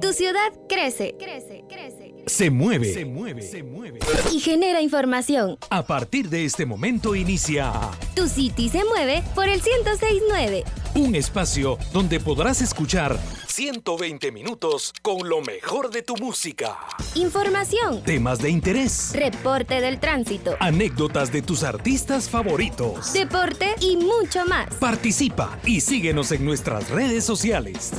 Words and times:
Tu 0.00 0.12
ciudad 0.14 0.52
crece, 0.68 1.14
crece, 1.18 1.64
crece. 1.68 2.14
Se 2.26 2.50
mueve, 2.50 2.92
se 2.92 3.04
mueve, 3.04 3.42
se 3.42 3.62
mueve. 3.62 3.98
Y 4.32 4.40
genera 4.40 4.80
información. 4.80 5.58
A 5.68 5.82
partir 5.84 6.28
de 6.30 6.44
este 6.44 6.64
momento 6.64 7.14
inicia 7.14 7.72
Tu 8.14 8.26
City 8.28 8.68
se 8.68 8.84
mueve 8.84 9.22
por 9.34 9.48
el 9.48 9.60
1069. 9.62 10.64
un 10.94 11.14
espacio 11.14 11.78
donde 11.92 12.18
podrás 12.20 12.62
escuchar 12.62 13.18
120 13.50 14.30
minutos 14.30 14.92
con 15.02 15.28
lo 15.28 15.40
mejor 15.40 15.90
de 15.90 16.02
tu 16.02 16.14
música, 16.16 16.78
Información. 17.16 18.02
temas 18.04 18.38
de 18.38 18.48
interés, 18.48 19.12
Reporte 19.14 19.80
del 19.80 19.98
tránsito. 19.98 20.56
anécdotas 20.60 21.32
de 21.32 21.42
tus 21.42 21.64
artistas 21.64 22.30
favoritos. 22.30 23.12
Deporte 23.12 23.74
y 23.80 23.96
mucho 23.96 24.46
más. 24.46 24.72
Participa 24.76 25.58
y 25.64 25.80
síguenos 25.80 26.30
en 26.30 26.44
nuestras 26.44 26.90
redes 26.90 27.24
sociales. 27.24 27.90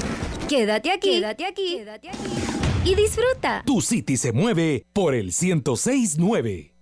Quédate 0.48 0.90
aquí. 0.92 1.12
Quédate 1.20 1.46
aquí. 1.46 1.76
Quédate 1.78 2.10
aquí. 2.10 2.20
Y 2.86 2.96
disfruta. 2.96 3.62
Tu 3.66 3.82
City 3.82 4.16
se 4.18 4.32
mueve 4.32 4.86
por 4.94 5.14
el 5.14 5.26
1069. 5.26 6.74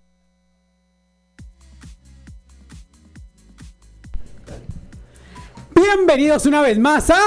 Bienvenidos 5.76 6.45
una 6.45 6.62
vez 6.62 6.77
más 6.80 7.09
a 7.09 7.20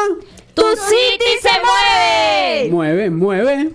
¡Tu 0.54 0.62
City 0.62 1.32
se 1.40 1.50
mueve! 1.64 2.70
Mueve, 2.70 3.10
mueve. 3.10 3.70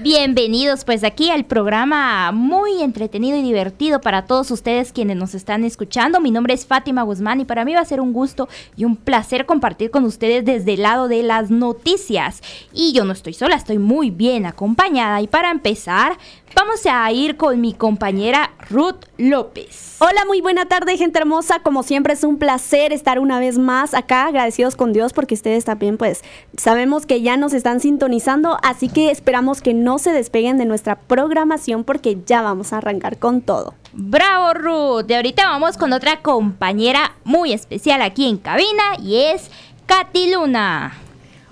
Bienvenidos 0.00 0.84
pues 0.84 1.02
aquí 1.02 1.28
al 1.30 1.44
programa 1.44 2.30
muy 2.30 2.84
entretenido 2.84 3.36
y 3.36 3.42
divertido 3.42 4.00
para 4.00 4.26
todos 4.26 4.48
ustedes 4.52 4.92
quienes 4.92 5.16
nos 5.16 5.34
están 5.34 5.64
escuchando. 5.64 6.20
Mi 6.20 6.30
nombre 6.30 6.54
es 6.54 6.66
Fátima 6.66 7.02
Guzmán 7.02 7.40
y 7.40 7.44
para 7.44 7.64
mí 7.64 7.74
va 7.74 7.80
a 7.80 7.84
ser 7.84 8.00
un 8.00 8.12
gusto 8.12 8.48
y 8.76 8.84
un 8.84 8.94
placer 8.94 9.44
compartir 9.44 9.90
con 9.90 10.04
ustedes 10.04 10.44
desde 10.44 10.74
el 10.74 10.82
lado 10.82 11.08
de 11.08 11.24
las 11.24 11.50
noticias. 11.50 12.42
Y 12.72 12.92
yo 12.92 13.04
no 13.04 13.12
estoy 13.12 13.34
sola, 13.34 13.56
estoy 13.56 13.78
muy 13.78 14.10
bien 14.10 14.46
acompañada 14.46 15.20
y 15.20 15.26
para 15.26 15.50
empezar 15.50 16.16
vamos 16.54 16.84
a 16.86 17.10
ir 17.12 17.36
con 17.36 17.60
mi 17.60 17.72
compañera 17.72 18.50
Ruth 18.70 19.04
López. 19.16 19.96
Hola, 20.00 20.24
muy 20.26 20.40
buena 20.40 20.66
tarde, 20.66 20.96
gente 20.96 21.18
hermosa. 21.18 21.60
Como 21.60 21.82
siempre 21.82 22.12
es 22.12 22.24
un 22.24 22.38
placer 22.38 22.92
estar 22.92 23.18
una 23.18 23.40
vez 23.40 23.58
más 23.58 23.94
acá, 23.94 24.26
agradecidos 24.26 24.76
con 24.76 24.92
Dios 24.92 25.12
porque 25.12 25.34
ustedes 25.34 25.64
también 25.64 25.96
pues 25.96 26.22
sabemos 26.56 27.06
que 27.06 27.22
ya 27.22 27.36
nos 27.36 27.52
están 27.52 27.80
sintonizando, 27.80 28.58
así 28.62 28.88
que 28.88 29.10
esperamos 29.10 29.60
que 29.60 29.74
no 29.74 29.98
se 29.98 30.12
despeguen 30.12 30.58
de 30.58 30.66
nuestra 30.66 30.96
programación 30.96 31.84
porque 31.84 32.18
ya 32.26 32.42
vamos 32.42 32.72
a 32.72 32.78
arrancar 32.78 33.18
con 33.18 33.40
todo. 33.40 33.74
Bravo 33.92 34.54
Ruth. 34.54 35.06
De 35.06 35.16
ahorita 35.16 35.48
vamos 35.48 35.76
con 35.76 35.92
otra 35.92 36.22
compañera 36.22 37.16
muy 37.24 37.52
especial 37.52 38.02
aquí 38.02 38.28
en 38.28 38.38
cabina 38.38 38.82
y 39.02 39.16
es 39.16 39.50
Katy 39.86 40.32
Luna. 40.32 41.07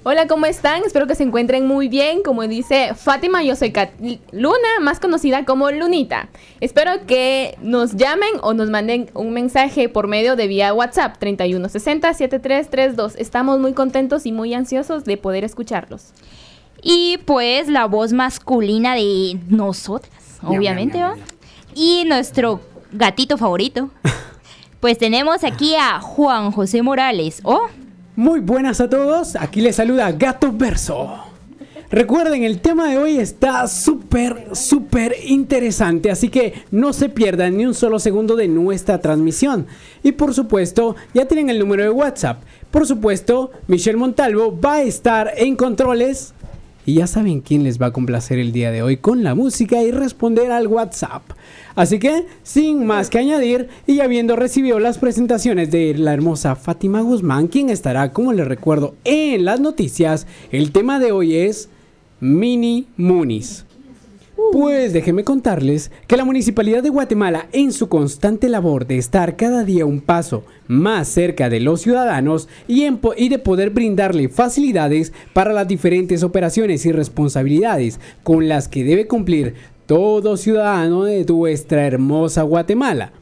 Hola, 0.08 0.28
¿cómo 0.28 0.46
están? 0.46 0.84
Espero 0.84 1.08
que 1.08 1.16
se 1.16 1.24
encuentren 1.24 1.66
muy 1.66 1.88
bien. 1.88 2.22
Como 2.22 2.46
dice 2.46 2.94
Fátima, 2.94 3.42
yo 3.42 3.56
soy 3.56 3.72
Kat 3.72 3.90
Luna, 4.30 4.78
más 4.80 5.00
conocida 5.00 5.44
como 5.44 5.68
Lunita. 5.72 6.28
Espero 6.60 6.92
que 7.08 7.58
nos 7.60 7.96
llamen 7.96 8.28
o 8.42 8.54
nos 8.54 8.70
manden 8.70 9.10
un 9.14 9.32
mensaje 9.32 9.88
por 9.88 10.06
medio 10.06 10.36
de 10.36 10.46
vía 10.46 10.72
WhatsApp 10.72 11.20
3160-7332. 11.20 13.14
Estamos 13.18 13.58
muy 13.58 13.72
contentos 13.72 14.26
y 14.26 14.32
muy 14.32 14.54
ansiosos 14.54 15.04
de 15.04 15.16
poder 15.16 15.42
escucharlos. 15.42 16.12
Y 16.84 17.18
pues 17.24 17.66
la 17.66 17.86
voz 17.86 18.12
masculina 18.12 18.94
de 18.94 19.40
nosotras, 19.48 20.38
obviamente, 20.44 21.02
¿va? 21.02 21.16
Y 21.74 22.04
nuestro 22.06 22.60
gatito 22.92 23.36
favorito. 23.36 23.90
Pues 24.78 24.98
tenemos 24.98 25.42
aquí 25.42 25.74
a 25.74 26.00
Juan 26.00 26.52
José 26.52 26.82
Morales. 26.82 27.40
Oh, 27.44 27.66
Muy 28.16 28.40
buenas 28.40 28.80
a 28.80 28.88
todos. 28.88 29.36
Aquí 29.36 29.60
les 29.60 29.76
saluda 29.76 30.10
Gato 30.10 30.50
Verso. 30.50 31.18
Recuerden, 31.90 32.44
el 32.44 32.62
tema 32.62 32.88
de 32.88 32.96
hoy 32.96 33.18
está 33.18 33.68
súper, 33.68 34.56
súper 34.56 35.14
interesante, 35.26 36.10
así 36.10 36.30
que 36.30 36.54
no 36.70 36.94
se 36.94 37.10
pierdan 37.10 37.58
ni 37.58 37.66
un 37.66 37.74
solo 37.74 37.98
segundo 37.98 38.34
de 38.34 38.48
nuestra 38.48 39.02
transmisión. 39.02 39.66
Y 40.02 40.12
por 40.12 40.32
supuesto, 40.32 40.96
ya 41.12 41.28
tienen 41.28 41.50
el 41.50 41.58
número 41.58 41.82
de 41.82 41.90
WhatsApp. 41.90 42.42
Por 42.70 42.86
supuesto, 42.86 43.50
Michelle 43.68 43.98
Montalvo 43.98 44.58
va 44.58 44.76
a 44.76 44.82
estar 44.82 45.32
en 45.36 45.54
controles. 45.54 46.32
Y 46.86 46.94
ya 46.94 47.06
saben 47.06 47.42
quién 47.42 47.64
les 47.64 47.80
va 47.80 47.86
a 47.86 47.92
complacer 47.92 48.38
el 48.38 48.50
día 48.50 48.70
de 48.70 48.80
hoy 48.80 48.96
con 48.96 49.24
la 49.24 49.34
música 49.34 49.82
y 49.82 49.90
responder 49.90 50.52
al 50.52 50.68
WhatsApp. 50.68 51.22
Así 51.76 51.98
que, 51.98 52.24
sin 52.42 52.86
más 52.86 53.10
que 53.10 53.18
añadir, 53.18 53.68
y 53.86 54.00
habiendo 54.00 54.34
recibido 54.34 54.80
las 54.80 54.96
presentaciones 54.98 55.70
de 55.70 55.94
la 55.94 56.14
hermosa 56.14 56.56
Fátima 56.56 57.02
Guzmán, 57.02 57.48
quien 57.48 57.68
estará, 57.70 58.12
como 58.12 58.32
les 58.32 58.48
recuerdo, 58.48 58.94
en 59.04 59.44
las 59.44 59.60
noticias, 59.60 60.26
el 60.50 60.72
tema 60.72 60.98
de 60.98 61.12
hoy 61.12 61.36
es 61.36 61.68
Mini 62.18 62.86
Munis. 62.96 63.66
Pues 64.52 64.92
déjenme 64.92 65.24
contarles 65.24 65.90
que 66.06 66.16
la 66.16 66.24
Municipalidad 66.24 66.82
de 66.82 66.88
Guatemala, 66.88 67.46
en 67.52 67.72
su 67.72 67.88
constante 67.88 68.48
labor 68.48 68.86
de 68.86 68.96
estar 68.96 69.36
cada 69.36 69.64
día 69.64 69.84
un 69.84 70.00
paso 70.00 70.44
más 70.68 71.08
cerca 71.08 71.48
de 71.50 71.60
los 71.60 71.80
ciudadanos 71.82 72.48
y, 72.68 72.82
en 72.84 72.98
po- 72.98 73.14
y 73.16 73.28
de 73.28 73.38
poder 73.38 73.70
brindarle 73.70 74.28
facilidades 74.28 75.12
para 75.32 75.52
las 75.52 75.66
diferentes 75.68 76.22
operaciones 76.22 76.86
y 76.86 76.92
responsabilidades 76.92 77.98
con 78.22 78.48
las 78.48 78.68
que 78.68 78.84
debe 78.84 79.06
cumplir 79.06 79.54
todo 79.86 80.36
ciudadano 80.36 81.04
de 81.04 81.24
nuestra 81.24 81.86
hermosa 81.86 82.42
Guatemala. 82.42 83.12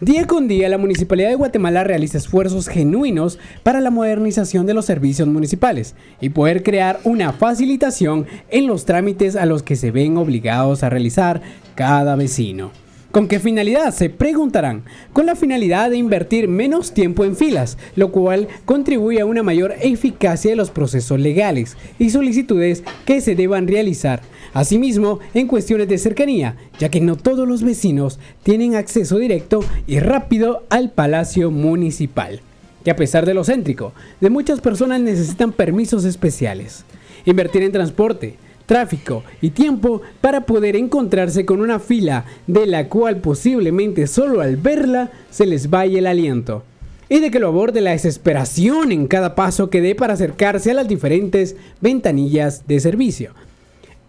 Día 0.00 0.26
con 0.26 0.46
día, 0.46 0.68
la 0.68 0.78
Municipalidad 0.78 1.28
de 1.28 1.34
Guatemala 1.34 1.82
realiza 1.82 2.18
esfuerzos 2.18 2.68
genuinos 2.68 3.38
para 3.64 3.80
la 3.80 3.90
modernización 3.90 4.64
de 4.66 4.74
los 4.74 4.84
servicios 4.84 5.26
municipales 5.26 5.94
y 6.20 6.28
poder 6.28 6.62
crear 6.62 7.00
una 7.02 7.32
facilitación 7.32 8.26
en 8.48 8.66
los 8.68 8.84
trámites 8.84 9.34
a 9.34 9.46
los 9.46 9.62
que 9.62 9.74
se 9.74 9.90
ven 9.90 10.16
obligados 10.16 10.82
a 10.82 10.90
realizar 10.90 11.40
cada 11.74 12.14
vecino. 12.14 12.70
¿Con 13.10 13.26
qué 13.26 13.40
finalidad? 13.40 13.94
Se 13.94 14.10
preguntarán. 14.10 14.82
Con 15.14 15.24
la 15.24 15.34
finalidad 15.34 15.88
de 15.88 15.96
invertir 15.96 16.46
menos 16.46 16.92
tiempo 16.92 17.24
en 17.24 17.36
filas, 17.36 17.78
lo 17.96 18.12
cual 18.12 18.48
contribuye 18.66 19.20
a 19.20 19.24
una 19.24 19.42
mayor 19.42 19.74
eficacia 19.80 20.50
de 20.50 20.56
los 20.56 20.70
procesos 20.70 21.18
legales 21.18 21.78
y 21.98 22.10
solicitudes 22.10 22.82
que 23.06 23.22
se 23.22 23.34
deban 23.34 23.66
realizar. 23.66 24.20
Asimismo, 24.52 25.20
en 25.32 25.46
cuestiones 25.46 25.88
de 25.88 25.96
cercanía, 25.96 26.56
ya 26.78 26.90
que 26.90 27.00
no 27.00 27.16
todos 27.16 27.48
los 27.48 27.62
vecinos 27.62 28.18
tienen 28.42 28.74
acceso 28.74 29.16
directo 29.16 29.64
y 29.86 30.00
rápido 30.00 30.64
al 30.68 30.90
Palacio 30.90 31.50
Municipal, 31.50 32.42
que 32.84 32.90
a 32.90 32.96
pesar 32.96 33.24
de 33.24 33.32
lo 33.32 33.42
céntrico, 33.42 33.94
de 34.20 34.28
muchas 34.28 34.60
personas 34.60 35.00
necesitan 35.00 35.52
permisos 35.52 36.04
especiales. 36.04 36.84
Invertir 37.24 37.62
en 37.62 37.72
transporte, 37.72 38.36
tráfico 38.68 39.24
y 39.40 39.50
tiempo 39.50 40.02
para 40.20 40.42
poder 40.42 40.76
encontrarse 40.76 41.46
con 41.46 41.62
una 41.62 41.80
fila 41.80 42.26
de 42.46 42.66
la 42.66 42.88
cual 42.88 43.16
posiblemente 43.16 44.06
solo 44.06 44.42
al 44.42 44.58
verla 44.58 45.10
se 45.30 45.46
les 45.46 45.70
vaya 45.70 45.98
el 45.98 46.06
aliento. 46.06 46.62
Y 47.08 47.20
de 47.20 47.30
que 47.30 47.38
lo 47.38 47.48
aborde 47.48 47.80
la 47.80 47.92
desesperación 47.92 48.92
en 48.92 49.06
cada 49.06 49.34
paso 49.34 49.70
que 49.70 49.80
dé 49.80 49.94
para 49.94 50.12
acercarse 50.12 50.70
a 50.70 50.74
las 50.74 50.86
diferentes 50.86 51.56
ventanillas 51.80 52.68
de 52.68 52.78
servicio. 52.80 53.32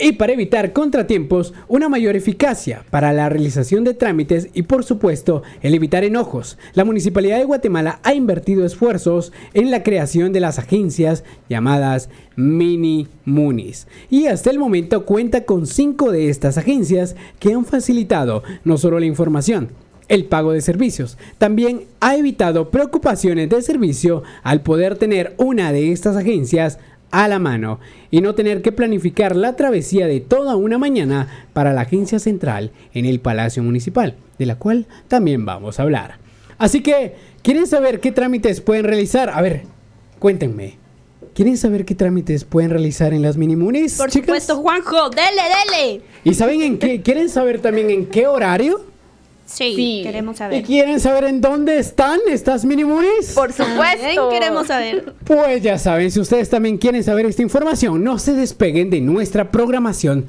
Y 0.01 0.13
para 0.13 0.31
evitar 0.31 0.71
contratiempos, 0.71 1.53
una 1.67 1.89
mayor 1.89 2.15
eficacia 2.15 2.85
para 2.89 3.11
la 3.11 3.27
realización 3.27 3.83
de 3.83 3.93
trámites 3.93 4.47
y 4.53 4.61
por 4.61 4.85
supuesto 4.85 5.43
el 5.61 5.75
evitar 5.75 6.05
enojos. 6.05 6.57
La 6.73 6.85
Municipalidad 6.85 7.37
de 7.37 7.43
Guatemala 7.43 7.99
ha 8.03 8.13
invertido 8.13 8.65
esfuerzos 8.65 9.33
en 9.53 9.71
la 9.71 9.83
creación 9.83 10.31
de 10.31 10.39
las 10.39 10.57
agencias 10.57 11.25
llamadas 11.49 12.09
Mini 12.37 13.09
Munis. 13.25 13.87
Y 14.09 14.27
hasta 14.27 14.51
el 14.51 14.57
momento 14.57 15.05
cuenta 15.05 15.43
con 15.43 15.67
cinco 15.67 16.13
de 16.13 16.29
estas 16.29 16.57
agencias 16.57 17.17
que 17.39 17.51
han 17.51 17.65
facilitado 17.65 18.41
no 18.63 18.77
solo 18.77 19.01
la 19.01 19.05
información, 19.05 19.67
el 20.07 20.23
pago 20.23 20.53
de 20.53 20.61
servicios. 20.61 21.17
También 21.37 21.83
ha 21.99 22.15
evitado 22.15 22.71
preocupaciones 22.71 23.49
de 23.49 23.61
servicio 23.61 24.23
al 24.43 24.61
poder 24.61 24.97
tener 24.97 25.35
una 25.37 25.73
de 25.73 25.91
estas 25.91 26.15
agencias 26.15 26.79
a 27.11 27.27
la 27.27 27.39
mano 27.39 27.79
y 28.11 28.21
no 28.21 28.35
tener 28.35 28.61
que 28.61 28.71
planificar 28.71 29.35
la 29.35 29.55
travesía 29.55 30.07
de 30.07 30.19
toda 30.19 30.55
una 30.55 30.77
mañana 30.77 31.47
para 31.53 31.73
la 31.73 31.81
agencia 31.81 32.19
central 32.19 32.71
en 32.93 33.05
el 33.05 33.19
Palacio 33.19 33.63
Municipal, 33.63 34.15
de 34.37 34.45
la 34.45 34.57
cual 34.57 34.87
también 35.07 35.45
vamos 35.45 35.79
a 35.79 35.83
hablar. 35.83 36.17
Así 36.57 36.81
que, 36.81 37.15
¿quieren 37.41 37.67
saber 37.67 37.99
qué 37.99 38.11
trámites 38.11 38.61
pueden 38.61 38.83
realizar? 38.83 39.29
A 39.29 39.41
ver, 39.41 39.63
cuéntenme. 40.19 40.77
¿Quieren 41.33 41.57
saber 41.57 41.85
qué 41.85 41.95
trámites 41.95 42.43
pueden 42.43 42.69
realizar 42.69 43.13
en 43.13 43.21
las 43.21 43.37
minimunis? 43.37 43.97
por 43.97 44.09
chicas? 44.09 44.27
supuesto, 44.27 44.57
Juanjo, 44.57 45.09
dele, 45.09 45.41
dele. 45.71 46.01
¿Y 46.23 46.33
saben 46.33 46.61
en 46.61 46.77
qué? 46.79 47.01
¿Quieren 47.01 47.29
saber 47.29 47.61
también 47.61 47.89
en 47.89 48.07
qué 48.07 48.27
horario? 48.27 48.81
Sí, 49.51 49.73
Sí. 49.75 50.01
queremos 50.03 50.35
¿Y 50.35 50.37
saber. 50.37 50.63
quieren 50.63 50.99
saber 50.99 51.23
en 51.23 51.41
dónde 51.41 51.79
están 51.79 52.19
estas 52.29 52.65
minimunis? 52.65 53.31
Por 53.33 53.51
supuesto. 53.51 54.29
queremos 54.29 54.67
saber. 54.67 55.15
Pues 55.25 55.63
ya 55.63 55.79
saben, 55.79 56.11
si 56.11 56.19
ustedes 56.19 56.49
también 56.49 56.77
quieren 56.77 57.03
saber 57.03 57.25
esta 57.25 57.41
información, 57.41 58.03
no 58.03 58.19
se 58.19 58.33
despeguen 58.33 58.91
de 58.91 59.01
nuestra 59.01 59.49
programación. 59.51 60.27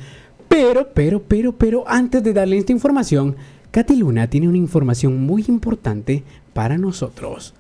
Pero, 0.49 0.89
pero, 0.95 1.23
pero, 1.23 1.53
pero, 1.53 1.85
antes 1.87 2.23
de 2.25 2.33
darle 2.33 2.57
esta 2.59 2.73
información, 2.73 3.37
Katy 3.71 3.97
Luna 3.97 4.29
tiene 4.31 4.49
una 4.49 4.57
información 4.57 5.25
muy 5.25 5.45
importante 5.49 6.25
para 6.55 6.79
nosotros. 6.79 7.55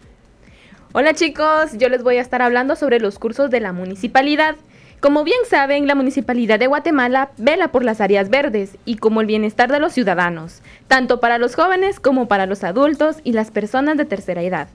Hola 0.92 1.14
chicos, 1.14 1.70
yo 1.78 1.88
les 1.88 2.02
voy 2.02 2.16
a 2.16 2.20
estar 2.20 2.42
hablando 2.42 2.74
sobre 2.74 2.98
los 2.98 3.18
cursos 3.18 3.50
de 3.50 3.60
la 3.60 3.72
municipalidad. 3.72 4.56
Como 5.00 5.24
bien 5.24 5.38
saben, 5.48 5.86
la 5.86 5.94
Municipalidad 5.94 6.58
de 6.58 6.66
Guatemala 6.66 7.30
vela 7.38 7.72
por 7.72 7.84
las 7.84 8.02
áreas 8.02 8.28
verdes 8.28 8.76
y 8.84 8.96
como 8.96 9.22
el 9.22 9.26
bienestar 9.26 9.72
de 9.72 9.80
los 9.80 9.94
ciudadanos, 9.94 10.60
tanto 10.88 11.20
para 11.20 11.38
los 11.38 11.54
jóvenes 11.54 11.98
como 11.98 12.28
para 12.28 12.44
los 12.44 12.64
adultos 12.64 13.16
y 13.24 13.32
las 13.32 13.50
personas 13.50 13.96
de 13.96 14.04
tercera 14.04 14.42
edad. 14.42 14.68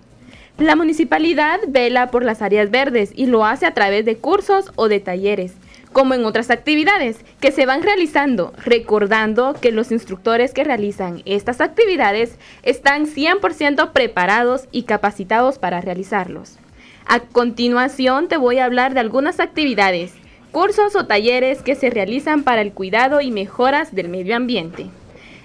La 0.58 0.76
municipalidad 0.76 1.60
vela 1.68 2.10
por 2.10 2.26
las 2.26 2.42
áreas 2.42 2.72
verdes 2.72 3.12
y 3.16 3.28
lo 3.28 3.46
hace 3.46 3.68
a 3.68 3.76
través 3.76 4.04
de 4.04 4.18
cursos 4.18 4.72
o 4.76 4.88
de 4.88 5.00
talleres, 5.00 5.54
como 5.94 6.16
en 6.16 6.26
otras 6.26 6.50
actividades 6.50 7.20
que 7.40 7.52
se 7.52 7.68
van 7.68 7.84
realizando, 7.84 8.52
recordando 8.64 9.54
que 9.54 9.72
los 9.72 9.92
instructores 9.92 10.56
que 10.56 10.64
realizan 10.64 11.22
estas 11.26 11.62
actividades 11.62 12.40
están 12.64 13.06
100% 13.06 13.92
preparados 13.92 14.68
y 14.72 14.84
capacitados 14.84 15.60
para 15.60 15.82
realizarlos. 15.82 16.58
A 17.08 17.20
continuación 17.20 18.28
te 18.28 18.38
voy 18.38 18.58
a 18.58 18.66
hablar 18.66 18.96
de 18.96 19.00
algunas 19.00 19.40
actividades, 19.40 20.12
cursos 20.52 20.96
o 20.96 21.06
talleres 21.06 21.62
que 21.62 21.76
se 21.76 21.92
realizan 21.92 22.42
para 22.42 22.62
el 22.62 22.74
cuidado 22.74 23.22
y 23.22 23.30
mejoras 23.30 23.94
del 23.94 24.10
medio 24.10 24.36
ambiente. 24.36 24.88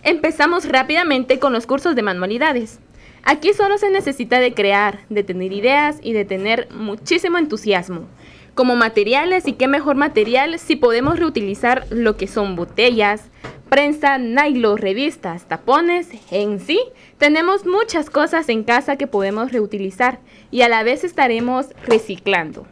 Empezamos 0.02 0.66
rápidamente 0.66 1.38
con 1.38 1.52
los 1.52 1.66
cursos 1.66 1.94
de 1.94 2.00
manualidades. 2.00 2.80
Aquí 3.24 3.52
solo 3.52 3.76
se 3.76 3.90
necesita 3.90 4.40
de 4.40 4.54
crear, 4.54 5.00
de 5.10 5.22
tener 5.22 5.52
ideas 5.52 5.98
y 6.02 6.14
de 6.14 6.24
tener 6.24 6.66
muchísimo 6.72 7.36
entusiasmo. 7.36 8.06
Como 8.54 8.74
materiales, 8.74 9.46
y 9.46 9.52
qué 9.52 9.68
mejor 9.68 9.96
material 9.96 10.58
si 10.58 10.76
podemos 10.76 11.18
reutilizar 11.18 11.86
lo 11.90 12.16
que 12.16 12.26
son 12.26 12.56
botellas, 12.56 13.24
prensa, 13.70 14.18
nylon, 14.18 14.76
revistas, 14.76 15.46
tapones, 15.46 16.08
en 16.30 16.60
sí, 16.60 16.80
tenemos 17.16 17.64
muchas 17.64 18.10
cosas 18.10 18.48
en 18.50 18.64
casa 18.64 18.96
que 18.96 19.06
podemos 19.06 19.52
reutilizar 19.52 20.18
y 20.50 20.62
a 20.62 20.68
la 20.68 20.82
vez 20.82 21.04
estaremos 21.04 21.68
reciclando. 21.86 22.66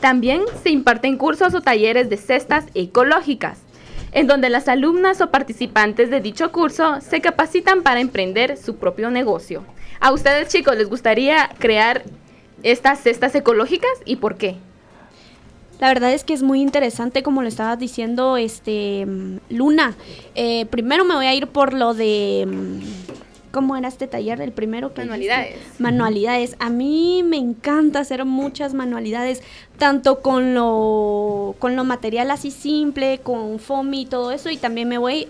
También 0.00 0.42
se 0.62 0.70
imparten 0.70 1.16
cursos 1.16 1.54
o 1.54 1.62
talleres 1.62 2.10
de 2.10 2.16
cestas 2.18 2.66
ecológicas 2.74 3.60
en 4.12 4.26
donde 4.26 4.50
las 4.50 4.68
alumnas 4.68 5.20
o 5.20 5.30
participantes 5.30 6.10
de 6.10 6.20
dicho 6.20 6.52
curso 6.52 7.00
se 7.00 7.20
capacitan 7.20 7.82
para 7.82 8.00
emprender 8.00 8.58
su 8.58 8.76
propio 8.76 9.10
negocio. 9.10 9.64
¿A 10.00 10.12
ustedes 10.12 10.48
chicos 10.48 10.76
les 10.76 10.90
gustaría 10.90 11.48
crear 11.58 12.02
estas 12.62 13.00
cestas 13.00 13.34
ecológicas 13.34 13.90
y 14.04 14.16
por 14.16 14.36
qué? 14.36 14.56
La 15.82 15.88
verdad 15.88 16.12
es 16.12 16.22
que 16.22 16.32
es 16.32 16.44
muy 16.44 16.60
interesante, 16.62 17.24
como 17.24 17.42
lo 17.42 17.48
estabas 17.48 17.76
diciendo, 17.76 18.36
este 18.36 19.04
Luna. 19.48 19.96
Eh, 20.36 20.64
primero 20.66 21.04
me 21.04 21.16
voy 21.16 21.26
a 21.26 21.34
ir 21.34 21.48
por 21.48 21.72
lo 21.72 21.92
de 21.92 22.46
¿Cómo 23.50 23.76
era 23.76 23.88
este 23.88 24.06
taller? 24.06 24.40
El 24.40 24.52
primero 24.52 24.94
que 24.94 25.00
Manualidades. 25.00 25.56
Manualidades. 25.80 26.54
A 26.60 26.70
mí 26.70 27.24
me 27.24 27.36
encanta 27.36 27.98
hacer 27.98 28.24
muchas 28.24 28.74
manualidades, 28.74 29.42
tanto 29.76 30.20
con 30.20 30.54
lo, 30.54 31.56
con 31.58 31.74
lo 31.74 31.82
material 31.82 32.30
así 32.30 32.52
simple, 32.52 33.18
con 33.18 33.58
foamy 33.58 34.02
y 34.02 34.06
todo 34.06 34.30
eso, 34.30 34.50
y 34.50 34.58
también 34.58 34.88
me 34.88 34.98
voy 34.98 35.26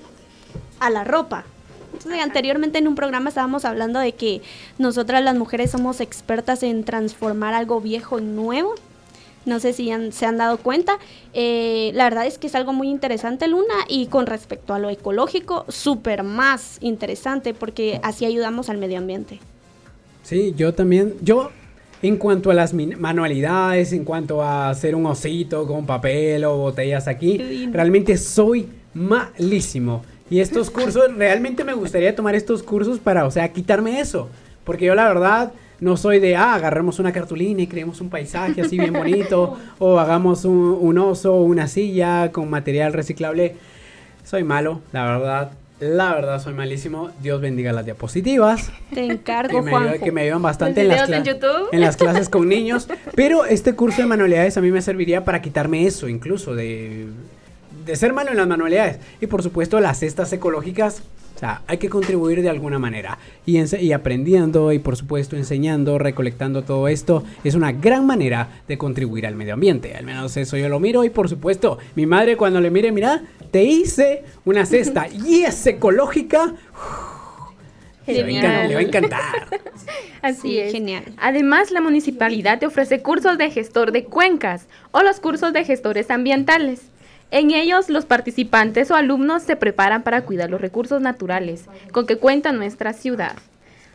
a 0.80 0.90
la 0.90 1.02
ropa. 1.02 1.46
Entonces, 1.94 2.20
anteriormente 2.20 2.76
en 2.76 2.88
un 2.88 2.94
programa 2.94 3.30
estábamos 3.30 3.64
hablando 3.64 4.00
de 4.00 4.12
que 4.12 4.42
nosotras 4.76 5.22
las 5.22 5.34
mujeres 5.34 5.70
somos 5.70 6.02
expertas 6.02 6.62
en 6.62 6.84
transformar 6.84 7.54
algo 7.54 7.80
viejo 7.80 8.18
en 8.18 8.36
nuevo. 8.36 8.74
No 9.44 9.60
sé 9.60 9.72
si 9.72 9.90
se 10.10 10.26
han 10.26 10.36
dado 10.36 10.58
cuenta. 10.58 10.98
Eh, 11.34 11.90
la 11.94 12.04
verdad 12.04 12.26
es 12.26 12.38
que 12.38 12.46
es 12.46 12.54
algo 12.54 12.72
muy 12.72 12.88
interesante, 12.88 13.48
Luna, 13.48 13.74
y 13.88 14.06
con 14.06 14.26
respecto 14.26 14.74
a 14.74 14.78
lo 14.78 14.88
ecológico, 14.88 15.64
súper 15.68 16.22
más 16.22 16.78
interesante 16.80 17.54
porque 17.54 18.00
así 18.02 18.24
ayudamos 18.24 18.68
al 18.68 18.78
medio 18.78 18.98
ambiente. 18.98 19.40
Sí, 20.22 20.54
yo 20.56 20.72
también, 20.72 21.14
yo 21.20 21.50
en 22.02 22.16
cuanto 22.16 22.50
a 22.50 22.54
las 22.54 22.74
manualidades, 22.74 23.92
en 23.92 24.04
cuanto 24.04 24.42
a 24.42 24.70
hacer 24.70 24.94
un 24.94 25.06
osito 25.06 25.66
con 25.66 25.86
papel 25.86 26.44
o 26.44 26.56
botellas 26.56 27.08
aquí, 27.08 27.68
realmente 27.72 28.16
soy 28.16 28.68
malísimo. 28.94 30.02
Y 30.28 30.40
estos 30.40 30.70
cursos, 30.70 31.14
realmente 31.16 31.62
me 31.62 31.74
gustaría 31.74 32.14
tomar 32.14 32.34
estos 32.34 32.62
cursos 32.62 32.98
para, 32.98 33.26
o 33.26 33.30
sea, 33.30 33.52
quitarme 33.52 34.00
eso. 34.00 34.28
Porque 34.64 34.86
yo 34.86 34.94
la 34.94 35.06
verdad 35.06 35.52
no 35.82 35.96
soy 35.96 36.20
de, 36.20 36.36
ah, 36.36 36.54
agarremos 36.54 37.00
una 37.00 37.12
cartulina 37.12 37.62
y 37.62 37.66
creemos 37.66 38.00
un 38.00 38.08
paisaje 38.08 38.60
así 38.60 38.78
bien 38.78 38.92
bonito, 38.92 39.58
o 39.80 39.98
hagamos 39.98 40.44
un, 40.44 40.78
un 40.80 40.96
oso 40.96 41.34
o 41.34 41.42
una 41.42 41.66
silla 41.66 42.30
con 42.30 42.48
material 42.48 42.92
reciclable. 42.92 43.56
Soy 44.24 44.44
malo, 44.44 44.80
la 44.92 45.04
verdad. 45.04 45.50
La 45.80 46.14
verdad, 46.14 46.40
soy 46.40 46.54
malísimo. 46.54 47.10
Dios 47.20 47.40
bendiga 47.40 47.72
las 47.72 47.84
diapositivas. 47.84 48.70
Te 48.94 49.04
encargo, 49.04 49.64
que 49.64 49.70
me, 49.70 49.98
que 49.98 50.12
me 50.12 50.20
ayudan 50.20 50.40
bastante 50.40 50.82
en 50.82 50.88
las, 50.88 51.10
en, 51.10 51.24
en 51.72 51.80
las 51.80 51.96
clases 51.96 52.28
con 52.28 52.48
niños. 52.48 52.88
Pero 53.16 53.44
este 53.44 53.74
curso 53.74 54.02
de 54.02 54.06
manualidades 54.06 54.56
a 54.56 54.60
mí 54.60 54.70
me 54.70 54.80
serviría 54.80 55.24
para 55.24 55.42
quitarme 55.42 55.84
eso, 55.84 56.06
incluso 56.06 56.54
de, 56.54 57.08
de 57.84 57.96
ser 57.96 58.12
malo 58.12 58.30
en 58.30 58.36
las 58.36 58.46
manualidades. 58.46 58.98
Y 59.20 59.26
por 59.26 59.42
supuesto, 59.42 59.80
las 59.80 59.98
cestas 59.98 60.32
ecológicas 60.32 61.02
hay 61.66 61.78
que 61.78 61.88
contribuir 61.88 62.42
de 62.42 62.50
alguna 62.50 62.78
manera. 62.78 63.18
Y, 63.46 63.58
y, 63.58 63.92
aprendiendo 63.92 64.72
y 64.72 64.78
por 64.78 64.96
supuesto 64.96 65.36
enseñando, 65.36 65.98
recolectando 65.98 66.62
todo 66.62 66.88
esto, 66.88 67.24
es 67.42 67.54
una 67.54 67.72
gran 67.72 68.06
manera 68.06 68.62
de 68.68 68.78
contribuir 68.78 69.26
al 69.26 69.34
medio 69.34 69.54
ambiente. 69.54 69.94
Al 69.94 70.04
menos 70.04 70.36
eso 70.36 70.56
yo 70.56 70.68
lo 70.68 70.78
miro 70.78 71.04
y 71.04 71.10
por 71.10 71.28
supuesto, 71.28 71.78
mi 71.96 72.06
madre 72.06 72.36
cuando 72.36 72.60
le 72.60 72.70
mire, 72.70 72.92
mira, 72.92 73.22
te 73.50 73.64
hice 73.64 74.24
una 74.44 74.66
cesta 74.66 75.08
y 75.26 75.42
es 75.42 75.66
ecológica. 75.66 76.54
Le 78.04 78.42
va, 78.42 78.78
a 78.78 78.82
encantar. 78.82 79.20
Así 80.22 80.58
es. 80.58 80.72
Genial. 80.72 81.04
Además, 81.18 81.70
la 81.70 81.80
municipalidad 81.80 82.58
te 82.58 82.66
ofrece 82.66 83.00
cursos 83.00 83.38
de 83.38 83.48
gestor 83.48 83.92
de 83.92 84.06
cuencas 84.06 84.66
o 84.90 85.04
los 85.04 85.20
cursos 85.20 85.52
de 85.52 85.64
gestores 85.64 86.10
ambientales. 86.10 86.91
En 87.32 87.50
ellos, 87.50 87.88
los 87.88 88.04
participantes 88.04 88.90
o 88.90 88.94
alumnos 88.94 89.42
se 89.42 89.56
preparan 89.56 90.02
para 90.02 90.20
cuidar 90.20 90.50
los 90.50 90.60
recursos 90.60 91.00
naturales 91.00 91.64
con 91.90 92.06
que 92.06 92.18
cuenta 92.18 92.52
nuestra 92.52 92.92
ciudad. 92.92 93.32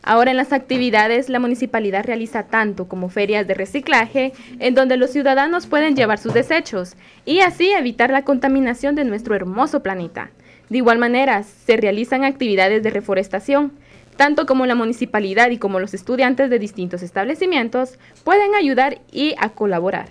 Ahora 0.01 0.31
en 0.31 0.37
las 0.37 0.53
actividades, 0.53 1.29
la 1.29 1.39
municipalidad 1.39 2.03
realiza 2.03 2.47
tanto 2.47 2.87
como 2.87 3.09
ferias 3.09 3.45
de 3.45 3.53
reciclaje, 3.53 4.33
en 4.57 4.73
donde 4.73 4.97
los 4.97 5.11
ciudadanos 5.11 5.67
pueden 5.67 5.95
llevar 5.95 6.17
sus 6.17 6.33
desechos 6.33 6.95
y 7.25 7.41
así 7.41 7.69
evitar 7.69 8.09
la 8.09 8.23
contaminación 8.23 8.95
de 8.95 9.05
nuestro 9.05 9.35
hermoso 9.35 9.83
planeta. 9.83 10.31
De 10.69 10.79
igual 10.79 10.97
manera, 10.97 11.43
se 11.43 11.77
realizan 11.77 12.23
actividades 12.23 12.81
de 12.81 12.89
reforestación, 12.89 13.71
tanto 14.15 14.47
como 14.47 14.65
la 14.65 14.73
municipalidad 14.73 15.51
y 15.51 15.59
como 15.59 15.79
los 15.79 15.93
estudiantes 15.93 16.49
de 16.49 16.57
distintos 16.57 17.03
establecimientos 17.03 17.99
pueden 18.23 18.55
ayudar 18.55 18.97
y 19.11 19.35
a 19.37 19.49
colaborar. 19.49 20.09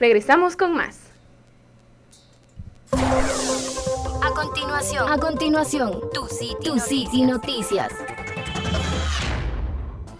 Regresamos 0.00 0.56
con 0.56 0.74
más. 0.74 1.07
A 2.92 4.30
continuación, 4.34 5.10
a 5.10 5.18
continuación, 5.18 6.00
tu 6.12 6.26
City, 6.78 7.22
Noticias. 7.22 7.92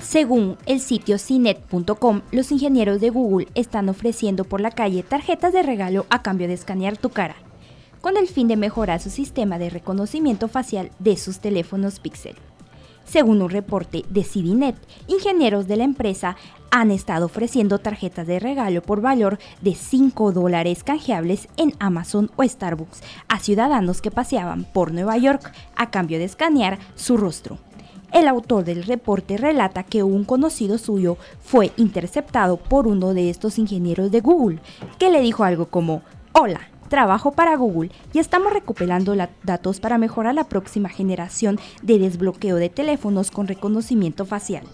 Según 0.00 0.56
el 0.66 0.80
sitio 0.80 1.18
cinet.com, 1.18 2.22
los 2.30 2.50
ingenieros 2.52 3.00
de 3.00 3.10
Google 3.10 3.48
están 3.54 3.88
ofreciendo 3.88 4.44
por 4.44 4.60
la 4.60 4.70
calle 4.70 5.02
tarjetas 5.02 5.52
de 5.52 5.62
regalo 5.62 6.06
a 6.10 6.22
cambio 6.22 6.48
de 6.48 6.54
escanear 6.54 6.96
tu 6.96 7.10
cara, 7.10 7.37
con 8.00 8.16
el 8.16 8.26
fin 8.26 8.48
de 8.48 8.56
mejorar 8.56 9.00
su 9.00 9.10
sistema 9.10 9.58
de 9.58 9.70
reconocimiento 9.70 10.48
facial 10.48 10.90
de 10.98 11.16
sus 11.16 11.40
teléfonos 11.40 12.00
Pixel. 12.00 12.37
Según 13.08 13.40
un 13.40 13.48
reporte 13.48 14.04
de 14.10 14.22
CityNet, 14.22 14.76
ingenieros 15.06 15.66
de 15.66 15.76
la 15.76 15.84
empresa 15.84 16.36
han 16.70 16.90
estado 16.90 17.24
ofreciendo 17.26 17.78
tarjetas 17.78 18.26
de 18.26 18.38
regalo 18.38 18.82
por 18.82 19.00
valor 19.00 19.38
de 19.62 19.74
5 19.74 20.32
dólares 20.32 20.84
canjeables 20.84 21.48
en 21.56 21.72
Amazon 21.78 22.30
o 22.36 22.44
Starbucks 22.44 23.02
a 23.28 23.38
ciudadanos 23.38 24.02
que 24.02 24.10
paseaban 24.10 24.64
por 24.64 24.92
Nueva 24.92 25.16
York 25.16 25.52
a 25.74 25.90
cambio 25.90 26.18
de 26.18 26.24
escanear 26.24 26.78
su 26.96 27.16
rostro. 27.16 27.56
El 28.12 28.28
autor 28.28 28.64
del 28.64 28.84
reporte 28.84 29.38
relata 29.38 29.84
que 29.84 30.02
un 30.02 30.24
conocido 30.24 30.76
suyo 30.76 31.16
fue 31.40 31.72
interceptado 31.78 32.58
por 32.58 32.86
uno 32.86 33.14
de 33.14 33.30
estos 33.30 33.58
ingenieros 33.58 34.10
de 34.10 34.20
Google, 34.20 34.60
que 34.98 35.10
le 35.10 35.20
dijo 35.22 35.44
algo 35.44 35.66
como, 35.66 36.02
hola, 36.32 36.60
trabajo 36.88 37.33
para 37.33 37.57
Google 37.57 37.90
y 38.12 38.18
estamos 38.18 38.52
recuperando 38.52 39.14
datos 39.45 39.80
para 39.80 39.99
mejorar 39.99 40.35
la 40.35 40.45
próxima 40.45 40.88
generación 40.88 41.59
de 41.83 41.99
desbloqueo 41.99 42.57
de 42.57 42.68
teléfonos 42.68 43.30
con 43.30 43.47
reconocimiento 43.47 44.26
facial. 44.26 44.64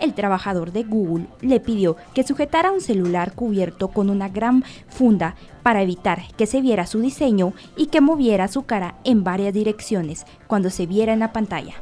El 0.00 0.14
trabajador 0.14 0.72
de 0.72 0.82
Google 0.82 1.26
le 1.42 1.60
pidió 1.60 1.96
que 2.14 2.22
sujetara 2.22 2.72
un 2.72 2.80
celular 2.80 3.34
cubierto 3.34 3.88
con 3.88 4.08
una 4.08 4.30
gran 4.30 4.64
funda 4.88 5.34
para 5.62 5.82
evitar 5.82 6.22
que 6.38 6.46
se 6.46 6.62
viera 6.62 6.86
su 6.86 7.00
diseño 7.00 7.52
y 7.76 7.86
que 7.86 8.00
moviera 8.00 8.48
su 8.48 8.62
cara 8.62 8.94
en 9.04 9.24
varias 9.24 9.52
direcciones 9.52 10.24
cuando 10.46 10.70
se 10.70 10.86
viera 10.86 11.12
en 11.12 11.18
la 11.18 11.34
pantalla. 11.34 11.74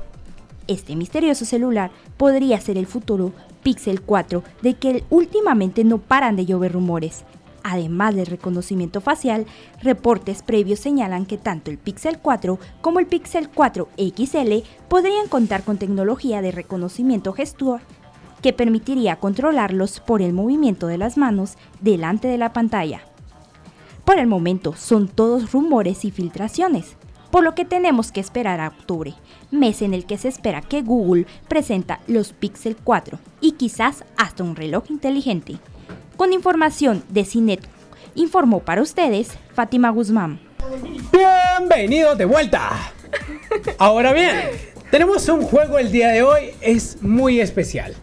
Este 0.67 0.97
misterioso 0.97 1.45
celular 1.45 1.93
podría 2.17 2.61
ser 2.61 2.77
el 2.77 2.87
futuro 2.87 3.33
Pixel 3.63 4.03
4 4.03 4.43
de 4.63 4.75
que 4.75 5.05
últimamente 5.11 5.85
no 5.85 5.99
paran 5.99 6.37
de 6.37 6.45
llover 6.45 6.73
rumores. 6.73 7.25
Además 7.71 8.15
del 8.15 8.25
reconocimiento 8.25 9.03
facial, 9.03 9.45
reportes 9.83 10.43
previos 10.43 10.81
señalan 10.81 11.27
que 11.27 11.37
tanto 11.37 11.71
el 11.71 11.77
Pixel 11.77 12.19
4 12.19 12.59
como 12.81 12.99
el 12.99 13.05
Pixel 13.07 13.51
4 13.51 13.89
XL 13.99 14.67
podrían 14.89 15.29
contar 15.29 15.65
con 15.65 15.77
tecnología 15.77 16.41
de 16.41 16.51
reconocimiento 16.51 17.35
gestual 17.35 17.83
que 18.41 18.55
permitiría 18.55 19.17
controlarlos 19.17 20.01
por 20.01 20.23
el 20.23 20.33
movimiento 20.33 20.87
de 20.87 20.97
las 20.97 21.19
manos 21.19 21.59
delante 21.83 22.27
de 22.27 22.39
la 22.39 22.55
pantalla. 22.55 23.03
Por 24.07 24.19
el 24.19 24.29
momento 24.29 24.75
son 24.75 25.07
todos 25.07 25.53
rumores 25.53 26.07
y 26.07 26.11
filtraciones, 26.11 26.97
por 27.31 27.45
lo 27.45 27.55
que 27.55 27.67
tenemos 27.67 28.13
que 28.13 28.21
esperar 28.21 28.61
a 28.61 28.69
octubre, 28.69 29.13
mes 29.51 29.83
en 29.83 29.93
el 29.93 30.07
que 30.07 30.17
se 30.17 30.29
espera 30.29 30.63
que 30.63 30.81
Google 30.81 31.27
presenta 31.49 32.01
los 32.07 32.33
Pixel 32.33 32.79
4 32.83 33.19
y 33.43 33.53
quizás 33.53 34.07
hasta 34.17 34.43
un 34.43 34.57
reloj 34.57 34.85
inteligente. 34.89 35.59
Con 36.19 36.33
información 36.33 37.05
de 37.11 37.25
Cinet, 37.25 37.61
informó 38.17 38.59
para 38.59 38.83
ustedes 38.83 39.29
Fátima 39.55 39.91
Guzmán. 39.91 40.41
Bienvenidos 41.13 42.19
de 42.19 42.25
vuelta. 42.25 42.73
Ahora 43.79 44.13
bien, 44.13 44.33
tenemos 44.91 45.29
un 45.29 45.43
juego 45.43 45.79
el 45.79 45.93
día 45.93 46.09
de 46.09 46.25
hoy, 46.25 46.51
es 46.61 47.01
muy 47.05 47.41
especial. 47.41 47.95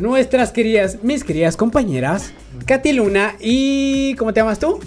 Nuestras 0.00 0.50
queridas, 0.50 1.04
mis 1.04 1.22
queridas 1.22 1.56
compañeras, 1.56 2.32
Katy 2.66 2.94
Luna 2.94 3.36
y... 3.38 4.16
¿Cómo 4.16 4.34
te 4.34 4.40
llamas 4.40 4.58
tú? 4.58 4.80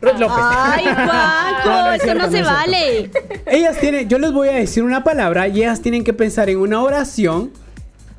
Ruth 0.00 0.18
López. 0.18 0.38
Ay, 0.40 0.84
Juanjo, 0.94 1.68
No, 1.68 1.82
no 1.82 1.92
es 1.92 1.96
eso 1.96 2.04
cierto, 2.04 2.24
no 2.24 2.32
se 2.32 2.40
no 2.40 2.46
vale. 2.46 3.10
Ellas 3.44 3.78
tienen, 3.78 4.08
yo 4.08 4.18
les 4.18 4.32
voy 4.32 4.48
a 4.48 4.52
decir 4.52 4.84
una 4.84 5.04
palabra 5.04 5.48
y 5.48 5.58
ellas 5.58 5.82
tienen 5.82 6.02
que 6.02 6.14
pensar 6.14 6.48
en 6.48 6.56
una 6.56 6.82
oración 6.82 7.52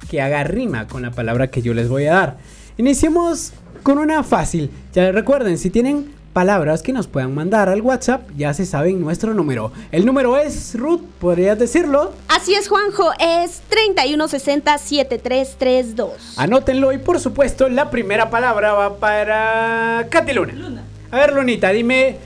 que 0.08 0.22
haga 0.22 0.44
rima 0.44 0.88
con 0.88 1.02
la 1.02 1.10
palabra 1.10 1.48
que 1.48 1.64
yo 1.64 1.74
les 1.74 1.90
voy 1.90 2.06
a 2.06 2.14
dar. 2.14 2.38
Iniciemos 2.78 3.54
con 3.88 4.00
una 4.00 4.22
fácil. 4.22 4.70
Ya 4.92 5.14
recuerden, 5.14 5.58
si 5.58 5.70
tienen 5.70 6.14
palabras 6.34 6.82
que 6.82 6.92
nos 6.92 7.08
puedan 7.08 7.34
mandar 7.34 7.70
al 7.70 7.80
WhatsApp, 7.80 8.30
ya 8.36 8.54
se 8.54 8.66
saben 8.66 9.00
nuestro 9.00 9.34
número. 9.34 9.72
El 9.94 10.06
número 10.06 10.36
es, 10.36 10.78
Ruth, 10.78 11.00
¿podrías 11.22 11.58
decirlo? 11.58 12.12
Así 12.28 12.54
es, 12.54 12.68
Juanjo, 12.68 13.14
es 13.18 13.62
3160-7332. 13.70 16.10
Anótenlo 16.36 16.92
y 16.92 16.98
por 16.98 17.22
supuesto 17.22 17.70
la 17.70 17.90
primera 17.90 18.30
palabra 18.30 18.74
va 18.74 18.98
para 18.98 20.08
Katy 20.10 20.34
Luna. 20.34 20.84
A 21.10 21.20
ver, 21.20 21.32
Lunita, 21.32 21.70
dime 21.70 22.18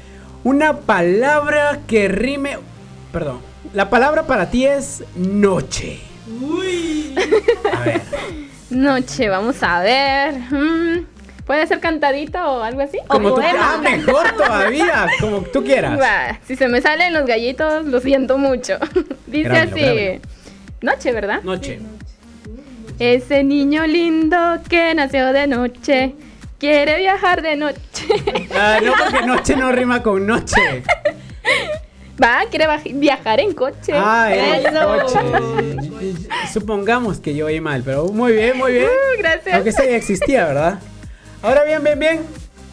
una 0.44 0.80
palabra 0.80 1.82
que 1.86 2.08
rime... 2.08 2.58
Perdón, 3.14 3.38
la 3.76 3.92
palabra 3.92 4.24
para 4.24 4.50
ti 4.50 4.66
es 4.66 5.04
noche. 5.16 6.00
Uy. 6.42 7.14
A 7.72 7.80
ver. 7.82 8.02
Noche, 8.72 9.30
vamos 9.30 9.62
a 9.62 9.80
ver. 9.82 10.40
Mm, 10.50 11.21
¿Puede 11.52 11.68
ser 11.68 11.82
cantadito 11.82 12.40
o 12.40 12.64
algo 12.64 12.80
así? 12.80 12.98
Como 13.08 13.28
tú 13.28 13.42
poema. 13.42 13.74
ah, 13.74 13.78
mejor 13.84 14.32
todavía, 14.38 15.06
como 15.20 15.42
tú 15.42 15.62
quieras. 15.66 16.00
Va, 16.00 16.40
si 16.48 16.56
se 16.56 16.70
me 16.70 16.80
salen 16.80 17.12
los 17.14 17.26
gallitos, 17.26 17.84
lo 17.88 18.00
siento 18.00 18.38
mucho. 18.38 18.78
Dice 19.28 19.50
así. 19.50 20.22
Noche, 20.80 21.12
¿verdad? 21.12 21.42
Noche. 21.44 21.82
Ese 23.00 23.44
niño 23.44 23.86
lindo 23.86 24.38
que 24.70 24.96
nació 24.96 25.34
de 25.34 25.46
noche, 25.48 26.16
quiere 26.58 27.00
viajar 27.00 27.42
de 27.42 27.58
noche. 27.58 27.82
Ah, 28.56 28.80
no, 28.82 28.94
porque 28.98 29.26
noche 29.26 29.58
no 29.58 29.74
rima 29.74 30.02
con 30.02 30.26
noche. 30.26 30.84
Va, 32.24 32.44
quiere 32.50 32.66
viajar 32.94 33.42
en 33.42 33.54
coche. 33.54 33.92
Ah, 33.94 34.34
es 34.34 34.66
Eso. 34.68 34.72
noche. 34.72 36.16
Supongamos 36.54 37.20
que 37.20 37.36
yo 37.36 37.48
oí 37.48 37.60
mal, 37.60 37.82
pero 37.84 38.06
muy 38.06 38.32
bien, 38.32 38.58
muy 38.58 38.72
bien. 38.72 38.86
Uh, 38.86 39.18
gracias. 39.18 39.54
Aunque 39.56 39.72
ese 39.72 39.90
ya 39.90 39.98
existía, 39.98 40.46
¿verdad? 40.46 40.80
Ahora 41.42 41.64
bien, 41.64 41.84
bien, 41.84 42.00
bien. 42.00 42.26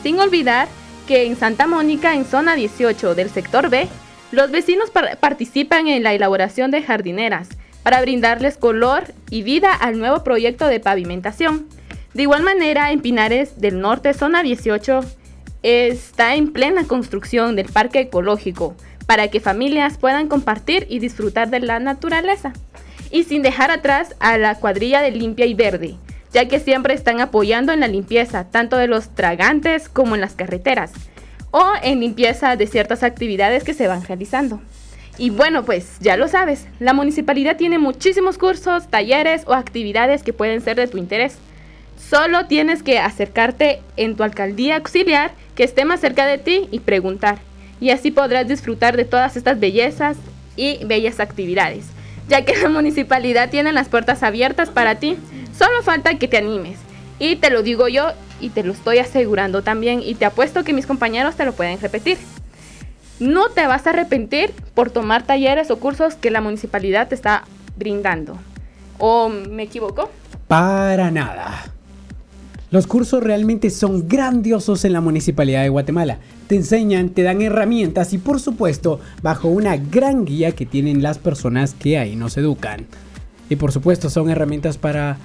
Sin 0.03 0.19
olvidar 0.21 0.69
que 1.09 1.25
en 1.27 1.37
Santa 1.37 1.67
Mónica, 1.67 2.15
en 2.15 2.25
zona 2.25 2.55
18 2.55 3.15
del 3.15 3.31
sector 3.31 3.69
B, 3.71 3.89
los 4.33 4.51
vecinos 4.51 4.91
par- 4.91 5.19
participan 5.19 5.89
en 5.89 6.03
la 6.03 6.13
elaboración 6.15 6.71
de 6.71 6.83
jardineras 6.83 7.49
para 7.83 8.01
brindarles 8.01 8.57
color 8.57 9.05
y 9.31 9.43
vida 9.43 9.73
al 9.73 9.99
nuevo 9.99 10.25
proyecto 10.25 10.67
de 10.67 10.81
pavimentación. 10.81 11.67
De 12.15 12.23
igual 12.23 12.43
manera, 12.43 12.91
en 12.93 13.01
Pinares 13.01 13.61
del 13.61 13.81
Norte, 13.81 14.15
zona 14.15 14.43
18, 14.43 15.01
está 15.67 16.37
en 16.37 16.53
plena 16.53 16.85
construcción 16.85 17.57
del 17.57 17.67
parque 17.67 17.99
ecológico 17.99 18.77
para 19.07 19.29
que 19.29 19.41
familias 19.41 19.99
puedan 19.99 20.29
compartir 20.29 20.87
y 20.89 21.01
disfrutar 21.01 21.51
de 21.51 21.59
la 21.59 21.81
naturaleza. 21.81 22.53
Y 23.11 23.25
sin 23.25 23.43
dejar 23.43 23.73
atrás 23.73 24.15
a 24.21 24.39
la 24.39 24.55
cuadrilla 24.61 25.01
de 25.01 25.11
limpia 25.11 25.47
y 25.47 25.55
verde, 25.55 25.97
ya 26.33 26.47
que 26.47 26.61
siempre 26.61 26.95
están 26.95 27.21
apoyando 27.21 27.73
en 27.73 27.81
la 27.81 27.89
limpieza 27.89 28.45
tanto 28.49 28.77
de 28.77 28.87
los 28.87 29.13
tragantes 29.17 29.89
como 29.89 30.15
en 30.15 30.21
las 30.21 30.35
carreteras 30.35 30.93
o 31.51 31.73
en 31.83 31.99
limpieza 31.99 32.55
de 32.55 32.69
ciertas 32.69 33.03
actividades 33.03 33.65
que 33.65 33.75
se 33.75 33.89
van 33.89 34.05
realizando. 34.05 34.61
Y 35.19 35.31
bueno, 35.31 35.65
pues 35.65 35.99
ya 36.01 36.17
lo 36.17 36.29
sabes, 36.29 36.67
la 36.79 36.93
municipalidad 36.93 37.57
tiene 37.57 37.79
muchísimos 37.79 38.39
cursos, 38.39 38.89
talleres 38.89 39.43
o 39.47 39.55
actividades 39.55 40.23
que 40.23 40.33
pueden 40.33 40.61
ser 40.61 40.77
de 40.77 40.87
tu 40.87 40.99
interés. 40.99 41.39
Solo 42.09 42.47
tienes 42.47 42.85
que 42.85 43.01
acercarte 43.01 43.81
en 43.97 44.15
tu 44.15 44.23
alcaldía 44.23 44.77
auxiliar 44.77 45.33
que 45.57 45.65
esté 45.65 45.85
más 45.85 45.99
cerca 45.99 46.25
de 46.25 46.39
ti 46.39 46.69
y 46.71 46.79
preguntar. 46.79 47.39
Y 47.81 47.91
así 47.91 48.13
podrás 48.13 48.47
disfrutar 48.47 48.97
de 48.97 49.05
todas 49.05 49.37
estas 49.37 49.59
bellezas 49.59 50.17
y 50.55 50.85
bellas 50.85 51.19
actividades. 51.19 51.87
Ya 52.29 52.45
que 52.45 52.57
la 52.63 52.69
municipalidad 52.69 53.51
tiene 53.51 53.73
las 53.73 53.89
puertas 53.89 54.23
abiertas 54.23 54.71
para 54.71 54.97
ti, 54.97 55.17
solo 55.59 55.83
falta 55.83 56.17
que 56.17 56.29
te 56.29 56.37
animes. 56.37 56.79
Y 57.19 57.37
te 57.37 57.51
lo 57.51 57.63
digo 57.63 57.89
yo 57.89 58.13
y 58.41 58.51
te 58.51 58.63
lo 58.63 58.73
estoy 58.73 58.99
asegurando 58.99 59.63
también 59.63 60.01
y 60.01 60.15
te 60.15 60.27
apuesto 60.27 60.63
que 60.63 60.73
mis 60.73 60.87
compañeros 60.87 61.35
te 61.35 61.45
lo 61.45 61.55
pueden 61.55 61.81
repetir. 61.81 62.19
No 63.19 63.49
te 63.49 63.67
vas 63.67 63.85
a 63.87 63.91
arrepentir 63.91 64.53
por 64.75 64.91
tomar 64.91 65.25
talleres 65.25 65.73
o 65.73 65.81
cursos 65.81 66.15
que 66.15 66.31
la 66.31 66.41
municipalidad 66.41 67.09
te 67.09 67.17
está 67.17 67.45
brindando. 67.77 68.39
¿O 68.99 69.29
me 69.29 69.65
equivoco? 69.65 70.09
Para 70.47 71.11
nada. 71.11 71.76
Los 72.71 72.89
cursos 72.89 73.23
realmente 73.23 73.71
son 73.71 74.09
grandiosos 74.09 74.85
en 74.85 74.93
la 74.93 75.01
Municipalidad 75.01 75.63
de 75.63 75.69
Guatemala. 75.69 76.19
Te 76.49 76.57
enseñan, 76.57 77.11
te 77.11 77.23
dan 77.23 77.41
herramientas 77.41 78.13
y 78.13 78.19
por 78.19 78.41
supuesto 78.41 79.01
bajo 79.23 79.49
una 79.49 79.77
gran 79.77 80.25
guía 80.25 80.51
que 80.53 80.67
tienen 80.67 81.03
las 81.03 81.19
personas 81.19 81.75
que 81.75 81.99
ahí 81.99 82.17
nos 82.17 82.37
educan. 82.37 82.87
Y 83.49 83.57
por 83.57 83.71
supuesto 83.71 84.11
son 84.11 84.31
herramientas 84.31 84.79
para 84.79 85.19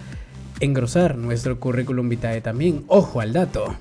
engrosar 0.59 1.17
nuestro 1.17 1.59
currículum 1.59 2.09
vitae 2.09 2.41
también. 2.41 2.83
Ojo 2.87 3.21
al 3.21 3.33
dato. 3.33 3.75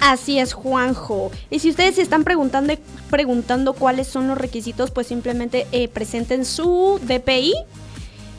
Así 0.00 0.40
es, 0.40 0.52
Juanjo. 0.52 1.30
Y 1.48 1.60
si 1.60 1.70
ustedes 1.70 1.94
se 1.94 2.02
están 2.02 2.24
preguntando, 2.24 2.74
preguntando 3.08 3.72
cuáles 3.72 4.08
son 4.08 4.26
los 4.26 4.36
requisitos, 4.36 4.90
pues 4.90 5.06
simplemente 5.06 5.68
eh, 5.70 5.86
presenten 5.86 6.44
su 6.44 6.98
DPI 7.06 7.54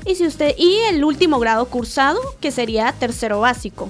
y 0.06 0.16
si 0.16 0.26
usted 0.28 0.54
y 0.58 0.78
el 0.90 1.04
último 1.04 1.40
grado 1.40 1.66
cursado, 1.68 2.20
que 2.42 2.52
sería 2.52 2.94
tercero 3.00 3.40
básico. 3.40 3.90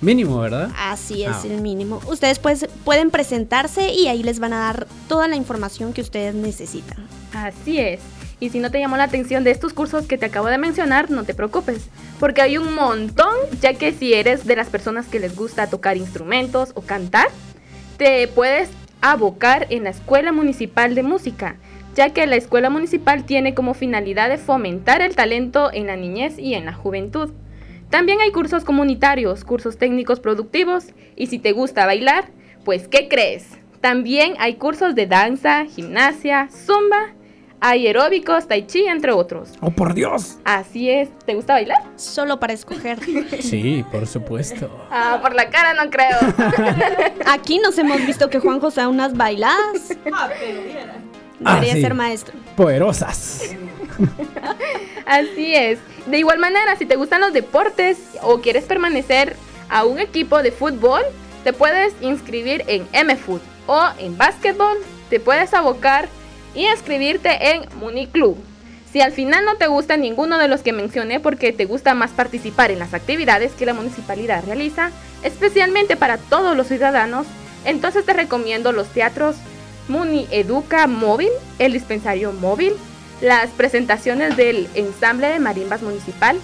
Mínimo, 0.00 0.38
¿verdad? 0.40 0.70
Así 0.78 1.24
es 1.24 1.30
Ah. 1.30 1.42
el 1.44 1.60
mínimo. 1.60 2.00
Ustedes 2.08 2.38
pues, 2.38 2.66
pueden 2.84 3.10
presentarse 3.10 3.92
y 3.92 4.06
ahí 4.08 4.22
les 4.22 4.38
van 4.38 4.54
a 4.54 4.58
dar 4.60 4.86
toda 5.08 5.28
la 5.28 5.36
información 5.36 5.92
que 5.92 6.00
ustedes 6.00 6.34
necesitan. 6.34 7.06
Así 7.34 7.78
es. 7.78 8.00
Y 8.40 8.48
si 8.48 8.58
no 8.60 8.70
te 8.70 8.78
llamó 8.80 8.96
la 8.96 9.04
atención 9.04 9.44
de 9.44 9.50
estos 9.50 9.74
cursos 9.74 10.06
que 10.06 10.16
te 10.16 10.24
acabo 10.24 10.46
de 10.46 10.56
mencionar, 10.56 11.10
no 11.10 11.24
te 11.24 11.34
preocupes, 11.34 11.82
porque 12.18 12.40
hay 12.40 12.56
un 12.56 12.74
montón, 12.74 13.34
ya 13.60 13.74
que 13.74 13.92
si 13.92 14.14
eres 14.14 14.46
de 14.46 14.56
las 14.56 14.68
personas 14.68 15.06
que 15.06 15.20
les 15.20 15.36
gusta 15.36 15.66
tocar 15.68 15.98
instrumentos 15.98 16.70
o 16.74 16.80
cantar, 16.80 17.28
te 17.98 18.26
puedes 18.28 18.70
abocar 19.02 19.66
en 19.68 19.84
la 19.84 19.90
Escuela 19.90 20.32
Municipal 20.32 20.94
de 20.94 21.02
Música, 21.02 21.56
ya 22.00 22.14
que 22.14 22.26
la 22.26 22.36
Escuela 22.36 22.70
Municipal 22.70 23.26
tiene 23.26 23.54
como 23.54 23.74
finalidad 23.74 24.30
de 24.30 24.38
fomentar 24.38 25.02
el 25.02 25.14
talento 25.14 25.70
en 25.70 25.86
la 25.86 25.96
niñez 25.96 26.38
y 26.38 26.54
en 26.54 26.64
la 26.64 26.72
juventud. 26.72 27.30
También 27.90 28.20
hay 28.20 28.30
cursos 28.30 28.64
comunitarios, 28.64 29.44
cursos 29.44 29.76
técnicos 29.76 30.18
productivos, 30.18 30.94
y 31.14 31.26
si 31.26 31.38
te 31.38 31.52
gusta 31.52 31.84
bailar, 31.84 32.30
pues 32.64 32.88
¿qué 32.88 33.06
crees? 33.06 33.48
También 33.82 34.32
hay 34.38 34.54
cursos 34.54 34.94
de 34.94 35.06
danza, 35.06 35.66
gimnasia, 35.66 36.48
zumba, 36.50 37.12
aeróbicos, 37.60 38.48
tai 38.48 38.66
chi, 38.66 38.86
entre 38.86 39.12
otros. 39.12 39.50
¡Oh, 39.60 39.70
por 39.70 39.92
Dios! 39.92 40.38
Así 40.46 40.88
es, 40.88 41.10
¿te 41.26 41.34
gusta 41.34 41.52
bailar? 41.52 41.82
Solo 41.96 42.40
para 42.40 42.54
escoger. 42.54 42.98
Sí, 43.42 43.84
por 43.92 44.06
supuesto. 44.06 44.70
Ah, 44.90 45.18
por 45.20 45.34
la 45.34 45.50
cara 45.50 45.74
no 45.74 45.90
creo. 45.90 46.16
Aquí 47.26 47.58
nos 47.58 47.76
hemos 47.76 48.06
visto 48.06 48.30
que 48.30 48.38
Juanjo 48.38 48.70
se 48.70 48.80
da 48.80 48.88
unas 48.88 49.14
bailadas. 49.14 49.98
Ah, 51.44 51.54
Debería 51.54 51.74
sí. 51.74 51.82
ser 51.82 51.94
maestro. 51.94 52.34
Poderosas. 52.56 53.42
Así 55.06 55.54
es. 55.54 55.78
De 56.06 56.18
igual 56.18 56.38
manera, 56.38 56.76
si 56.76 56.86
te 56.86 56.96
gustan 56.96 57.20
los 57.20 57.32
deportes 57.32 57.98
o 58.22 58.40
quieres 58.40 58.64
permanecer 58.64 59.36
a 59.68 59.84
un 59.84 59.98
equipo 59.98 60.42
de 60.42 60.52
fútbol, 60.52 61.02
te 61.44 61.52
puedes 61.52 61.94
inscribir 62.00 62.64
en 62.66 62.86
MFoot 63.06 63.42
o 63.66 63.82
en 63.98 64.16
básquetbol, 64.16 64.76
te 65.08 65.20
puedes 65.20 65.54
abocar 65.54 66.08
y 66.54 66.66
inscribirte 66.66 67.52
en 67.52 67.62
Municlub. 67.78 68.36
Si 68.92 69.00
al 69.00 69.12
final 69.12 69.44
no 69.44 69.56
te 69.56 69.68
gusta 69.68 69.96
ninguno 69.96 70.36
de 70.38 70.48
los 70.48 70.62
que 70.62 70.72
mencioné 70.72 71.20
porque 71.20 71.52
te 71.52 71.64
gusta 71.64 71.94
más 71.94 72.10
participar 72.10 72.72
en 72.72 72.80
las 72.80 72.92
actividades 72.92 73.52
que 73.52 73.66
la 73.66 73.74
municipalidad 73.74 74.44
realiza, 74.44 74.90
especialmente 75.22 75.96
para 75.96 76.18
todos 76.18 76.56
los 76.56 76.66
ciudadanos, 76.66 77.26
entonces 77.64 78.04
te 78.04 78.12
recomiendo 78.14 78.72
los 78.72 78.88
teatros 78.88 79.36
Muni 79.90 80.26
Educa 80.30 80.86
Móvil, 80.86 81.28
el 81.58 81.72
dispensario 81.72 82.32
móvil, 82.32 82.72
las 83.20 83.50
presentaciones 83.50 84.36
del 84.36 84.68
ensamble 84.74 85.26
de 85.28 85.38
marimbas 85.40 85.82
municipal, 85.82 86.38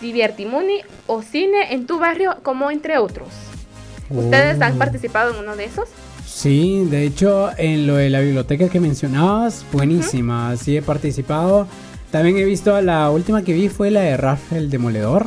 Diviertimuni 0.00 0.80
o 1.06 1.22
cine 1.22 1.72
en 1.74 1.86
tu 1.86 1.98
barrio, 1.98 2.36
como 2.42 2.70
entre 2.70 2.98
otros. 2.98 3.28
¿Ustedes 4.10 4.60
han 4.60 4.74
Oh. 4.74 4.78
participado 4.78 5.32
en 5.32 5.40
uno 5.40 5.56
de 5.56 5.64
esos? 5.64 5.88
Sí, 6.26 6.84
de 6.90 7.04
hecho, 7.04 7.50
en 7.56 7.86
lo 7.86 7.96
de 7.96 8.10
la 8.10 8.20
biblioteca 8.20 8.68
que 8.68 8.80
mencionabas, 8.80 9.64
buenísima. 9.72 10.56
Sí, 10.56 10.76
he 10.76 10.82
participado. 10.82 11.66
También 12.10 12.36
he 12.36 12.44
visto, 12.44 12.78
la 12.82 13.10
última 13.10 13.42
que 13.42 13.52
vi 13.54 13.68
fue 13.68 13.90
la 13.90 14.00
de 14.00 14.16
Ralph 14.16 14.52
el 14.52 14.70
Demoledor. 14.70 15.26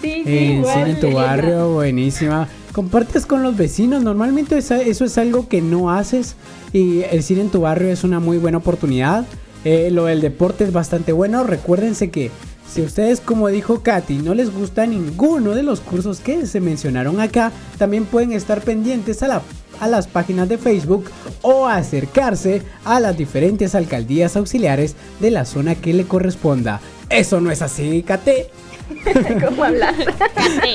Sí, 0.00 0.22
En 0.26 0.64
Cine 0.64 0.90
en 0.90 1.00
tu 1.00 1.12
barrio, 1.12 1.70
buenísima. 1.74 2.46
Compartes 2.72 3.26
con 3.26 3.42
los 3.42 3.56
vecinos, 3.56 4.02
normalmente 4.02 4.58
eso 4.58 4.74
es 5.04 5.18
algo 5.18 5.48
que 5.48 5.60
no 5.60 5.90
haces 5.90 6.36
y 6.74 7.02
el 7.10 7.22
cine 7.22 7.40
en 7.42 7.50
tu 7.50 7.60
barrio 7.62 7.88
es 7.90 8.02
una 8.04 8.18
muy 8.20 8.36
buena 8.36 8.58
oportunidad. 8.58 9.24
Eh, 9.64 9.90
lo 9.92 10.06
del 10.06 10.20
deporte 10.20 10.64
es 10.64 10.72
bastante 10.72 11.12
bueno. 11.12 11.44
Recuérdense 11.44 12.10
que 12.10 12.30
si 12.70 12.82
a 12.82 12.84
ustedes, 12.84 13.20
como 13.20 13.48
dijo 13.48 13.82
Katy, 13.82 14.14
no 14.18 14.34
les 14.34 14.52
gusta 14.52 14.84
ninguno 14.84 15.54
de 15.54 15.62
los 15.62 15.80
cursos 15.80 16.18
que 16.18 16.46
se 16.46 16.60
mencionaron 16.60 17.20
acá, 17.20 17.52
también 17.78 18.04
pueden 18.06 18.32
estar 18.32 18.60
pendientes 18.60 19.22
a, 19.22 19.28
la- 19.28 19.42
a 19.80 19.86
las 19.86 20.08
páginas 20.08 20.48
de 20.48 20.58
Facebook 20.58 21.04
o 21.42 21.66
acercarse 21.68 22.62
a 22.84 22.98
las 22.98 23.16
diferentes 23.16 23.74
alcaldías 23.76 24.36
auxiliares 24.36 24.96
de 25.20 25.30
la 25.30 25.44
zona 25.44 25.76
que 25.76 25.94
le 25.94 26.04
corresponda. 26.04 26.80
Eso 27.08 27.40
no 27.40 27.52
es 27.52 27.62
así, 27.62 28.02
Katy. 28.02 28.32
¿Cómo 29.46 29.62
hablas? 29.62 29.94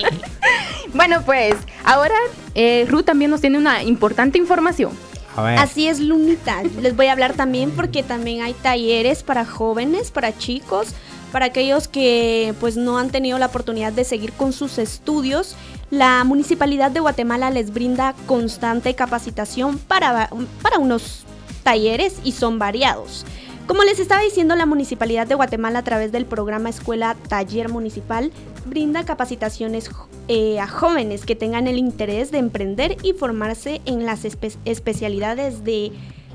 bueno, 0.93 1.21
pues 1.25 1.55
ahora 1.83 2.15
eh, 2.55 2.85
Ruth 2.89 3.03
también 3.05 3.29
nos 3.31 3.41
tiene 3.41 3.57
una 3.57 3.83
importante 3.83 4.37
información. 4.37 4.91
Así 5.35 5.87
es, 5.87 5.99
Lunita. 5.99 6.63
Les 6.81 6.95
voy 6.95 7.07
a 7.07 7.13
hablar 7.13 7.33
también 7.33 7.71
porque 7.71 8.03
también 8.03 8.41
hay 8.41 8.53
talleres 8.53 9.23
para 9.23 9.45
jóvenes, 9.45 10.11
para 10.11 10.37
chicos, 10.37 10.89
para 11.31 11.45
aquellos 11.45 11.87
que 11.87 12.53
pues 12.59 12.77
no 12.77 12.97
han 12.97 13.09
tenido 13.09 13.37
la 13.37 13.47
oportunidad 13.47 13.93
de 13.93 14.03
seguir 14.03 14.33
con 14.33 14.53
sus 14.53 14.77
estudios. 14.77 15.55
La 15.91 16.23
Municipalidad 16.23 16.91
de 16.91 16.99
Guatemala 16.99 17.49
les 17.51 17.73
brinda 17.73 18.15
constante 18.25 18.93
capacitación 18.95 19.77
para, 19.77 20.29
para 20.61 20.77
unos 20.77 21.23
talleres 21.63 22.17
y 22.23 22.33
son 22.33 22.59
variados. 22.59 23.25
Como 23.69 23.83
les 23.83 23.99
estaba 23.99 24.23
diciendo, 24.23 24.55
la 24.55 24.65
Municipalidad 24.65 25.27
de 25.27 25.35
Guatemala 25.35 25.77
a 25.77 25.83
través 25.83 26.11
del 26.11 26.25
programa 26.25 26.69
Escuela 26.69 27.15
Taller 27.27 27.69
Municipal 27.69 28.31
brinda 28.65 29.05
capacitaciones 29.05 29.91
eh, 30.27 30.59
a 30.59 30.67
jóvenes 30.67 31.23
que 31.23 31.35
tengan 31.35 31.67
el 31.67 31.77
interés 31.77 32.31
de 32.31 32.39
emprender 32.39 32.97
y 33.03 33.13
formarse 33.13 33.79
en 33.85 34.07
las 34.07 34.25
espe- 34.25 34.57
especialidades 34.65 35.63
de, 35.63 35.91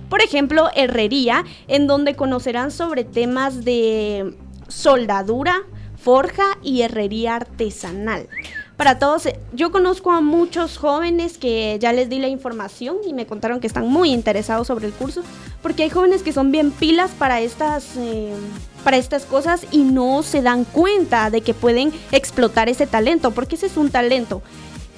por 0.09 0.23
ejemplo, 0.23 0.69
herrería, 0.77 1.45
en 1.67 1.89
donde 1.89 2.15
conocerán 2.15 2.71
sobre 2.71 3.03
temas 3.03 3.65
de 3.65 4.37
soldadura, 4.69 5.57
forja 5.97 6.45
y 6.63 6.83
herrería 6.83 7.35
artesanal. 7.35 8.29
Para 8.77 8.99
todos, 8.99 9.27
eh, 9.27 9.39
yo 9.53 9.71
conozco 9.71 10.11
a 10.11 10.21
muchos 10.21 10.79
jóvenes 10.79 11.39
que 11.39 11.79
ya 11.81 11.93
les 11.93 12.09
di 12.09 12.19
la 12.19 12.27
información 12.27 12.97
y 13.07 13.13
me 13.13 13.25
contaron 13.25 13.61
que 13.61 13.69
están 13.69 13.87
muy 13.87 14.11
interesados 14.11 14.67
sobre 14.67 14.87
el 14.87 14.93
curso, 14.93 15.23
porque 15.63 15.85
hay 15.85 15.91
jóvenes 15.91 16.25
que 16.25 16.33
son 16.33 16.51
bien 16.51 16.73
pilas 16.73 17.13
para 17.13 17.41
estas, 17.41 17.97
eh, 17.97 18.35
para 18.83 18.97
estas 18.97 19.27
cosas 19.27 19.65
y 19.71 19.85
no 19.85 20.25
se 20.25 20.43
dan 20.43 20.65
cuenta 20.65 21.31
de 21.31 21.41
que 21.43 21.55
pueden 21.55 21.93
explotar 22.11 22.69
ese 22.69 22.89
talento, 22.89 23.31
porque 23.31 23.55
ese 23.55 23.67
es 23.67 23.77
un 23.77 23.91
talento. 23.91 24.43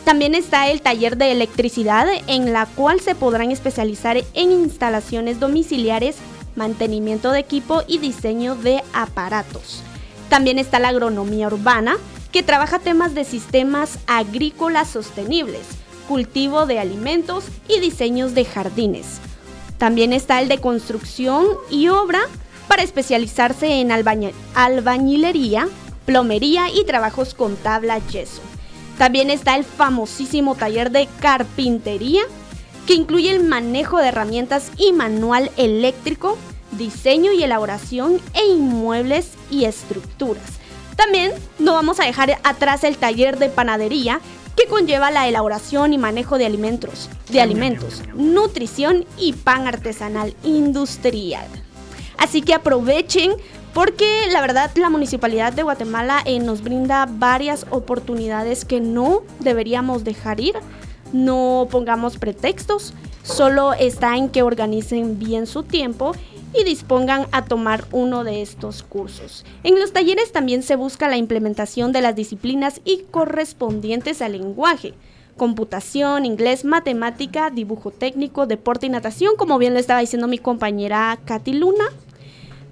También 0.06 0.34
está 0.34 0.70
el 0.70 0.80
taller 0.80 1.18
de 1.18 1.32
electricidad 1.32 2.06
en 2.28 2.54
la 2.54 2.64
cual 2.64 3.00
se 3.00 3.14
podrán 3.14 3.50
especializar 3.50 4.16
en 4.32 4.52
instalaciones 4.52 5.38
domiciliares, 5.38 6.16
mantenimiento 6.54 7.30
de 7.32 7.40
equipo 7.40 7.82
y 7.86 7.98
diseño 7.98 8.54
de 8.54 8.82
aparatos. 8.94 9.82
También 10.30 10.58
está 10.58 10.78
la 10.78 10.88
agronomía 10.88 11.48
urbana, 11.48 11.96
que 12.36 12.42
trabaja 12.42 12.78
temas 12.78 13.14
de 13.14 13.24
sistemas 13.24 13.98
agrícolas 14.06 14.90
sostenibles, 14.90 15.62
cultivo 16.06 16.66
de 16.66 16.78
alimentos 16.78 17.46
y 17.66 17.80
diseños 17.80 18.34
de 18.34 18.44
jardines. 18.44 19.20
También 19.78 20.12
está 20.12 20.42
el 20.42 20.48
de 20.48 20.58
construcción 20.58 21.46
y 21.70 21.88
obra 21.88 22.20
para 22.68 22.82
especializarse 22.82 23.80
en 23.80 23.88
albañi- 23.88 24.34
albañilería, 24.54 25.66
plomería 26.04 26.68
y 26.68 26.84
trabajos 26.84 27.32
con 27.32 27.56
tabla 27.56 28.00
yeso. 28.06 28.42
También 28.98 29.30
está 29.30 29.56
el 29.56 29.64
famosísimo 29.64 30.56
taller 30.56 30.90
de 30.90 31.08
carpintería, 31.20 32.20
que 32.86 32.92
incluye 32.92 33.30
el 33.30 33.44
manejo 33.44 33.96
de 33.96 34.08
herramientas 34.08 34.72
y 34.76 34.92
manual 34.92 35.50
eléctrico, 35.56 36.36
diseño 36.72 37.32
y 37.32 37.42
elaboración 37.42 38.20
e 38.34 38.44
inmuebles 38.44 39.30
y 39.50 39.64
estructuras. 39.64 40.44
También 40.96 41.32
no 41.58 41.74
vamos 41.74 42.00
a 42.00 42.04
dejar 42.04 42.38
atrás 42.42 42.82
el 42.84 42.96
taller 42.96 43.38
de 43.38 43.48
panadería, 43.48 44.20
que 44.56 44.66
conlleva 44.66 45.10
la 45.10 45.28
elaboración 45.28 45.92
y 45.92 45.98
manejo 45.98 46.38
de 46.38 46.46
alimentos, 46.46 47.10
de 47.28 47.42
alimentos, 47.42 48.02
nutrición 48.14 49.04
y 49.18 49.34
pan 49.34 49.66
artesanal 49.66 50.34
industrial. 50.42 51.46
Así 52.16 52.40
que 52.40 52.54
aprovechen 52.54 53.32
porque 53.74 54.22
la 54.30 54.40
verdad 54.40 54.70
la 54.76 54.88
Municipalidad 54.88 55.52
de 55.52 55.62
Guatemala 55.62 56.22
eh, 56.24 56.38
nos 56.38 56.62
brinda 56.62 57.06
varias 57.06 57.66
oportunidades 57.68 58.64
que 58.64 58.80
no 58.80 59.22
deberíamos 59.40 60.02
dejar 60.02 60.40
ir. 60.40 60.54
No 61.12 61.68
pongamos 61.70 62.16
pretextos, 62.16 62.94
solo 63.22 63.74
está 63.74 64.16
en 64.16 64.30
que 64.30 64.42
organicen 64.42 65.18
bien 65.18 65.46
su 65.46 65.62
tiempo 65.62 66.12
y 66.54 66.64
dispongan 66.64 67.26
a 67.32 67.44
tomar 67.44 67.84
uno 67.92 68.24
de 68.24 68.42
estos 68.42 68.82
cursos. 68.82 69.44
En 69.62 69.78
los 69.78 69.92
talleres 69.92 70.32
también 70.32 70.62
se 70.62 70.76
busca 70.76 71.08
la 71.08 71.16
implementación 71.16 71.92
de 71.92 72.02
las 72.02 72.14
disciplinas 72.14 72.80
y 72.84 73.04
correspondientes 73.10 74.22
al 74.22 74.32
lenguaje. 74.32 74.94
Computación, 75.36 76.24
inglés, 76.24 76.64
matemática, 76.64 77.50
dibujo 77.50 77.90
técnico, 77.90 78.46
deporte 78.46 78.86
y 78.86 78.88
natación, 78.88 79.36
como 79.36 79.58
bien 79.58 79.74
lo 79.74 79.80
estaba 79.80 80.00
diciendo 80.00 80.28
mi 80.28 80.38
compañera 80.38 81.18
Katy 81.26 81.52
Luna. 81.52 81.84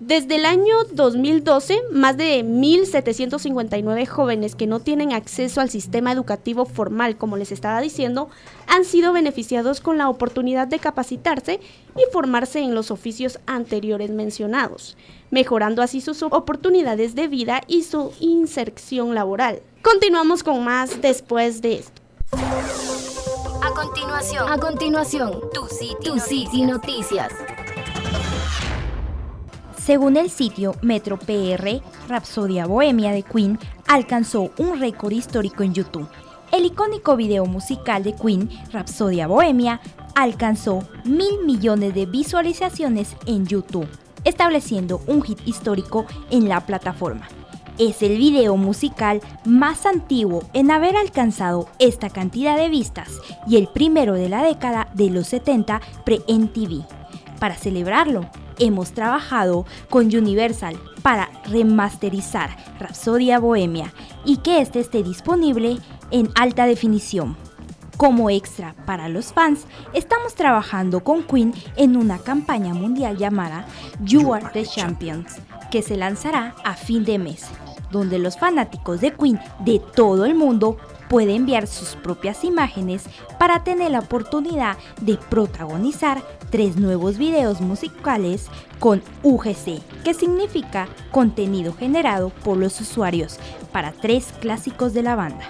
Desde 0.07 0.35
el 0.35 0.45
año 0.45 0.75
2012, 0.93 1.81
más 1.91 2.19
de 2.19 2.45
1.759 2.45 4.07
jóvenes 4.07 4.55
que 4.55 4.67
no 4.67 4.81
tienen 4.81 5.15
acceso 5.15 5.63
al 5.63 5.71
sistema 5.71 6.13
educativo 6.13 6.67
formal, 6.67 7.17
como 7.17 7.39
les 7.39 7.51
estaba 7.51 7.81
diciendo, 7.81 8.29
han 8.67 8.85
sido 8.85 9.15
beneficiados 9.15 9.81
con 9.81 9.97
la 9.97 10.11
oportunidad 10.11 10.69
de 10.69 10.79
capacitarse 10.79 11.59
y 11.97 12.13
formarse 12.13 12.61
en 12.61 12.75
los 12.75 12.91
oficios 12.91 13.39
anteriores 13.47 14.11
mencionados, 14.11 14.99
mejorando 15.31 15.81
así 15.81 16.03
sus 16.03 16.23
oportunidades 16.23 17.15
de 17.15 17.27
vida 17.27 17.63
y 17.67 17.85
su 17.85 18.13
inserción 18.21 19.15
laboral. 19.15 19.63
Continuamos 19.81 20.43
con 20.43 20.63
más 20.65 21.01
después 21.01 21.63
de 21.63 21.77
esto. 21.77 22.03
A 23.63 23.71
continuación, 23.75 24.53
a 24.53 24.59
continuación, 24.59 25.41
tu 25.55 25.67
City, 25.67 26.21
City 26.21 26.67
Noticias. 26.67 27.33
Según 29.85 30.17
el 30.17 30.31
sitio 30.31 30.75
Metro 30.81 31.19
PR, 31.19 31.83
Rapsodia 32.09 32.65
Bohemia 32.65 33.13
de 33.13 33.23
Queen 33.23 33.59
alcanzó 33.87 34.51
un 34.57 34.81
récord 34.81 35.13
histórico 35.13 35.63
en 35.63 35.75
YouTube. 35.75 36.09
El 36.53 36.65
icónico 36.65 37.17
video 37.17 37.45
musical 37.45 38.03
de 38.03 38.15
Queen, 38.15 38.49
Rapsodia 38.73 39.27
Bohemia, 39.27 39.83
alcanzó 40.15 40.89
mil 41.05 41.45
millones 41.45 41.95
de 41.95 42.07
visualizaciones 42.07 43.15
en 43.27 43.47
YouTube, 43.47 43.87
estableciendo 44.25 45.03
un 45.07 45.21
hit 45.21 45.41
histórico 45.45 46.07
en 46.31 46.49
la 46.49 46.65
plataforma. 46.65 47.29
Es 47.77 48.03
el 48.03 48.17
video 48.17 48.57
musical 48.57 49.21
más 49.45 49.85
antiguo 49.85 50.45
en 50.55 50.71
haber 50.71 50.97
alcanzado 50.97 51.69
esta 51.79 52.09
cantidad 52.09 52.57
de 52.57 52.71
vistas 52.71 53.11
y 53.47 53.59
el 53.59 53.69
primero 53.69 54.15
de 54.15 54.31
la 54.31 54.43
década 54.43 54.89
de 54.95 55.11
los 55.11 55.27
70 55.27 55.83
pre-NTV. 56.07 56.87
Para 57.39 57.57
celebrarlo, 57.57 58.31
hemos 58.59 58.93
trabajado 58.93 59.67
con 59.91 60.07
Universal 60.07 60.77
para 61.03 61.31
remasterizar 61.45 62.57
Rapsodia 62.79 63.39
Bohemia 63.39 63.93
y 64.25 64.39
que 64.39 64.61
este 64.61 64.81
esté 64.81 65.03
disponible 65.03 65.79
en 66.11 66.31
alta 66.35 66.67
definición. 66.67 67.37
Como 67.97 68.29
extra 68.29 68.75
para 68.87 69.09
los 69.09 69.33
fans, 69.33 69.67
estamos 69.93 70.35
trabajando 70.35 71.05
con 71.05 71.23
Queen 71.23 71.55
en 71.77 71.97
una 71.97 72.19
campaña 72.19 72.75
mundial 72.75 73.17
llamada 73.17 73.67
You 74.01 74.35
Are 74.35 74.47
the 74.53 74.65
Champions, 74.67 75.37
que 75.71 75.81
se 75.83 75.97
lanzará 75.97 76.57
a 76.65 76.75
fin 76.75 77.05
de 77.05 77.19
mes, 77.19 77.47
donde 77.93 78.19
los 78.19 78.37
fanáticos 78.37 79.01
de 79.01 79.13
Queen 79.15 79.41
de 79.61 79.81
todo 79.95 80.25
el 80.25 80.35
mundo 80.35 80.77
pueden 81.15 81.37
enviar 81.37 81.69
sus 81.69 81.91
propias 81.91 82.43
imágenes 82.43 83.05
para 83.39 83.63
tener 83.63 83.93
la 83.93 84.01
oportunidad 84.01 84.77
de 85.01 85.17
protagonizar 85.17 86.21
tres 86.51 86.77
nuevos 86.77 87.19
videos 87.19 87.61
musicales 87.61 88.49
con 88.81 89.01
UGC, 89.23 89.81
que 90.03 90.13
significa 90.13 90.89
contenido 91.13 91.73
generado 91.73 92.31
por 92.31 92.57
los 92.57 92.81
usuarios 92.81 93.39
para 93.71 93.93
tres 93.93 94.35
clásicos 94.41 94.93
de 94.93 95.05
la 95.05 95.15
banda. 95.15 95.49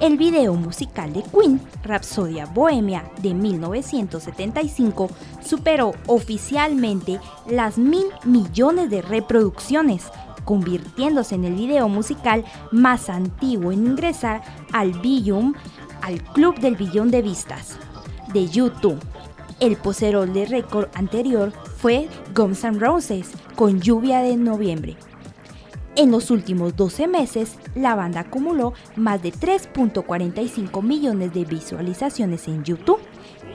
El 0.00 0.16
video 0.16 0.54
musical 0.54 1.12
de 1.12 1.22
Queen, 1.22 1.60
Rhapsodia 1.82 2.46
Bohemia 2.46 3.04
de 3.20 3.34
1975, 3.34 5.08
superó 5.44 5.94
oficialmente 6.06 7.18
las 7.48 7.78
mil 7.78 8.06
millones 8.24 8.90
de 8.90 9.02
reproducciones, 9.02 10.04
convirtiéndose 10.44 11.34
en 11.34 11.44
el 11.44 11.54
video 11.54 11.88
musical 11.88 12.44
más 12.70 13.08
antiguo 13.08 13.72
en 13.72 13.86
ingresar 13.86 14.42
al 14.72 14.92
Billion, 14.92 15.54
al 16.02 16.22
Club 16.22 16.58
del 16.60 16.76
Billón 16.76 17.10
de 17.10 17.22
Vistas 17.22 17.78
de 18.32 18.48
YouTube. 18.48 19.00
El 19.60 19.76
poseedor 19.76 20.32
de 20.32 20.46
récord 20.46 20.88
anterior 20.94 21.52
fue 21.76 22.08
Guns 22.34 22.64
N' 22.64 22.78
Roses 22.78 23.30
con 23.54 23.80
Lluvia 23.80 24.20
de 24.20 24.36
Noviembre. 24.36 24.96
En 25.96 26.10
los 26.10 26.32
últimos 26.32 26.74
12 26.74 27.06
meses, 27.06 27.54
la 27.76 27.94
banda 27.94 28.20
acumuló 28.20 28.72
más 28.96 29.22
de 29.22 29.32
3.45 29.32 30.82
millones 30.82 31.32
de 31.32 31.44
visualizaciones 31.44 32.48
en 32.48 32.64
YouTube, 32.64 32.98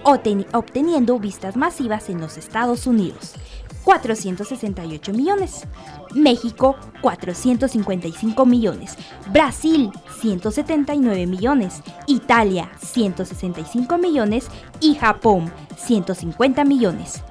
obteniendo 0.03 1.19
vistas 1.19 1.57
masivas 1.57 2.09
en 2.09 2.21
los 2.21 2.37
Estados 2.37 2.87
Unidos, 2.87 3.33
468 3.83 5.13
millones, 5.13 5.65
México 6.13 6.75
455 7.01 8.45
millones, 8.45 8.97
Brasil 9.31 9.91
179 10.21 11.27
millones, 11.27 11.81
Italia 12.07 12.69
165 12.81 13.97
millones 13.97 14.47
y 14.79 14.95
Japón 14.95 15.51
150 15.77 16.63
millones. 16.65 17.21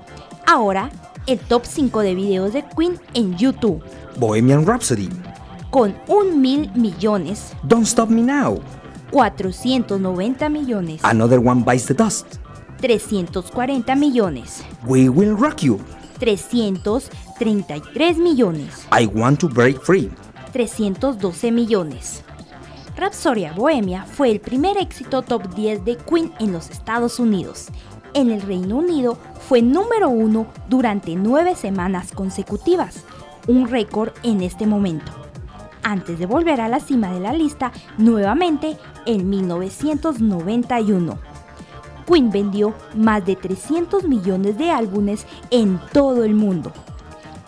Ahora, 0.47 0.91
el 1.27 1.39
top 1.39 1.65
5 1.65 2.01
de 2.01 2.15
videos 2.15 2.53
de 2.53 2.65
Queen 2.77 2.99
en 3.15 3.37
YouTube. 3.37 3.83
Bohemian 4.19 4.67
Rhapsody. 4.67 5.09
Con 5.71 5.95
un 6.09 6.41
mil 6.41 6.71
millones. 6.75 7.53
Don't 7.65 7.87
Stop 7.87 8.09
Me 8.09 8.23
Now. 8.23 8.61
490 9.11 10.49
millones. 10.49 11.01
Another 11.05 11.39
One 11.39 11.63
Bites 11.63 11.87
the 11.87 11.95
Dust. 11.95 12.37
340 12.81 13.95
millones. 13.95 14.65
We 14.87 15.09
Will 15.09 15.37
Rock 15.37 15.63
You. 15.63 15.81
333 16.19 18.19
millones. 18.19 18.87
I 18.99 19.07
Want 19.07 19.39
to 19.41 19.49
Break 19.49 19.81
Free. 19.83 20.11
312 20.53 21.53
millones. 21.53 22.25
Rapsodia 22.97 23.53
Bohemia 23.53 24.05
fue 24.05 24.31
el 24.31 24.41
primer 24.41 24.77
éxito 24.77 25.23
top 25.23 25.55
10 25.55 25.85
de 25.85 25.97
Queen 25.97 26.33
en 26.41 26.53
los 26.53 26.71
Estados 26.71 27.21
Unidos. 27.21 27.69
En 28.15 28.31
el 28.31 28.43
Reino 28.43 28.79
Unido 28.79 29.19
fue 29.49 29.63
número 29.63 30.09
uno 30.09 30.47
durante 30.69 31.15
nueve 31.15 31.55
semanas 31.55 32.11
consecutivas, 32.13 33.05
un 33.47 33.69
récord 33.69 34.11
en 34.25 34.43
este 34.43 34.67
momento, 34.67 35.13
antes 35.83 36.19
de 36.19 36.27
volver 36.27 36.61
a 36.61 36.69
la 36.69 36.81
cima 36.81 37.13
de 37.13 37.21
la 37.21 37.33
lista 37.33 37.71
nuevamente 37.99 38.77
en 39.07 39.31
1991. 39.31 41.19
Queen 42.09 42.31
vendió 42.31 42.75
más 42.95 43.27
de 43.27 43.37
300 43.37 44.05
millones 44.05 44.57
de 44.57 44.71
álbumes 44.71 45.27
en 45.51 45.79
todo 45.93 46.25
el 46.25 46.35
mundo. 46.35 46.73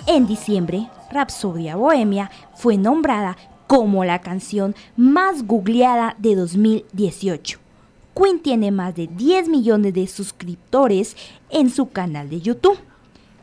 En 0.06 0.26
diciembre, 0.26 0.88
Rapsodia 1.10 1.76
Bohemia 1.76 2.30
fue 2.54 2.76
nombrada 2.76 3.36
como 3.66 4.04
la 4.04 4.20
canción 4.20 4.74
más 4.96 5.46
googleada 5.46 6.14
de 6.18 6.34
2018. 6.34 7.58
Queen 8.14 8.40
tiene 8.40 8.70
más 8.70 8.94
de 8.94 9.06
10 9.06 9.48
millones 9.48 9.94
de 9.94 10.06
suscriptores 10.06 11.16
en 11.48 11.70
su 11.70 11.88
canal 11.88 12.28
de 12.28 12.40
YouTube. 12.40 12.78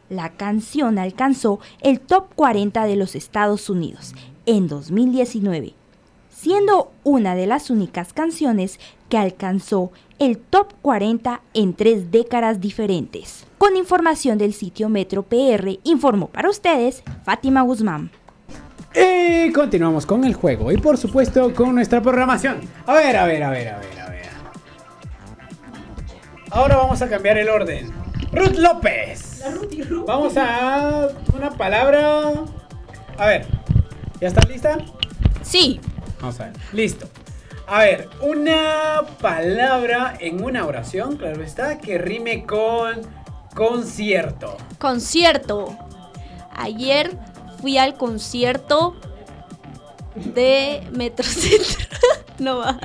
La 0.09 0.33
canción 0.33 0.99
alcanzó 0.99 1.59
el 1.81 1.99
top 1.99 2.25
40 2.35 2.85
de 2.85 2.95
los 2.95 3.15
Estados 3.15 3.69
Unidos 3.69 4.13
en 4.45 4.67
2019, 4.67 5.73
siendo 6.29 6.91
una 7.03 7.33
de 7.33 7.47
las 7.47 7.69
únicas 7.69 8.13
canciones 8.13 8.79
que 9.09 9.17
alcanzó 9.17 9.91
el 10.19 10.37
top 10.37 10.73
40 10.81 11.41
en 11.53 11.73
tres 11.73 12.11
décadas 12.11 12.59
diferentes. 12.59 13.45
Con 13.57 13.75
información 13.75 14.37
del 14.37 14.53
sitio 14.53 14.89
Metro 14.89 15.23
PR, 15.23 15.79
informó 15.83 16.27
para 16.27 16.49
ustedes 16.49 17.03
Fátima 17.23 17.61
Guzmán. 17.61 18.11
Y 18.95 19.51
continuamos 19.51 20.05
con 20.05 20.23
el 20.23 20.33
juego 20.33 20.71
y 20.71 20.77
por 20.77 20.97
supuesto 20.97 21.53
con 21.53 21.75
nuestra 21.75 22.01
programación. 22.01 22.61
A 22.85 22.93
ver, 22.93 23.15
a 23.15 23.25
ver, 23.25 23.43
a 23.43 23.49
ver, 23.51 23.67
a 23.69 23.79
ver, 23.79 23.99
a 23.99 24.09
ver. 24.09 24.27
Ahora 26.49 26.77
vamos 26.77 27.01
a 27.01 27.09
cambiar 27.09 27.37
el 27.37 27.49
orden. 27.49 27.91
Ruth 28.31 28.57
López. 28.57 29.43
Vamos 30.05 30.33
a 30.37 31.09
una 31.35 31.51
palabra. 31.51 32.31
A 33.17 33.25
ver, 33.25 33.45
¿ya 34.19 34.27
estás 34.27 34.49
lista? 34.49 34.77
Sí. 35.43 35.79
Vamos 36.19 36.39
a 36.39 36.45
ver. 36.45 36.53
Listo. 36.73 37.07
A 37.69 37.79
ver, 37.79 38.07
una 38.21 39.01
palabra 39.19 40.15
en 40.21 40.41
una 40.41 40.65
oración, 40.65 41.17
claro 41.17 41.43
está, 41.43 41.79
que 41.79 41.97
rime 41.97 42.45
con 42.45 43.01
concierto. 43.53 44.55
Concierto. 44.79 45.77
Ayer 46.55 47.17
fui 47.59 47.77
al 47.77 47.95
concierto 47.95 48.95
de 50.15 50.81
Metrocentro. 50.91 51.85
no 52.39 52.59
va. 52.59 52.79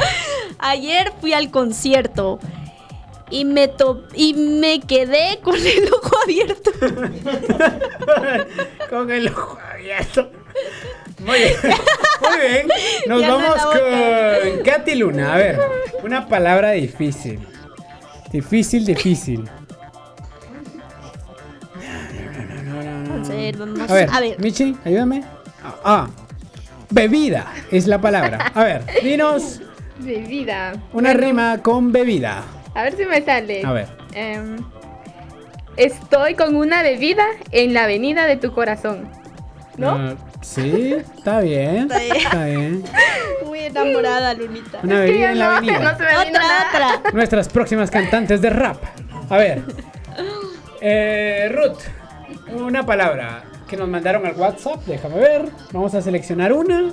Ayer 0.59 1.13
fui 1.21 1.33
al 1.33 1.53
concierto 1.53 2.41
y 3.31 3.45
me 3.45 3.69
to 3.69 4.03
y 4.15 4.35
me 4.35 4.81
quedé 4.81 5.39
con 5.45 5.55
el 5.55 5.93
ojo 5.93 6.17
abierto. 6.25 6.73
con 8.91 9.13
el 9.13 9.29
ojo 9.29 9.59
abierto. 9.73 10.29
Muy 11.25 11.39
bien. 11.39 11.53
Muy 12.21 12.49
bien. 12.49 12.69
Nos 13.07 13.21
Ya 13.21 13.31
vamos 13.31 13.63
con 13.63 14.63
Katy 14.65 14.95
Luna. 14.95 15.35
A 15.35 15.37
ver, 15.37 15.61
una 16.03 16.27
palabra 16.29 16.71
difícil. 16.73 17.41
Difícil, 18.31 18.85
difícil. 18.87 19.49
Vamos 23.09 23.31
a 23.31 23.35
ver, 23.35 23.57
vamos 23.57 23.91
A 23.91 23.95
ver, 23.95 24.09
a 24.13 24.21
ver. 24.21 24.41
Michi, 24.41 24.77
ayúdame. 24.85 25.23
Ah, 25.65 25.75
ah, 25.85 26.09
bebida 26.91 27.53
es 27.71 27.87
la 27.87 28.01
palabra. 28.01 28.51
A 28.55 28.65
ver, 28.65 28.85
dinos 29.03 29.61
Bebida. 29.99 30.73
una 30.93 31.13
rima 31.13 31.59
con 31.63 31.93
bebida. 31.93 32.43
A 32.75 32.83
ver 32.85 32.97
si 32.97 33.05
me 33.05 33.23
sale. 33.23 33.63
A 33.65 33.73
ver. 33.73 33.89
Em, 34.15 34.57
estoy 35.77 36.35
con 36.35 36.57
una 36.57 36.83
bebida 36.83 37.25
en 37.51 37.75
la 37.75 37.85
avenida 37.85 38.27
de 38.27 38.37
tu 38.37 38.53
corazón. 38.53 39.11
¿No? 39.77 39.91
Ah, 39.91 40.15
sí, 40.43 40.95
está 41.17 41.41
bien. 41.41 41.91
Está 41.91 41.99
bien. 41.99 42.17
Está 42.17 42.45
bien. 42.45 42.85
Muy 43.47 43.59
enamorada, 43.61 44.35
Lunita. 44.35 44.81
Una 44.83 45.01
bebida 45.01 45.33
en 45.33 45.39
la 45.39 45.57
avenida. 45.57 45.79
no 45.79 45.97
se 45.97 46.03
me 46.05 46.17
Otra, 46.17 46.31
nada. 46.31 46.67
otra. 46.99 47.13
Nuestras 47.13 47.49
próximas 47.49 47.91
cantantes 47.91 48.41
de 48.43 48.51
rap. 48.51 48.77
A 49.31 49.37
ver. 49.39 49.63
Eh, 50.81 51.49
Ruth, 51.55 51.81
una 52.61 52.85
palabra 52.85 53.45
que 53.69 53.77
nos 53.77 53.89
mandaron 53.89 54.27
al 54.27 54.35
WhatsApp. 54.35 54.85
Déjame 54.87 55.17
ver. 55.17 55.49
Vamos 55.73 55.95
a 55.95 56.03
seleccionar 56.03 56.53
una. 56.53 56.93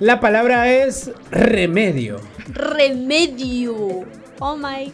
La 0.00 0.20
palabra 0.20 0.68
es 0.68 1.10
remedio. 1.30 2.20
Remedio. 2.48 4.04
Oh 4.38 4.56
my. 4.56 4.92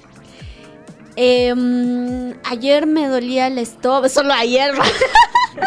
Em, 1.16 2.34
ayer 2.44 2.86
me 2.86 3.06
dolía 3.06 3.46
el 3.46 3.58
estómago. 3.58 4.08
Solo 4.08 4.32
ayer. 4.32 4.72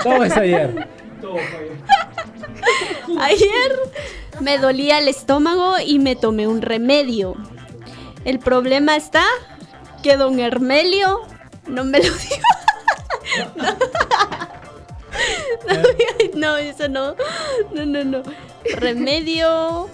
Todo 0.03 0.23
es 0.23 0.35
ayer. 0.35 0.87
ayer 3.21 3.79
me 4.39 4.57
dolía 4.57 4.99
el 4.99 5.07
estómago 5.07 5.75
y 5.83 5.99
me 5.99 6.15
tomé 6.15 6.47
un 6.47 6.61
remedio. 6.61 7.35
El 8.25 8.39
problema 8.39 8.95
está 8.95 9.23
que 10.03 10.17
don 10.17 10.39
Hermelio 10.39 11.21
no 11.67 11.83
me 11.83 11.99
lo 11.99 12.13
dio. 12.13 12.37
no, 15.67 15.83
no, 16.35 16.57
eso 16.57 16.87
no. 16.87 17.15
No, 17.73 17.85
no, 17.85 18.03
no. 18.03 18.23
Remedio. 18.75 19.89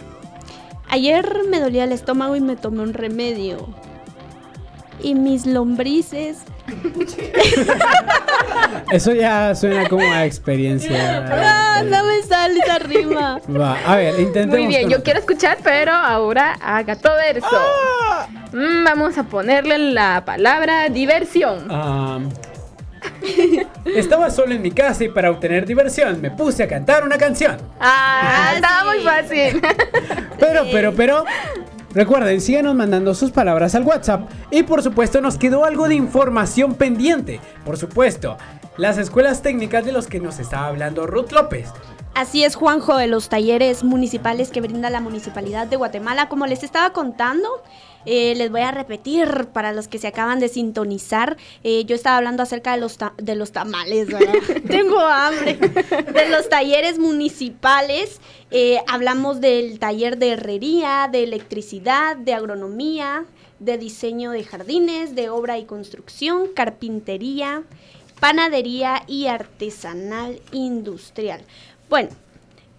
Ayer 0.89 1.43
me 1.47 1.59
dolía 1.59 1.85
el 1.85 1.91
estómago 1.91 2.35
y 2.35 2.41
me 2.41 2.55
tomé 2.55 2.83
un 2.83 2.93
remedio. 2.93 3.67
Y 5.01 5.15
mis 5.15 5.45
lombrices. 5.45 6.39
Eso 8.91 9.13
ya 9.13 9.55
suena 9.55 9.87
como 9.89 10.11
a 10.11 10.25
experiencia. 10.25 11.25
Ah, 11.29 11.81
no 11.83 12.03
me 12.05 12.21
sale 12.23 12.59
esa 12.59 12.79
rima. 12.79 13.39
Va, 13.49 13.77
a 13.85 13.97
ver, 13.97 14.19
intentemos. 14.19 14.57
Muy 14.57 14.67
bien, 14.67 14.89
yo 14.89 15.03
quiero 15.03 15.19
escuchar, 15.19 15.57
pero 15.63 15.91
ahora 15.91 16.57
a 16.61 16.81
gato 16.83 17.09
verso. 17.15 17.47
Ah. 17.51 18.27
Mm, 18.51 18.83
vamos 18.83 19.17
a 19.17 19.23
ponerle 19.23 19.77
la 19.77 20.23
palabra 20.25 20.89
diversión. 20.89 21.67
Ah, 21.69 22.19
estaba 23.85 24.29
solo 24.29 24.53
en 24.53 24.61
mi 24.61 24.71
casa 24.71 25.03
y 25.03 25.09
para 25.09 25.31
obtener 25.31 25.65
diversión 25.65 26.21
me 26.21 26.31
puse 26.31 26.63
a 26.63 26.67
cantar 26.67 27.03
una 27.03 27.17
canción. 27.17 27.57
Ah, 27.79 28.53
estaba 28.55 28.81
sí. 28.81 28.87
muy 28.87 28.99
fácil. 29.05 29.61
Pero, 30.39 30.63
pero, 30.71 30.93
pero. 30.93 31.25
Recuerden, 31.93 32.41
síganos 32.41 32.75
mandando 32.75 33.13
sus 33.13 33.31
palabras 33.31 33.75
al 33.75 33.83
WhatsApp. 33.83 34.29
Y 34.49 34.63
por 34.63 34.81
supuesto, 34.81 35.21
nos 35.21 35.37
quedó 35.37 35.65
algo 35.65 35.87
de 35.87 35.95
información 35.95 36.73
pendiente. 36.73 37.39
Por 37.65 37.77
supuesto, 37.77 38.37
las 38.77 38.97
escuelas 38.97 39.41
técnicas 39.41 39.85
de 39.85 39.91
los 39.91 40.07
que 40.07 40.19
nos 40.19 40.39
estaba 40.39 40.67
hablando 40.67 41.05
Ruth 41.05 41.31
López. 41.31 41.69
Así 42.15 42.43
es, 42.43 42.55
Juanjo, 42.55 42.95
de 42.97 43.07
los 43.07 43.27
talleres 43.27 43.83
municipales 43.83 44.49
que 44.51 44.61
brinda 44.61 44.89
la 44.91 44.99
Municipalidad 45.01 45.65
de 45.65 45.77
Guatemala. 45.77 46.29
Como 46.29 46.45
les 46.45 46.61
estaba 46.61 46.93
contando, 46.93 47.49
eh, 48.05 48.35
les 48.35 48.51
voy 48.51 48.61
a 48.61 48.69
repetir 48.69 49.47
para 49.51 49.73
los 49.73 49.87
que 49.87 49.97
se 49.97 50.07
acaban 50.07 50.39
de 50.39 50.47
sintonizar. 50.47 51.37
eh, 51.63 51.85
yo 51.85 51.95
estaba 51.95 52.17
hablando 52.17 52.43
acerca 52.43 52.73
de 52.73 52.79
los, 52.79 52.97
ta- 52.99 53.13
de 53.17 53.35
los 53.35 53.51
tamales, 53.51 54.07
¿verdad? 54.09 54.33
Tengo 54.69 54.99
hambre. 54.99 55.55
De 55.55 56.29
los 56.29 56.49
talleres 56.49 56.99
municipales. 56.99 58.21
eh, 58.51 58.79
hablamos 58.87 59.41
del 59.41 59.79
taller 59.79 60.19
de 60.19 60.33
herrería, 60.33 61.09
de 61.11 61.23
electricidad, 61.23 62.15
de 62.15 62.35
agronomía, 62.35 63.25
de 63.59 63.79
diseño 63.79 64.29
de 64.29 64.43
jardines, 64.43 65.15
de 65.15 65.29
obra 65.31 65.57
y 65.57 65.65
construcción, 65.65 66.49
carpintería, 66.55 67.63
panadería 68.19 69.01
y 69.07 69.25
artesanal 69.27 70.39
industrial. 70.51 71.41
Bueno, 71.89 72.09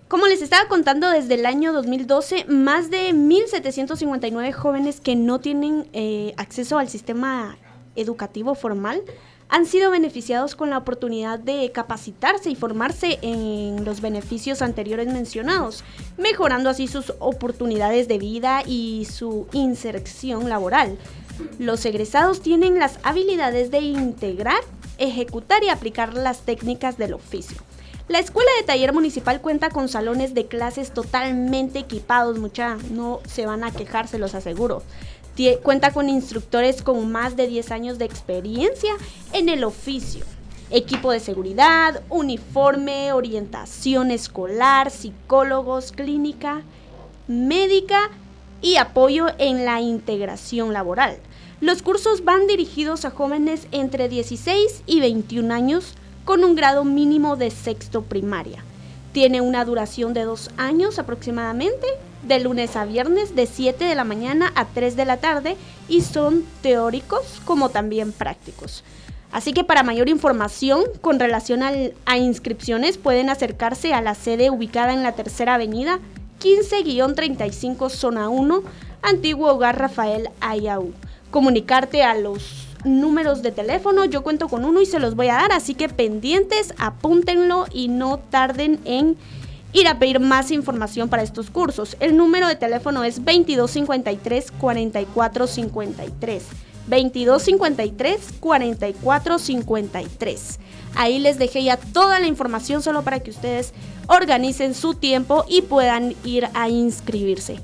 como 0.08 0.26
les 0.26 0.42
estaba 0.42 0.68
contando, 0.68 1.10
desde 1.10 1.34
el 1.34 1.46
año 1.46 1.72
2012, 1.72 2.44
más 2.46 2.90
de 2.90 3.10
1.759 3.10 4.52
jóvenes 4.52 5.00
que 5.00 5.16
no 5.16 5.40
tienen 5.40 5.88
eh, 5.92 6.34
acceso 6.36 6.78
al 6.78 6.88
sistema 6.88 7.56
educativo 7.96 8.54
formal 8.54 9.02
han 9.48 9.66
sido 9.66 9.90
beneficiados 9.90 10.56
con 10.56 10.70
la 10.70 10.78
oportunidad 10.78 11.38
de 11.38 11.70
capacitarse 11.72 12.50
y 12.50 12.56
formarse 12.56 13.18
en 13.22 13.84
los 13.84 14.00
beneficios 14.00 14.62
anteriores 14.62 15.06
mencionados, 15.06 15.84
mejorando 16.16 16.70
así 16.70 16.88
sus 16.88 17.12
oportunidades 17.18 18.08
de 18.08 18.18
vida 18.18 18.62
y 18.66 19.06
su 19.10 19.46
inserción 19.52 20.48
laboral. 20.48 20.98
Los 21.58 21.84
egresados 21.84 22.40
tienen 22.40 22.78
las 22.78 22.98
habilidades 23.02 23.70
de 23.70 23.80
integrar, 23.80 24.60
ejecutar 24.98 25.62
y 25.62 25.68
aplicar 25.68 26.14
las 26.14 26.40
técnicas 26.40 26.96
del 26.98 27.14
oficio. 27.14 27.58
La 28.06 28.18
escuela 28.18 28.50
de 28.60 28.66
taller 28.66 28.92
municipal 28.92 29.40
cuenta 29.40 29.70
con 29.70 29.88
salones 29.88 30.34
de 30.34 30.46
clases 30.46 30.92
totalmente 30.92 31.78
equipados, 31.78 32.38
mucha, 32.38 32.76
no 32.90 33.20
se 33.26 33.46
van 33.46 33.64
a 33.64 33.70
quejar, 33.70 34.08
se 34.08 34.18
los 34.18 34.34
aseguro. 34.34 34.82
Cuenta 35.62 35.90
con 35.90 36.10
instructores 36.10 36.82
con 36.82 37.10
más 37.10 37.34
de 37.34 37.46
10 37.46 37.70
años 37.70 37.98
de 37.98 38.04
experiencia 38.04 38.92
en 39.32 39.48
el 39.48 39.64
oficio. 39.64 40.22
Equipo 40.70 41.12
de 41.12 41.20
seguridad, 41.20 42.02
uniforme, 42.10 43.14
orientación 43.14 44.10
escolar, 44.10 44.90
psicólogos, 44.90 45.90
clínica, 45.90 46.60
médica 47.26 48.10
y 48.60 48.76
apoyo 48.76 49.28
en 49.38 49.64
la 49.64 49.80
integración 49.80 50.74
laboral. 50.74 51.16
Los 51.62 51.80
cursos 51.80 52.22
van 52.22 52.46
dirigidos 52.48 53.06
a 53.06 53.10
jóvenes 53.10 53.66
entre 53.72 54.10
16 54.10 54.82
y 54.84 55.00
21 55.00 55.54
años 55.54 55.94
con 56.24 56.44
un 56.44 56.54
grado 56.54 56.84
mínimo 56.84 57.36
de 57.36 57.50
sexto 57.50 58.02
primaria. 58.02 58.64
Tiene 59.12 59.40
una 59.40 59.64
duración 59.64 60.14
de 60.14 60.24
dos 60.24 60.50
años 60.56 60.98
aproximadamente, 60.98 61.86
de 62.22 62.40
lunes 62.40 62.74
a 62.74 62.84
viernes 62.84 63.36
de 63.36 63.46
7 63.46 63.84
de 63.84 63.94
la 63.94 64.04
mañana 64.04 64.50
a 64.56 64.64
3 64.64 64.96
de 64.96 65.04
la 65.04 65.18
tarde 65.18 65.56
y 65.88 66.00
son 66.00 66.44
teóricos 66.62 67.40
como 67.44 67.68
también 67.68 68.12
prácticos. 68.12 68.82
Así 69.30 69.52
que 69.52 69.64
para 69.64 69.82
mayor 69.82 70.08
información 70.08 70.84
con 71.00 71.18
relación 71.20 71.62
al- 71.62 71.92
a 72.06 72.16
inscripciones 72.16 72.98
pueden 72.98 73.28
acercarse 73.30 73.92
a 73.92 74.00
la 74.00 74.14
sede 74.14 74.48
ubicada 74.50 74.94
en 74.94 75.02
la 75.02 75.12
Tercera 75.12 75.54
Avenida 75.54 75.98
15-35 76.40 77.90
Zona 77.90 78.28
1, 78.28 78.62
Antiguo 79.02 79.52
Hogar 79.52 79.78
Rafael 79.78 80.30
Ayaú. 80.40 80.92
Comunicarte 81.34 82.02
a 82.04 82.14
los 82.14 82.68
números 82.84 83.42
de 83.42 83.50
teléfono, 83.50 84.04
yo 84.04 84.22
cuento 84.22 84.48
con 84.48 84.64
uno 84.64 84.80
y 84.80 84.86
se 84.86 85.00
los 85.00 85.16
voy 85.16 85.30
a 85.30 85.34
dar, 85.34 85.50
así 85.50 85.74
que 85.74 85.88
pendientes, 85.88 86.72
apúntenlo 86.78 87.66
y 87.72 87.88
no 87.88 88.18
tarden 88.18 88.78
en 88.84 89.16
ir 89.72 89.88
a 89.88 89.98
pedir 89.98 90.20
más 90.20 90.52
información 90.52 91.08
para 91.08 91.24
estos 91.24 91.50
cursos. 91.50 91.96
El 91.98 92.16
número 92.16 92.46
de 92.46 92.54
teléfono 92.54 93.02
es 93.02 93.16
2253 93.16 94.52
4453. 94.52 96.44
2253 96.86 98.20
4453. 98.38 100.60
Ahí 100.94 101.18
les 101.18 101.36
dejé 101.36 101.64
ya 101.64 101.78
toda 101.78 102.20
la 102.20 102.28
información 102.28 102.80
solo 102.80 103.02
para 103.02 103.18
que 103.18 103.30
ustedes 103.30 103.74
organicen 104.06 104.72
su 104.72 104.94
tiempo 104.94 105.44
y 105.48 105.62
puedan 105.62 106.14
ir 106.22 106.46
a 106.54 106.68
inscribirse. 106.68 107.58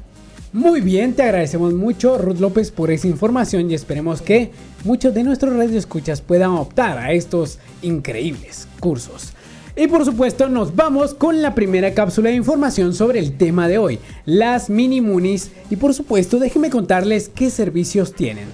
Muy 0.53 0.81
bien, 0.81 1.15
te 1.15 1.23
agradecemos 1.23 1.75
mucho 1.75 2.19
Ruth 2.19 2.41
López 2.41 2.73
por 2.73 2.91
esa 2.91 3.07
información 3.07 3.71
y 3.71 3.75
esperemos 3.75 4.21
que 4.21 4.51
muchos 4.83 5.15
de 5.15 5.23
nuestros 5.23 5.55
radioescuchas 5.55 6.23
puedan 6.23 6.51
optar 6.51 6.99
a 6.99 7.13
estos 7.13 7.61
increíbles 7.83 8.67
cursos. 8.81 9.33
Y 9.77 9.87
por 9.87 10.05
supuesto 10.05 10.49
nos 10.49 10.75
vamos 10.75 11.15
con 11.15 11.41
la 11.41 11.55
primera 11.55 11.95
cápsula 11.95 12.31
de 12.31 12.35
información 12.35 12.95
sobre 12.95 13.21
el 13.21 13.37
tema 13.37 13.69
de 13.69 13.79
hoy, 13.79 14.01
las 14.25 14.71
mini 14.71 15.01
munis 15.01 15.53
y 15.71 15.77
por 15.77 15.95
supuesto 15.95 16.41
déjenme 16.41 16.69
contarles 16.69 17.31
qué 17.33 17.49
servicios 17.49 18.13
tienen. 18.13 18.49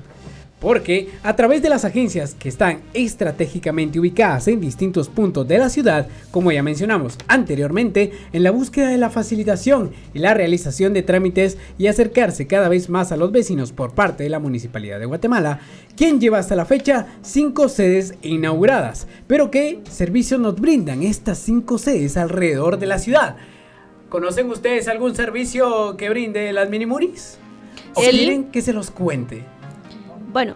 Porque 0.61 1.11
a 1.23 1.37
través 1.37 1.61
de 1.61 1.69
las 1.69 1.85
agencias 1.85 2.35
que 2.35 2.49
están 2.49 2.81
estratégicamente 2.95 4.01
ubicadas 4.01 4.49
en 4.49 4.61
distintos 4.61 5.09
puntos 5.09 5.47
de 5.47 5.59
la 5.59 5.69
ciudad, 5.69 6.09
como 6.31 6.51
ya 6.51 6.63
mencionamos 6.63 7.19
anteriormente, 7.29 8.13
en 8.33 8.43
la 8.43 8.53
búsqueda 8.53 8.89
de 8.89 8.97
la 8.97 9.11
facilitación 9.11 9.93
y 10.15 10.19
la 10.19 10.33
realización 10.33 10.95
de 10.95 11.03
trámites 11.03 11.59
y 11.77 11.89
acercarse 11.89 12.47
cada 12.47 12.71
vez 12.71 12.89
más 12.89 13.13
a 13.13 13.19
los 13.19 13.33
vecinos 13.33 13.73
por 13.73 13.93
parte 13.93 14.25
de 14.25 14.31
la 14.31 14.39
Municipalidad 14.39 14.99
de 14.99 15.05
Guatemala, 15.05 15.61
quien 15.95 16.21
lleva 16.21 16.39
hasta 16.39 16.57
la 16.57 16.65
fecha 16.65 17.07
cinco 17.21 17.69
sedes 17.69 18.15
inauguradas. 18.23 19.07
Pero 19.27 19.51
¿qué 19.51 19.81
servicios 19.91 20.41
nos 20.41 20.59
brindan 20.59 21.03
estas 21.03 21.37
cinco 21.37 21.77
sedes 21.77 22.17
alrededor 22.17 22.79
de 22.79 22.87
la 22.87 22.99
ciudad? 22.99 23.37
¿Conocen 24.09 24.51
ustedes 24.51 24.89
algún 24.89 25.15
servicio 25.15 25.99
que 25.99 26.09
brinde 26.09 26.51
las 26.53 26.71
Minimuris? 26.71 27.39
¿O 27.95 28.01
quieren 28.01 28.45
que 28.45 28.63
se 28.63 28.73
los 28.73 28.91
cuente? 28.91 29.45
Bueno, 30.37 30.53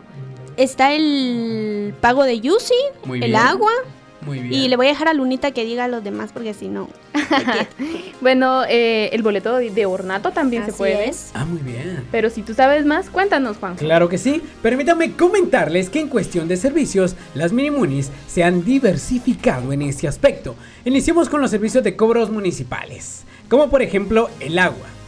está 0.58 0.92
el 0.92 1.94
pago 2.02 2.24
de 2.24 2.38
Yusi, 2.38 2.74
Muy 3.06 3.16
el 3.22 3.30
bien. 3.30 3.36
agua, 3.36 3.72
Muy 4.20 4.40
bien. 4.40 4.52
y 4.52 4.68
le 4.68 4.76
voy 4.76 4.84
a 4.84 4.90
dejar 4.90 5.08
a 5.08 5.14
Lunita 5.14 5.52
que 5.52 5.64
diga 5.64 5.84
a 5.84 5.88
los 5.88 6.04
demás 6.04 6.32
porque 6.34 6.52
si 6.52 6.68
no... 6.68 6.90
Bueno, 8.20 8.64
eh, 8.68 9.08
el 9.14 9.22
boleto 9.22 9.56
de, 9.56 9.86
ornato 9.86 10.32
también 10.32 10.66
se 10.66 10.74
puede. 10.74 11.08
es. 11.08 11.30
Ah, 11.32 11.46
muy 11.46 11.60
bien. 11.62 12.06
Pero 12.12 12.28
si 12.28 12.42
tú 12.42 12.52
sabes 12.52 12.84
más, 12.84 13.08
cuéntanos, 13.08 13.56
Juan. 13.56 13.76
Claro 13.76 14.10
que 14.10 14.18
sí. 14.18 14.42
Permítanme 14.60 15.12
comentarles 15.12 15.88
que 15.88 16.00
en 16.00 16.08
cuestión 16.08 16.46
de 16.46 16.58
servicios, 16.58 17.16
las 17.32 17.54
Minimunis 17.54 18.10
se 18.28 18.44
han 18.44 18.62
diversificado 18.62 19.72
en 19.72 19.80
este 19.80 20.06
aspecto. 20.06 20.56
Iniciemos 20.84 21.30
con 21.30 21.40
los 21.40 21.50
servicios 21.50 21.82
de 21.82 21.96
cobros 21.96 22.28
municipales, 22.28 23.22
como 23.48 23.70
por 23.70 23.80
ejemplo 23.80 24.28
el 24.40 24.58
agua. 24.58 24.99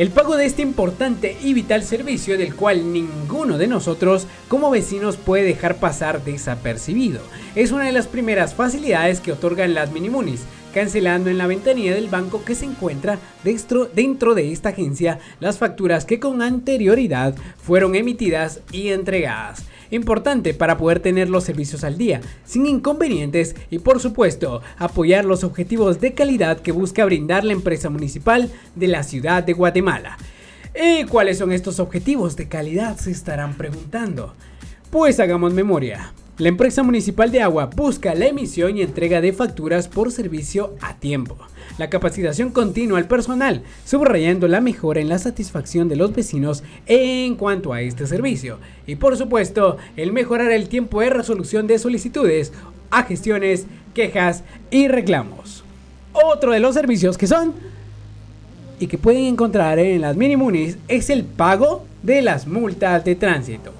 El 0.00 0.08
pago 0.08 0.38
de 0.38 0.46
este 0.46 0.62
importante 0.62 1.36
y 1.42 1.52
vital 1.52 1.82
servicio 1.82 2.38
del 2.38 2.54
cual 2.54 2.90
ninguno 2.90 3.58
de 3.58 3.66
nosotros 3.66 4.26
como 4.48 4.70
vecinos 4.70 5.18
puede 5.18 5.44
dejar 5.44 5.76
pasar 5.76 6.24
desapercibido. 6.24 7.20
Es 7.54 7.70
una 7.70 7.84
de 7.84 7.92
las 7.92 8.06
primeras 8.06 8.54
facilidades 8.54 9.20
que 9.20 9.32
otorgan 9.32 9.74
las 9.74 9.92
Minimunis, 9.92 10.44
cancelando 10.72 11.28
en 11.28 11.36
la 11.36 11.46
ventanilla 11.46 11.94
del 11.94 12.08
banco 12.08 12.42
que 12.46 12.54
se 12.54 12.64
encuentra 12.64 13.18
dentro, 13.44 13.84
dentro 13.84 14.34
de 14.34 14.52
esta 14.52 14.70
agencia 14.70 15.18
las 15.38 15.58
facturas 15.58 16.06
que 16.06 16.18
con 16.18 16.40
anterioridad 16.40 17.34
fueron 17.62 17.94
emitidas 17.94 18.60
y 18.72 18.88
entregadas. 18.88 19.64
Importante 19.90 20.54
para 20.54 20.78
poder 20.78 21.00
tener 21.00 21.28
los 21.28 21.44
servicios 21.44 21.84
al 21.84 21.98
día, 21.98 22.20
sin 22.44 22.66
inconvenientes 22.66 23.56
y 23.70 23.80
por 23.80 24.00
supuesto 24.00 24.62
apoyar 24.78 25.24
los 25.24 25.42
objetivos 25.44 26.00
de 26.00 26.14
calidad 26.14 26.60
que 26.60 26.72
busca 26.72 27.04
brindar 27.04 27.44
la 27.44 27.52
empresa 27.52 27.90
municipal 27.90 28.50
de 28.76 28.88
la 28.88 29.02
ciudad 29.02 29.42
de 29.42 29.52
Guatemala. 29.52 30.16
¿Y 30.74 31.04
cuáles 31.04 31.38
son 31.38 31.50
estos 31.52 31.80
objetivos 31.80 32.36
de 32.36 32.48
calidad? 32.48 32.96
Se 32.96 33.10
estarán 33.10 33.54
preguntando. 33.54 34.34
Pues 34.90 35.18
hagamos 35.18 35.52
memoria. 35.52 36.12
La 36.40 36.48
empresa 36.48 36.82
municipal 36.82 37.30
de 37.30 37.42
agua 37.42 37.66
busca 37.66 38.14
la 38.14 38.24
emisión 38.24 38.78
y 38.78 38.80
entrega 38.80 39.20
de 39.20 39.34
facturas 39.34 39.88
por 39.88 40.10
servicio 40.10 40.72
a 40.80 40.96
tiempo. 40.96 41.36
La 41.76 41.90
capacitación 41.90 42.48
continua 42.48 42.96
al 42.96 43.06
personal, 43.06 43.62
subrayando 43.84 44.48
la 44.48 44.62
mejora 44.62 45.02
en 45.02 45.10
la 45.10 45.18
satisfacción 45.18 45.90
de 45.90 45.96
los 45.96 46.14
vecinos 46.14 46.62
en 46.86 47.34
cuanto 47.34 47.74
a 47.74 47.82
este 47.82 48.06
servicio. 48.06 48.56
Y 48.86 48.96
por 48.96 49.18
supuesto, 49.18 49.76
el 49.98 50.14
mejorar 50.14 50.50
el 50.50 50.70
tiempo 50.70 51.02
de 51.02 51.10
resolución 51.10 51.66
de 51.66 51.78
solicitudes 51.78 52.54
a 52.90 53.02
gestiones, 53.02 53.66
quejas 53.92 54.42
y 54.70 54.88
reclamos. 54.88 55.62
Otro 56.14 56.52
de 56.52 56.60
los 56.60 56.74
servicios 56.74 57.18
que 57.18 57.26
son 57.26 57.52
y 58.78 58.86
que 58.86 58.96
pueden 58.96 59.24
encontrar 59.24 59.78
en 59.78 60.00
las 60.00 60.16
mini 60.16 60.74
es 60.88 61.10
el 61.10 61.24
pago 61.24 61.84
de 62.02 62.22
las 62.22 62.46
multas 62.46 63.04
de 63.04 63.14
tránsito. 63.14 63.79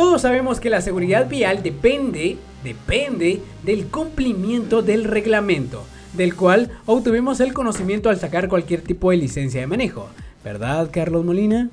Todos 0.00 0.22
sabemos 0.22 0.60
que 0.60 0.70
la 0.70 0.80
seguridad 0.80 1.28
vial 1.28 1.62
depende, 1.62 2.38
depende 2.64 3.42
del 3.62 3.88
cumplimiento 3.88 4.80
del 4.80 5.04
reglamento, 5.04 5.84
del 6.14 6.34
cual 6.34 6.70
obtuvimos 6.86 7.38
el 7.40 7.52
conocimiento 7.52 8.08
al 8.08 8.18
sacar 8.18 8.48
cualquier 8.48 8.80
tipo 8.80 9.10
de 9.10 9.18
licencia 9.18 9.60
de 9.60 9.66
manejo. 9.66 10.08
¿Verdad, 10.42 10.88
Carlos 10.90 11.22
Molina? 11.22 11.68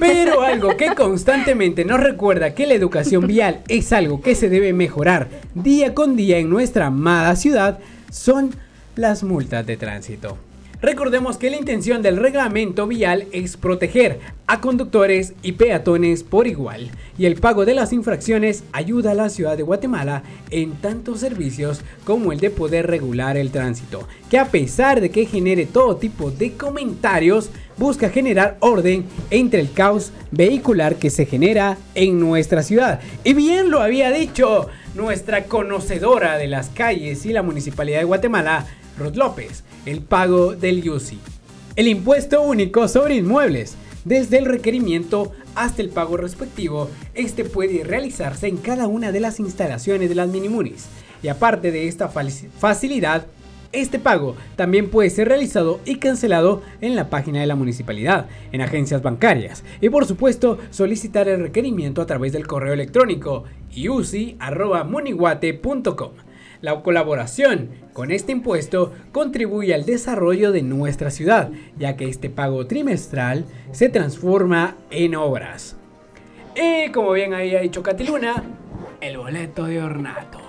Pero 0.00 0.40
algo 0.40 0.74
que 0.78 0.94
constantemente 0.94 1.84
nos 1.84 2.00
recuerda 2.00 2.54
que 2.54 2.66
la 2.66 2.72
educación 2.72 3.26
vial 3.26 3.60
es 3.68 3.92
algo 3.92 4.22
que 4.22 4.34
se 4.34 4.48
debe 4.48 4.72
mejorar 4.72 5.28
día 5.52 5.92
con 5.92 6.16
día 6.16 6.38
en 6.38 6.48
nuestra 6.48 6.86
amada 6.86 7.36
ciudad 7.36 7.78
son 8.10 8.54
las 8.96 9.22
multas 9.22 9.66
de 9.66 9.76
tránsito. 9.76 10.38
Recordemos 10.80 11.38
que 11.38 11.50
la 11.50 11.56
intención 11.56 12.02
del 12.02 12.18
reglamento 12.18 12.86
vial 12.86 13.26
es 13.32 13.56
proteger 13.56 14.20
a 14.46 14.60
conductores 14.60 15.32
y 15.42 15.52
peatones 15.52 16.22
por 16.22 16.46
igual, 16.46 16.92
y 17.18 17.26
el 17.26 17.34
pago 17.34 17.64
de 17.64 17.74
las 17.74 17.92
infracciones 17.92 18.62
ayuda 18.70 19.10
a 19.10 19.14
la 19.14 19.28
ciudad 19.28 19.56
de 19.56 19.64
Guatemala 19.64 20.22
en 20.50 20.74
tantos 20.74 21.18
servicios 21.18 21.80
como 22.04 22.30
el 22.30 22.38
de 22.38 22.50
poder 22.50 22.86
regular 22.86 23.36
el 23.36 23.50
tránsito, 23.50 24.06
que 24.30 24.38
a 24.38 24.52
pesar 24.52 25.00
de 25.00 25.10
que 25.10 25.26
genere 25.26 25.66
todo 25.66 25.96
tipo 25.96 26.30
de 26.30 26.52
comentarios, 26.52 27.50
busca 27.76 28.08
generar 28.08 28.56
orden 28.60 29.04
entre 29.30 29.58
el 29.58 29.72
caos 29.72 30.12
vehicular 30.30 30.94
que 30.94 31.10
se 31.10 31.26
genera 31.26 31.76
en 31.96 32.20
nuestra 32.20 32.62
ciudad. 32.62 33.00
Y 33.24 33.34
bien 33.34 33.72
lo 33.72 33.80
había 33.80 34.12
dicho 34.12 34.68
nuestra 34.94 35.46
conocedora 35.46 36.38
de 36.38 36.46
las 36.46 36.68
calles 36.68 37.26
y 37.26 37.32
la 37.32 37.42
municipalidad 37.42 37.98
de 37.98 38.04
Guatemala, 38.04 38.64
Ruth 38.96 39.16
López 39.16 39.64
el 39.88 40.02
pago 40.02 40.54
del 40.54 40.88
UCI. 40.88 41.18
El 41.74 41.88
impuesto 41.88 42.40
único 42.42 42.86
sobre 42.88 43.16
inmuebles. 43.16 43.74
Desde 44.04 44.38
el 44.38 44.44
requerimiento 44.44 45.32
hasta 45.54 45.80
el 45.80 45.88
pago 45.88 46.18
respectivo, 46.18 46.90
este 47.14 47.44
puede 47.44 47.84
realizarse 47.84 48.48
en 48.48 48.58
cada 48.58 48.86
una 48.86 49.12
de 49.12 49.20
las 49.20 49.40
instalaciones 49.40 50.10
de 50.10 50.14
las 50.14 50.28
minimunis. 50.28 50.88
Y 51.22 51.28
aparte 51.28 51.72
de 51.72 51.88
esta 51.88 52.08
facilidad, 52.08 53.28
este 53.72 53.98
pago 53.98 54.36
también 54.56 54.90
puede 54.90 55.08
ser 55.08 55.28
realizado 55.28 55.80
y 55.86 55.96
cancelado 55.96 56.60
en 56.82 56.94
la 56.94 57.08
página 57.08 57.40
de 57.40 57.46
la 57.46 57.56
municipalidad, 57.56 58.26
en 58.52 58.60
agencias 58.60 59.00
bancarias 59.02 59.64
y 59.80 59.88
por 59.88 60.04
supuesto 60.06 60.58
solicitar 60.70 61.28
el 61.28 61.40
requerimiento 61.40 62.02
a 62.02 62.06
través 62.06 62.32
del 62.32 62.46
correo 62.46 62.74
electrónico 62.74 63.44
iusi.muniguate.com. 63.70 66.27
La 66.60 66.82
colaboración 66.82 67.68
con 67.92 68.10
este 68.10 68.32
impuesto 68.32 68.92
contribuye 69.12 69.74
al 69.74 69.84
desarrollo 69.84 70.50
de 70.50 70.62
nuestra 70.62 71.10
ciudad, 71.10 71.50
ya 71.78 71.96
que 71.96 72.08
este 72.08 72.30
pago 72.30 72.66
trimestral 72.66 73.44
se 73.70 73.88
transforma 73.88 74.76
en 74.90 75.14
obras. 75.14 75.76
Y 76.56 76.90
como 76.90 77.12
bien 77.12 77.32
había 77.32 77.60
dicho 77.60 77.82
Catiluna, 77.82 78.42
el 79.00 79.18
boleto 79.18 79.66
de 79.66 79.80
ornato. 79.80 80.40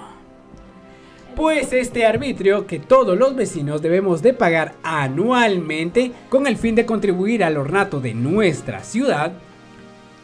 Pues 1.36 1.72
este 1.74 2.08
arbitrio 2.08 2.65
que 2.65 2.80
todos 2.80 3.17
los 3.17 3.36
vecinos 3.36 3.84
debemos 3.84 4.24
de 4.24 4.34
pagar 4.34 4.74
anualmente 4.82 6.12
con 6.28 6.48
el 6.48 6.58
fin 6.58 6.74
de 6.74 6.88
contribuir 6.88 7.43
al 7.43 7.56
ornato 7.56 8.02
de 8.02 8.15
nuestra 8.15 8.84
ciudad. 8.84 9.32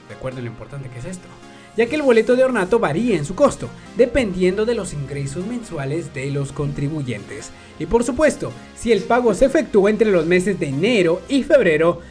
Recuerden 0.10 0.46
lo 0.46 0.52
importante 0.52 0.90
que 0.90 1.00
es 1.00 1.06
esto 1.06 1.35
ya 1.78 1.88
que 1.88 1.96
el 1.96 2.02
boleto 2.02 2.36
de 2.36 2.44
ornato 2.44 2.80
varía 2.80 3.16
en 3.16 3.26
su 3.26 3.36
costo, 3.36 3.70
dependiendo 3.98 4.66
de 4.66 4.76
los 4.76 4.94
ingresos 4.94 5.46
mensuales 5.46 6.14
de 6.14 6.32
los 6.32 6.52
contribuyentes. 6.52 7.52
Y 7.80 7.86
por 7.86 8.04
supuesto, 8.04 8.52
si 8.76 8.92
el 8.92 9.02
pago 9.02 9.34
se 9.34 9.46
efectúa 9.46 9.90
entre 9.90 10.12
los 10.12 10.26
meses 10.26 10.60
de 10.60 10.68
enero 10.68 11.22
y 11.28 11.44
febrero, 11.44 12.02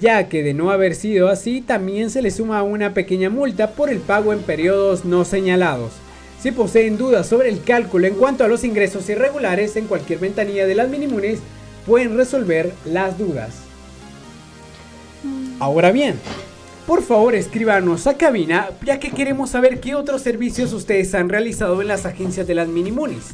ya 0.00 0.28
que 0.28 0.42
de 0.42 0.54
no 0.54 0.70
haber 0.70 0.94
sido 0.94 1.28
así, 1.28 1.60
también 1.60 2.10
se 2.10 2.22
le 2.22 2.30
suma 2.30 2.62
una 2.62 2.94
pequeña 2.94 3.28
multa 3.28 3.72
por 3.72 3.90
el 3.90 3.98
pago 3.98 4.32
en 4.32 4.40
periodos 4.40 5.04
no 5.04 5.24
señalados. 5.24 5.92
Si 6.40 6.50
poseen 6.50 6.96
dudas 6.96 7.28
sobre 7.28 7.50
el 7.50 7.62
cálculo 7.62 8.06
en 8.06 8.14
cuanto 8.14 8.44
a 8.44 8.48
los 8.48 8.64
ingresos 8.64 9.08
irregulares 9.08 9.76
en 9.76 9.86
cualquier 9.86 10.18
ventanilla 10.18 10.66
de 10.66 10.74
las 10.74 10.88
minimunes, 10.88 11.40
pueden 11.86 12.16
resolver 12.16 12.72
las 12.84 13.18
dudas. 13.18 13.62
Ahora 15.60 15.92
bien, 15.92 16.18
por 16.92 17.02
favor 17.02 17.34
escríbanos 17.34 18.06
a 18.06 18.18
cabina 18.18 18.68
ya 18.84 19.00
que 19.00 19.12
queremos 19.12 19.48
saber 19.48 19.80
qué 19.80 19.94
otros 19.94 20.20
servicios 20.20 20.74
ustedes 20.74 21.14
han 21.14 21.30
realizado 21.30 21.80
en 21.80 21.88
las 21.88 22.04
agencias 22.04 22.46
de 22.46 22.54
las 22.54 22.68
Minimunis. 22.68 23.30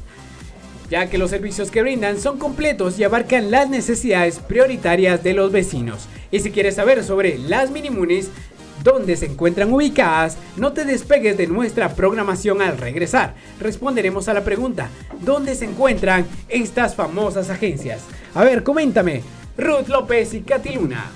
Ya 0.89 1.11
que 1.11 1.19
los 1.19 1.31
servicios 1.31 1.73
que 1.73 1.83
brindan 1.83 2.21
son 2.21 2.39
completos 2.39 3.01
y 3.01 3.03
abarcan 3.03 3.51
las 3.51 3.69
necesidades 3.69 4.39
prioritarias 4.39 5.25
de 5.25 5.35
los 5.35 5.51
vecinos. 5.51 6.07
Y 6.31 6.39
si 6.39 6.53
quieres 6.53 6.77
saber 6.77 7.03
sobre 7.03 7.37
las 7.37 7.73
Minimunis, 7.73 8.31
dónde 8.85 9.17
se 9.17 9.27
encuentran 9.27 9.73
ubicadas, 9.73 10.39
no 10.57 10.73
te 10.73 10.85
despegues 10.85 11.37
de 11.37 11.49
nuestra 11.49 11.97
programación 11.97 12.63
al 12.63 12.79
regresar. 12.79 13.35
Responderemos 13.59 14.29
a 14.29 14.35
la 14.35 14.45
pregunta, 14.45 14.89
¿dónde 15.23 15.57
se 15.57 15.65
encuentran 15.65 16.29
estas 16.49 16.95
famosas 16.95 17.51
agencias? 17.51 18.03
A 18.37 18.45
ver, 18.45 18.63
coméntame, 18.63 19.25
Ruth 19.57 19.89
López 19.89 20.33
y 20.35 20.43
Katy 20.43 20.75
Luna. 20.75 21.11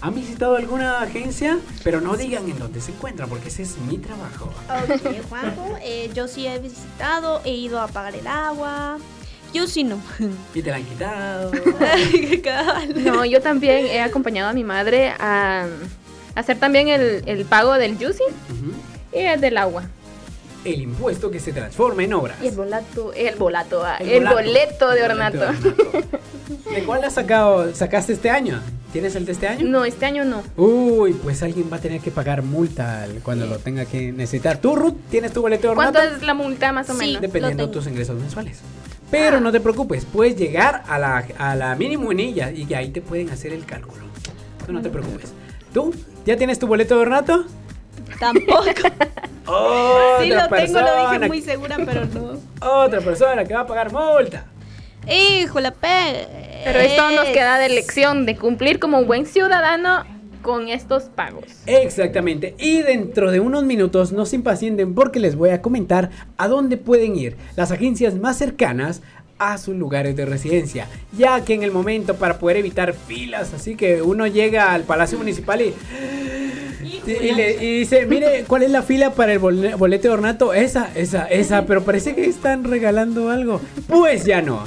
¿Han 0.00 0.14
visitado 0.14 0.56
alguna 0.56 1.00
agencia? 1.00 1.58
Pero 1.82 2.00
no 2.00 2.16
digan 2.16 2.48
en 2.48 2.58
dónde 2.58 2.80
se 2.80 2.92
encuentran, 2.92 3.28
porque 3.28 3.48
ese 3.48 3.62
es 3.62 3.78
mi 3.78 3.98
trabajo. 3.98 4.52
Ok, 4.68 5.28
Juanjo, 5.28 5.78
eh, 5.82 6.10
yo 6.14 6.28
sí 6.28 6.46
he 6.46 6.58
visitado, 6.58 7.40
he 7.44 7.54
ido 7.54 7.80
a 7.80 7.88
pagar 7.88 8.14
el 8.14 8.26
agua. 8.26 8.98
Yo 9.54 9.66
sí 9.66 9.84
no. 9.84 10.00
¿Y 10.54 10.62
te 10.62 10.70
la 10.70 10.76
han 10.76 10.84
quitado? 10.84 11.50
no, 12.96 13.24
yo 13.24 13.40
también 13.40 13.86
he 13.86 14.00
acompañado 14.00 14.50
a 14.50 14.52
mi 14.52 14.64
madre 14.64 15.14
a, 15.18 15.66
hacer 16.34 16.58
también 16.58 16.88
el, 16.88 17.46
pago 17.46 17.74
del 17.74 17.96
Juicy 17.96 18.24
y 19.12 19.18
el 19.18 19.40
del 19.40 19.56
agua 19.56 19.84
el 20.66 20.82
impuesto 20.82 21.30
que 21.30 21.40
se 21.40 21.52
transforma 21.52 22.02
en 22.04 22.12
obras. 22.12 22.38
Y 22.42 22.48
el 22.48 22.54
volato, 22.54 23.12
el 23.14 23.36
volato, 23.36 23.84
ah, 23.84 23.96
el, 23.98 24.26
boleto 24.26 24.90
de 24.90 25.04
ornato. 25.04 25.46
¿De 26.74 26.82
cuál 26.84 27.04
has 27.04 27.14
sacado, 27.14 27.74
sacaste 27.74 28.12
este 28.12 28.30
año? 28.30 28.60
¿Tienes 28.92 29.14
el 29.14 29.26
de 29.26 29.32
este 29.32 29.46
año? 29.46 29.66
No, 29.68 29.84
este 29.84 30.06
año 30.06 30.24
no. 30.24 30.42
Uy, 30.56 31.12
pues 31.12 31.42
alguien 31.42 31.68
va 31.72 31.76
a 31.76 31.80
tener 31.80 32.00
que 32.00 32.10
pagar 32.10 32.42
multa 32.42 33.06
cuando 33.22 33.46
lo 33.46 33.58
tenga 33.58 33.84
que 33.84 34.12
necesitar. 34.12 34.58
¿Tú, 34.58 34.74
Ruth, 34.74 34.94
tienes 35.10 35.32
tu 35.32 35.42
boleto 35.42 35.62
de 35.62 35.68
ornato? 35.68 35.92
¿Cuánto 35.92 36.16
es 36.16 36.22
la 36.22 36.34
multa 36.34 36.72
más 36.72 36.88
o 36.90 36.94
menos? 36.94 37.20
Dependiendo 37.20 37.66
de 37.66 37.72
tus 37.72 37.86
ingresos 37.86 38.18
mensuales. 38.18 38.60
Pero 39.10 39.40
no 39.40 39.52
te 39.52 39.60
preocupes, 39.60 40.04
puedes 40.04 40.36
llegar 40.36 40.82
a 40.88 40.98
la, 40.98 41.26
a 41.38 41.54
la 41.54 41.74
mínimo 41.76 42.12
y 42.12 42.40
ahí 42.40 42.90
te 42.90 43.00
pueden 43.00 43.30
hacer 43.30 43.52
el 43.52 43.64
cálculo. 43.64 44.04
Tú 44.66 44.72
no 44.72 44.82
te 44.82 44.90
preocupes. 44.90 45.32
¿Tú 45.72 45.94
ya 46.24 46.36
tienes 46.36 46.58
tu 46.58 46.66
boleto 46.66 46.96
de 46.96 47.02
ornato? 47.02 47.44
Tampoco. 48.18 48.64
sí 50.20 50.28
lo 50.28 50.48
tengo, 50.48 50.80
lo 50.80 51.10
dije 51.10 51.28
muy 51.28 51.42
segura, 51.42 51.76
pero 51.84 52.04
no. 52.06 52.40
Otra 52.60 53.00
persona 53.00 53.44
que 53.44 53.54
va 53.54 53.60
a 53.60 53.66
pagar 53.66 53.92
multa. 53.92 54.44
Hijo, 55.08 55.60
la 55.60 55.72
pe. 55.72 56.26
Pero 56.64 56.80
esto 56.80 57.10
nos 57.10 57.26
queda 57.26 57.58
de 57.58 57.68
lección 57.68 58.26
de 58.26 58.36
cumplir 58.36 58.80
como 58.80 58.98
un 58.98 59.06
buen 59.06 59.24
ciudadano 59.26 60.04
con 60.46 60.68
estos 60.68 61.04
pagos. 61.04 61.44
Exactamente. 61.66 62.54
Y 62.58 62.82
dentro 62.82 63.32
de 63.32 63.40
unos 63.40 63.64
minutos 63.64 64.12
no 64.12 64.26
se 64.26 64.36
impacienten 64.36 64.94
porque 64.94 65.18
les 65.18 65.34
voy 65.34 65.50
a 65.50 65.60
comentar 65.60 66.10
a 66.36 66.46
dónde 66.46 66.76
pueden 66.76 67.16
ir 67.16 67.36
las 67.56 67.72
agencias 67.72 68.14
más 68.14 68.38
cercanas 68.38 69.02
a 69.38 69.58
sus 69.58 69.76
lugares 69.76 70.16
de 70.16 70.24
residencia, 70.24 70.88
ya 71.16 71.44
que 71.44 71.54
en 71.54 71.62
el 71.62 71.72
momento 71.72 72.16
para 72.16 72.38
poder 72.38 72.58
evitar 72.58 72.94
filas, 72.94 73.52
así 73.52 73.76
que 73.76 74.02
uno 74.02 74.26
llega 74.26 74.72
al 74.72 74.84
Palacio 74.84 75.18
Municipal 75.18 75.60
y 75.60 75.74
y, 77.06 77.32
le, 77.32 77.56
dice, 77.56 78.06
mire, 78.06 78.44
¿cuál 78.46 78.62
es 78.62 78.70
la 78.70 78.82
fila 78.82 79.12
para 79.12 79.32
el 79.32 79.38
boleto 79.38 80.08
de 80.08 80.14
ornato? 80.14 80.52
Esa, 80.52 80.90
esa, 80.94 81.26
esa, 81.26 81.66
pero 81.66 81.84
parece 81.84 82.14
que 82.14 82.26
están 82.26 82.64
regalando 82.64 83.30
algo. 83.30 83.60
Pues 83.88 84.24
ya 84.24 84.42
no. 84.42 84.64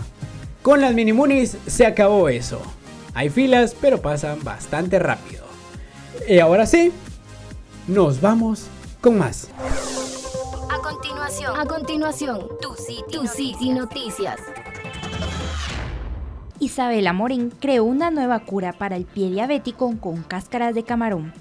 Con 0.62 0.82
las 0.82 0.94
mini 0.94 1.14
munis 1.14 1.58
se 1.68 1.86
acabó 1.86 2.30
eso. 2.30 2.62
Hay 3.14 3.30
filas, 3.30 3.76
pero 3.80 4.02
pasan 4.02 4.44
bastante 4.44 5.00
rápido. 5.00 5.44
Y 6.28 6.40
ahora 6.40 6.66
sí, 6.66 6.92
nos 7.88 8.22
vamos 8.22 8.68
con 9.02 9.18
más. 9.18 9.50
A 10.70 10.82
continuación, 10.82 11.60
a 11.60 11.66
continuación, 11.66 12.48
tu 12.62 12.74
City, 12.76 13.04
tu 13.12 13.28
City 13.28 13.70
Noticias. 13.72 14.40
Isabela 16.70 17.14
Morín 17.14 17.50
creó 17.50 17.84
una 17.84 18.12
nueva 18.12 18.42
cura 18.42 18.74
para 18.74 18.96
el 18.96 19.06
pie 19.06 19.32
diabético 19.32 19.92
con 20.00 20.22
cáscaras 20.22 20.76
de 20.76 20.84
camarón. 20.84 21.34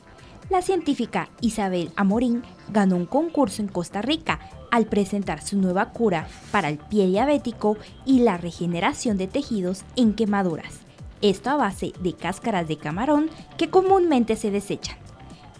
La 0.48 0.62
científica 0.62 1.28
Isabel 1.42 1.90
Amorín 1.96 2.42
ganó 2.70 2.96
un 2.96 3.04
concurso 3.04 3.60
en 3.60 3.68
Costa 3.68 4.00
Rica 4.00 4.40
al 4.70 4.86
presentar 4.86 5.42
su 5.42 5.58
nueva 5.58 5.90
cura 5.90 6.26
para 6.50 6.70
el 6.70 6.78
pie 6.78 7.08
diabético 7.08 7.76
y 8.06 8.20
la 8.20 8.38
regeneración 8.38 9.18
de 9.18 9.26
tejidos 9.26 9.84
en 9.96 10.14
quemaduras. 10.14 10.78
Esto 11.20 11.50
a 11.50 11.56
base 11.56 11.92
de 12.00 12.14
cáscaras 12.14 12.66
de 12.66 12.78
camarón 12.78 13.28
que 13.58 13.68
comúnmente 13.68 14.34
se 14.34 14.50
desechan. 14.50 14.96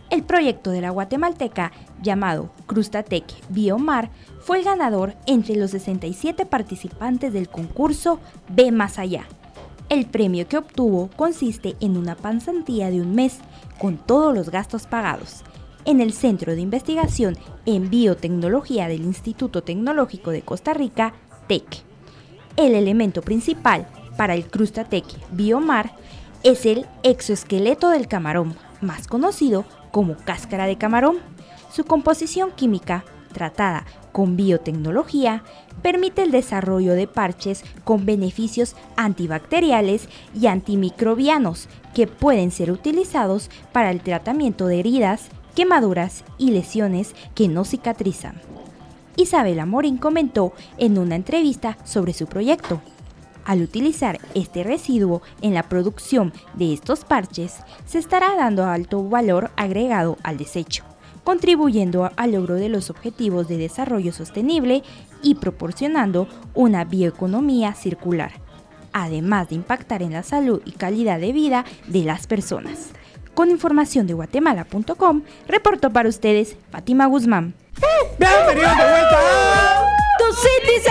El 0.08 0.22
proyecto 0.22 0.70
de 0.70 0.80
la 0.80 0.88
guatemalteca 0.88 1.72
llamado 2.00 2.50
Crustatec 2.64 3.26
Biomar 3.50 4.08
fue 4.40 4.60
el 4.60 4.64
ganador 4.64 5.14
entre 5.26 5.56
los 5.56 5.72
67 5.72 6.46
participantes 6.46 7.34
del 7.34 7.50
concurso 7.50 8.18
Ve 8.48 8.72
Más 8.72 8.98
Allá. 8.98 9.26
El 9.88 10.04
premio 10.04 10.46
que 10.46 10.58
obtuvo 10.58 11.08
consiste 11.16 11.74
en 11.80 11.96
una 11.96 12.14
pasantía 12.14 12.90
de 12.90 13.00
un 13.00 13.14
mes 13.14 13.38
con 13.78 13.96
todos 13.96 14.34
los 14.34 14.50
gastos 14.50 14.86
pagados 14.86 15.42
en 15.86 16.02
el 16.02 16.12
Centro 16.12 16.54
de 16.54 16.60
Investigación 16.60 17.38
en 17.64 17.88
Biotecnología 17.88 18.86
del 18.88 19.00
Instituto 19.00 19.62
Tecnológico 19.62 20.30
de 20.30 20.42
Costa 20.42 20.74
Rica, 20.74 21.14
TEC. 21.46 21.64
El 22.56 22.74
elemento 22.74 23.22
principal 23.22 23.88
para 24.18 24.34
el 24.34 24.48
Crustatec 24.48 25.06
Biomar 25.30 25.94
es 26.42 26.66
el 26.66 26.84
exoesqueleto 27.02 27.88
del 27.88 28.08
camarón, 28.08 28.56
más 28.82 29.06
conocido 29.06 29.64
como 29.90 30.16
cáscara 30.16 30.66
de 30.66 30.76
camarón. 30.76 31.16
Su 31.72 31.84
composición 31.84 32.50
química, 32.50 33.06
tratada 33.32 33.86
con 34.12 34.36
biotecnología, 34.36 35.42
permite 35.82 36.22
el 36.22 36.30
desarrollo 36.30 36.94
de 36.94 37.06
parches 37.06 37.64
con 37.84 38.06
beneficios 38.06 38.76
antibacteriales 38.96 40.08
y 40.38 40.46
antimicrobianos 40.46 41.68
que 41.94 42.06
pueden 42.06 42.50
ser 42.50 42.70
utilizados 42.70 43.50
para 43.72 43.90
el 43.90 44.00
tratamiento 44.00 44.66
de 44.66 44.80
heridas, 44.80 45.28
quemaduras 45.54 46.24
y 46.38 46.50
lesiones 46.50 47.14
que 47.34 47.48
no 47.48 47.64
cicatrizan. 47.64 48.40
Isabela 49.16 49.66
Morín 49.66 49.98
comentó 49.98 50.52
en 50.76 50.96
una 50.96 51.16
entrevista 51.16 51.76
sobre 51.84 52.12
su 52.12 52.26
proyecto. 52.26 52.80
Al 53.44 53.62
utilizar 53.62 54.20
este 54.34 54.62
residuo 54.62 55.22
en 55.42 55.54
la 55.54 55.64
producción 55.64 56.32
de 56.54 56.72
estos 56.72 57.04
parches, 57.04 57.56
se 57.86 57.98
estará 57.98 58.36
dando 58.36 58.66
alto 58.66 59.02
valor 59.08 59.50
agregado 59.56 60.18
al 60.22 60.36
desecho, 60.36 60.84
contribuyendo 61.28 62.10
al 62.16 62.32
logro 62.32 62.54
de 62.54 62.70
los 62.70 62.88
objetivos 62.88 63.48
de 63.48 63.58
desarrollo 63.58 64.14
sostenible 64.14 64.82
y 65.22 65.34
proporcionando 65.34 66.26
una 66.54 66.86
bioeconomía 66.86 67.74
circular, 67.74 68.32
además 68.94 69.50
de 69.50 69.56
impactar 69.56 70.02
en 70.02 70.14
la 70.14 70.22
salud 70.22 70.62
y 70.64 70.72
calidad 70.72 71.20
de 71.20 71.32
vida 71.32 71.66
de 71.86 72.04
las 72.04 72.26
personas. 72.26 72.92
Con 73.34 73.50
información 73.50 74.06
de 74.06 74.14
guatemala.com, 74.14 75.20
reportó 75.46 75.90
para 75.90 76.08
ustedes 76.08 76.56
Fátima 76.70 77.04
Guzmán. 77.04 77.52
¡Bienvenidos 78.18 78.78
de 78.78 78.84
vuelta! 78.84 79.86
¡Tu 80.18 80.34
City 80.34 80.80
se 80.82 80.90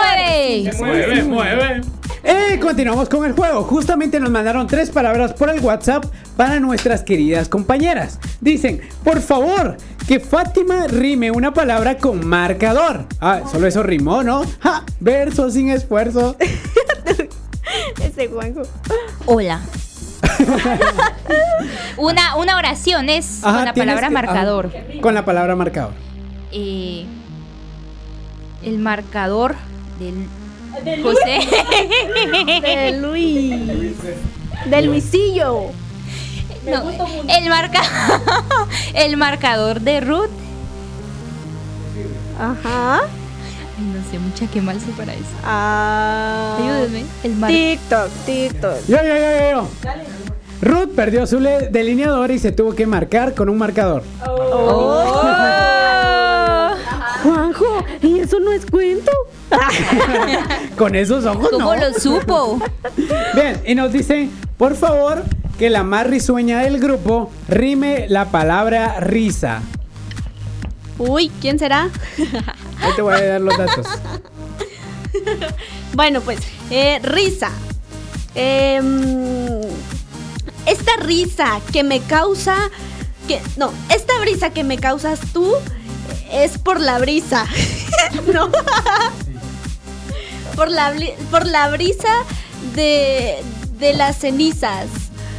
mueve! 0.00 0.72
¡Se 0.72 0.82
mueve! 0.82 1.24
mueve, 1.24 1.24
mueve. 1.24 1.95
Eh, 2.28 2.58
continuamos 2.60 3.08
con 3.08 3.24
el 3.24 3.32
juego. 3.32 3.62
Justamente 3.62 4.18
nos 4.18 4.30
mandaron 4.30 4.66
tres 4.66 4.90
palabras 4.90 5.32
por 5.32 5.48
el 5.48 5.60
WhatsApp 5.60 6.04
para 6.36 6.58
nuestras 6.58 7.02
queridas 7.02 7.48
compañeras. 7.48 8.18
Dicen, 8.40 8.80
por 9.04 9.20
favor, 9.20 9.76
que 10.08 10.18
Fátima 10.18 10.86
rime 10.88 11.30
una 11.30 11.54
palabra 11.54 11.98
con 11.98 12.26
marcador. 12.26 13.06
Ah, 13.20 13.42
solo 13.50 13.66
eso 13.68 13.82
rimó, 13.84 14.22
¿no? 14.24 14.42
¡Ja! 14.60 14.82
Verso 14.98 15.50
sin 15.50 15.70
esfuerzo. 15.70 16.36
Ese 18.02 18.26
Juanjo. 18.28 18.62
Hola. 19.26 19.60
una, 21.96 22.36
una 22.36 22.56
oración 22.56 23.08
es 23.08 23.44
Ajá, 23.44 23.56
con 23.58 23.64
la 23.66 23.74
palabra 23.74 24.08
que- 24.08 24.14
marcador. 24.14 24.72
ah, 24.74 25.00
con 25.00 25.14
la 25.14 25.24
palabra 25.24 25.54
marcador. 25.56 25.92
Eh, 26.52 27.04
el 28.64 28.78
marcador 28.78 29.54
del 30.00 30.26
José. 31.02 31.38
De 32.62 32.98
Luis. 33.00 33.96
De 34.66 34.82
Luisillo. 34.82 35.70
No, 36.66 36.82
el 37.28 37.48
marca 37.48 37.80
el 38.94 39.16
marcador 39.16 39.80
de 39.80 40.00
Ruth. 40.00 40.30
Ajá. 42.38 43.02
Ay, 43.78 43.84
no 43.84 44.10
sé, 44.10 44.18
mucha 44.18 44.46
que 44.48 44.60
mal 44.60 44.80
soy 44.80 44.92
para 44.94 45.14
eso. 45.14 45.22
Ah. 45.44 46.56
Ayúdenme. 46.58 47.04
El 47.22 47.36
mar 47.36 47.50
TikTok, 47.50 48.08
TikTok. 48.26 48.86
Yo, 48.88 48.96
yo, 48.96 49.16
yo, 49.16 49.50
yo. 49.50 49.68
Ruth 50.60 50.94
perdió 50.96 51.26
su 51.26 51.38
delineador 51.38 52.30
y 52.30 52.38
se 52.38 52.50
tuvo 52.50 52.74
que 52.74 52.86
marcar 52.86 53.34
con 53.34 53.48
un 53.48 53.58
marcador. 53.58 54.02
Oh. 54.26 54.96
Juanjo, 57.22 57.84
¿y 58.02 58.20
eso 58.20 58.40
no 58.40 58.52
es 58.52 58.66
cuento? 58.66 59.10
Con 60.76 60.94
esos 60.94 61.24
ojos, 61.24 61.48
¿Cómo 61.50 61.74
no. 61.74 61.88
lo 61.88 61.94
supo? 61.98 62.60
Bien, 63.34 63.60
y 63.66 63.74
nos 63.74 63.92
dicen, 63.92 64.30
por 64.56 64.76
favor, 64.76 65.22
que 65.58 65.70
la 65.70 65.82
más 65.82 66.06
risueña 66.06 66.60
del 66.60 66.78
grupo 66.78 67.30
rime 67.48 68.06
la 68.08 68.26
palabra 68.26 69.00
risa. 69.00 69.62
Uy, 70.98 71.30
¿quién 71.40 71.58
será? 71.58 71.90
Ahí 72.80 72.92
te 72.94 73.02
voy 73.02 73.14
a 73.14 73.24
dar 73.24 73.40
los 73.40 73.56
datos. 73.56 73.86
Bueno, 75.94 76.20
pues, 76.20 76.40
eh, 76.70 77.00
risa. 77.02 77.50
Em, 78.34 79.62
esta 80.66 80.92
risa 81.00 81.60
que 81.72 81.82
me 81.82 82.00
causa. 82.00 82.54
Que, 83.26 83.40
no, 83.56 83.72
esta 83.88 84.12
brisa 84.20 84.50
que 84.50 84.62
me 84.62 84.76
causas 84.76 85.20
tú 85.32 85.54
es 86.32 86.58
por 86.58 86.80
la 86.80 86.98
brisa. 86.98 87.46
¿No? 88.32 88.50
por, 90.54 90.70
la, 90.70 90.92
por 91.30 91.46
la 91.46 91.68
brisa 91.70 92.08
de, 92.74 93.36
de 93.78 93.94
las 93.94 94.16
cenizas. 94.18 94.86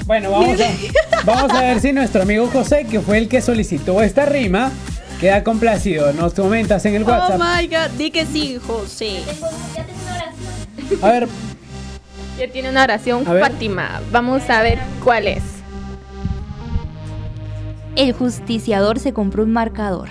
Bueno, 0.05 0.31
vamos 0.31 0.59
a, 0.61 1.23
vamos 1.25 1.51
a 1.51 1.61
ver 1.61 1.81
si 1.81 1.91
nuestro 1.91 2.21
amigo 2.21 2.49
José, 2.51 2.85
que 2.89 3.01
fue 3.01 3.17
el 3.17 3.27
que 3.27 3.41
solicitó 3.41 4.01
esta 4.01 4.25
rima, 4.25 4.71
queda 5.19 5.43
complacido. 5.43 6.13
Nos 6.13 6.33
comentas 6.33 6.85
en 6.85 6.95
el 6.95 7.03
Oh 7.03 7.07
WhatsApp. 7.07 7.41
my 7.41 7.67
god, 7.67 7.89
di 7.97 8.11
que 8.11 8.25
sí, 8.25 8.57
José. 8.65 9.19
A 11.01 11.11
ver, 11.11 11.27
Ya 12.39 12.47
tiene 12.51 12.69
una 12.69 12.83
oración 12.83 13.27
A 13.27 13.33
ver. 13.33 13.43
Fátima. 13.43 14.01
Vamos 14.11 14.49
a 14.49 14.61
ver 14.61 14.79
cuál 15.03 15.27
es. 15.27 15.41
El 17.97 18.13
justiciador 18.13 18.99
se 18.99 19.11
compró 19.11 19.43
un 19.43 19.51
marcador. 19.51 20.07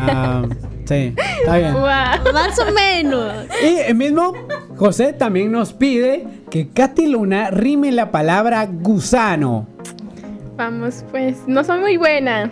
ah, 0.00 0.42
sí, 0.84 1.14
está 1.40 1.56
bien. 1.56 1.72
Más 1.72 2.58
o 2.58 2.72
menos. 2.72 3.32
Y 3.62 3.78
el 3.78 3.94
mismo 3.94 4.34
José 4.76 5.12
también 5.12 5.52
nos 5.52 5.72
pide 5.72 6.26
que 6.50 6.68
Katy 6.68 7.06
Luna 7.06 7.50
rime 7.50 7.92
la 7.92 8.10
palabra 8.10 8.66
gusano. 8.66 9.68
Vamos 10.56 11.04
pues, 11.12 11.36
no 11.46 11.62
soy 11.62 11.78
muy 11.78 11.96
buena. 11.96 12.50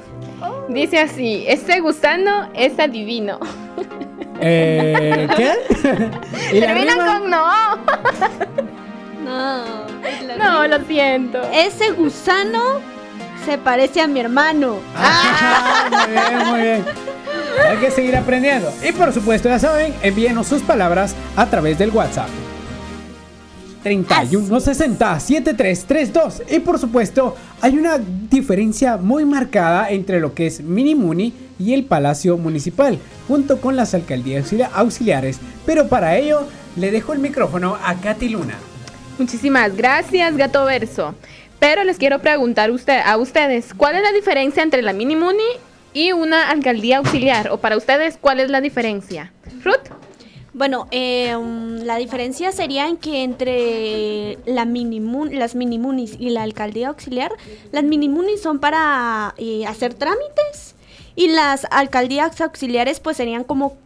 Dice 0.69 1.01
así, 1.01 1.45
este 1.49 1.81
gusano 1.81 2.49
es 2.55 2.79
adivino. 2.79 3.39
Eh, 4.43 5.29
¿Qué? 5.37 5.53
¿Y 6.57 6.61
la 6.61 6.69
Termina 6.69 6.93
rima? 6.95 7.19
con 7.21 7.31
no. 7.31 7.77
No. 9.23 9.65
No, 10.39 10.67
lo 10.67 10.83
siento. 10.87 11.43
Ese 11.53 11.91
gusano 11.91 12.81
se 13.45 13.59
parece 13.59 14.01
a 14.01 14.07
mi 14.07 14.21
hermano. 14.21 14.77
Ah, 14.97 15.89
muy 15.91 16.13
bien, 16.13 16.49
muy 16.49 16.61
bien. 16.61 16.85
Hay 17.69 17.77
que 17.79 17.91
seguir 17.91 18.17
aprendiendo. 18.17 18.73
Y 18.87 18.93
por 18.93 19.13
supuesto, 19.13 19.49
ya 19.49 19.59
saben, 19.59 19.95
envíenos 20.03 20.47
sus 20.47 20.63
palabras 20.63 21.15
a 21.37 21.47
través 21.47 21.79
del 21.79 21.91
WhatsApp. 21.91 22.29
31 23.83 24.61
60 24.61 25.21
7332. 25.21 26.43
Y 26.51 26.59
por 26.61 26.79
supuesto, 26.79 27.35
hay 27.63 27.79
una 27.79 27.99
diferencia 27.99 28.97
muy 28.99 29.25
marcada 29.25 29.89
entre 29.91 30.21
lo 30.21 30.35
que 30.35 30.47
es 30.47 30.61
Mini 30.61 30.95
Muni 30.95 31.33
y 31.59 31.73
el 31.73 31.85
Palacio 31.85 32.37
Municipal, 32.37 32.99
junto 33.27 33.61
con 33.61 33.77
las 33.77 33.95
alcaldías 33.95 34.45
auxilia- 34.45 34.71
auxiliares. 34.75 35.39
Pero 35.65 35.89
para 35.89 36.17
ello, 36.17 36.47
le 36.77 36.91
dejo 36.91 37.13
el 37.15 37.21
micrófono 37.21 37.77
a 37.83 37.95
Katy 37.95 38.29
Luna. 38.29 38.55
Muchísimas 39.19 39.75
gracias, 39.77 40.37
Gato 40.37 40.65
Verso. 40.65 41.15
Pero 41.61 41.85
les 41.85 41.99
quiero 41.99 42.21
preguntar 42.21 42.71
usted, 42.71 43.01
a 43.05 43.19
ustedes, 43.19 43.75
¿cuál 43.75 43.95
es 43.95 44.03
la 44.03 44.13
diferencia 44.13 44.63
entre 44.63 44.81
la 44.81 44.95
mini 44.95 45.15
muni 45.15 45.45
y 45.93 46.13
una 46.13 46.49
alcaldía 46.49 46.97
auxiliar? 46.99 47.51
O 47.51 47.59
para 47.59 47.77
ustedes, 47.77 48.17
¿cuál 48.19 48.41
es 48.41 48.51
la 48.51 48.63
diferencia? 48.63 49.31
Ruth, 49.63 49.91
Bueno, 50.55 50.89
eh, 50.91 51.37
um, 51.37 51.77
la 51.85 51.97
diferencia 51.97 52.51
sería 52.51 52.89
en 52.89 52.97
que 52.97 53.23
entre 53.25 54.39
la 54.47 54.65
minimun, 54.65 55.39
las 55.39 55.55
minimunis 55.55 56.17
y 56.19 56.31
la 56.31 56.45
alcaldía 56.45 56.89
auxiliar, 56.89 57.31
las 57.73 57.85
minimunis 57.85 58.41
son 58.41 58.59
para 58.59 59.35
eh, 59.37 59.67
hacer 59.67 59.93
trámites 59.93 60.75
y 61.15 61.29
las 61.29 61.67
alcaldías 61.71 62.41
auxiliares 62.41 63.01
pues 63.01 63.19
serían 63.19 63.45
como 63.45 63.77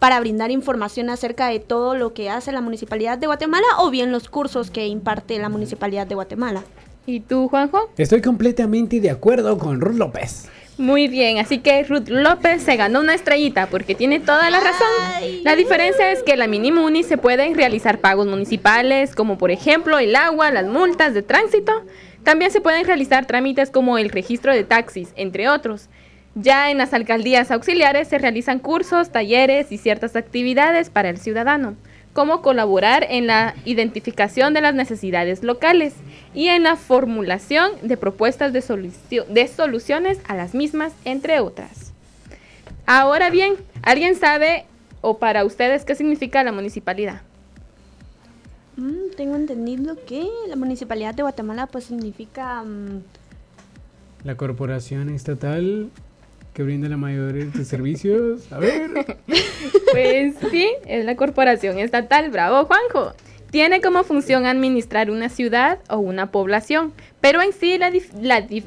para 0.00 0.18
brindar 0.18 0.50
información 0.50 1.10
acerca 1.10 1.46
de 1.46 1.60
todo 1.60 1.94
lo 1.94 2.12
que 2.12 2.28
hace 2.28 2.50
la 2.50 2.60
Municipalidad 2.60 3.18
de 3.18 3.26
Guatemala 3.26 3.66
o 3.78 3.90
bien 3.90 4.10
los 4.10 4.28
cursos 4.28 4.70
que 4.70 4.88
imparte 4.88 5.38
la 5.38 5.48
Municipalidad 5.48 6.06
de 6.06 6.16
Guatemala. 6.16 6.64
¿Y 7.10 7.18
tú, 7.18 7.48
Juanjo? 7.48 7.90
Estoy 7.98 8.20
completamente 8.20 9.00
de 9.00 9.10
acuerdo 9.10 9.58
con 9.58 9.80
Ruth 9.80 9.96
López. 9.96 10.48
Muy 10.78 11.08
bien, 11.08 11.38
así 11.38 11.58
que 11.58 11.82
Ruth 11.82 12.08
López 12.08 12.62
se 12.62 12.76
ganó 12.76 13.00
una 13.00 13.14
estrellita 13.14 13.66
porque 13.66 13.96
tiene 13.96 14.20
toda 14.20 14.48
la 14.48 14.60
razón. 14.60 15.42
La 15.42 15.56
diferencia 15.56 16.12
es 16.12 16.22
que 16.22 16.36
la 16.36 16.46
mini 16.46 16.70
muni 16.70 17.02
se 17.02 17.18
pueden 17.18 17.56
realizar 17.56 17.98
pagos 17.98 18.28
municipales, 18.28 19.16
como 19.16 19.38
por 19.38 19.50
ejemplo 19.50 19.98
el 19.98 20.14
agua, 20.14 20.52
las 20.52 20.66
multas 20.66 21.12
de 21.12 21.22
tránsito. 21.22 21.72
También 22.22 22.52
se 22.52 22.60
pueden 22.60 22.86
realizar 22.86 23.26
trámites 23.26 23.70
como 23.70 23.98
el 23.98 24.10
registro 24.10 24.54
de 24.54 24.62
taxis, 24.62 25.08
entre 25.16 25.48
otros. 25.48 25.88
Ya 26.36 26.70
en 26.70 26.78
las 26.78 26.94
alcaldías 26.94 27.50
auxiliares 27.50 28.06
se 28.06 28.18
realizan 28.18 28.60
cursos, 28.60 29.10
talleres 29.10 29.72
y 29.72 29.78
ciertas 29.78 30.14
actividades 30.14 30.90
para 30.90 31.10
el 31.10 31.18
ciudadano, 31.18 31.74
como 32.12 32.42
colaborar 32.42 33.06
en 33.08 33.26
la 33.26 33.54
identificación 33.64 34.52
de 34.54 34.60
las 34.60 34.74
necesidades 34.74 35.42
locales 35.42 35.94
y 36.34 36.48
en 36.48 36.62
la 36.64 36.76
formulación 36.76 37.70
de 37.82 37.96
propuestas 37.96 38.52
de, 38.52 38.62
solucio- 38.62 39.24
de 39.26 39.46
soluciones 39.48 40.18
a 40.26 40.34
las 40.34 40.54
mismas, 40.54 40.92
entre 41.04 41.40
otras. 41.40 41.92
Ahora 42.86 43.30
bien, 43.30 43.54
¿alguien 43.82 44.16
sabe 44.16 44.64
o 45.00 45.18
para 45.18 45.44
ustedes 45.44 45.84
qué 45.84 45.94
significa 45.94 46.42
la 46.42 46.52
municipalidad? 46.52 47.22
Mm, 48.76 49.14
tengo 49.16 49.36
entendido 49.36 49.96
que 50.06 50.26
la 50.48 50.56
Municipalidad 50.56 51.14
de 51.14 51.22
Guatemala 51.22 51.66
pues 51.66 51.84
significa... 51.84 52.62
mm, 52.62 53.02
La 54.24 54.36
corporación 54.36 55.08
estatal 55.10 55.90
que 56.60 56.64
brinda 56.64 56.90
la 56.90 56.98
mayoría 56.98 57.46
de 57.46 57.64
servicios. 57.64 58.52
A 58.52 58.58
ver. 58.58 58.90
Pues 59.92 60.34
sí, 60.52 60.68
es 60.86 61.04
la 61.04 61.16
corporación 61.16 61.78
estatal. 61.78 62.30
Bravo, 62.30 62.64
Juanjo. 62.66 63.12
Tiene 63.50 63.80
como 63.80 64.04
función 64.04 64.46
administrar 64.46 65.10
una 65.10 65.28
ciudad 65.28 65.78
o 65.88 65.96
una 65.96 66.30
población, 66.30 66.92
pero 67.20 67.42
en 67.42 67.52
sí 67.52 67.76
la, 67.76 67.90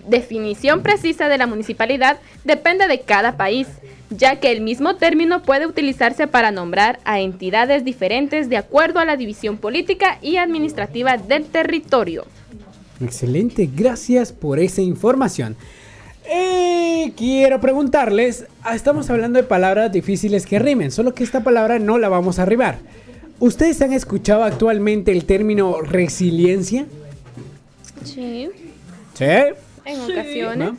definición 0.07 0.81
precisa 0.81 1.29
de 1.29 1.37
la 1.37 1.47
municipalidad 1.47 2.19
depende 2.43 2.87
de 2.87 3.01
cada 3.01 3.37
país, 3.37 3.67
ya 4.09 4.41
que 4.41 4.51
el 4.51 4.59
mismo 4.59 4.95
término 4.95 5.43
puede 5.43 5.65
utilizarse 5.65 6.27
para 6.27 6.51
nombrar 6.51 6.99
a 7.05 7.21
entidades 7.21 7.85
diferentes 7.85 8.49
de 8.49 8.57
acuerdo 8.57 8.99
a 8.99 9.05
la 9.05 9.15
división 9.15 9.57
política 9.57 10.17
y 10.21 10.35
administrativa 10.37 11.15
del 11.15 11.45
territorio. 11.45 12.25
Excelente, 12.99 13.69
gracias 13.73 14.33
por 14.33 14.59
esa 14.59 14.81
información. 14.81 15.55
Eh, 16.29 17.13
quiero 17.17 17.59
preguntarles, 17.59 18.45
ah, 18.63 18.75
estamos 18.75 19.09
hablando 19.09 19.37
de 19.37 19.43
palabras 19.43 19.91
difíciles 19.91 20.45
que 20.45 20.59
rimen, 20.59 20.91
solo 20.91 21.13
que 21.13 21.23
esta 21.23 21.43
palabra 21.43 21.79
no 21.79 21.97
la 21.97 22.09
vamos 22.09 22.39
a 22.39 22.43
arribar. 22.43 22.79
¿Ustedes 23.39 23.81
han 23.81 23.91
escuchado 23.93 24.43
actualmente 24.43 25.11
el 25.11 25.25
término 25.25 25.81
resiliencia? 25.81 26.85
sí. 28.03 28.49
Sí. 29.15 29.25
En 29.85 29.99
ocasiones. 29.99 30.57
¿no? 30.57 30.77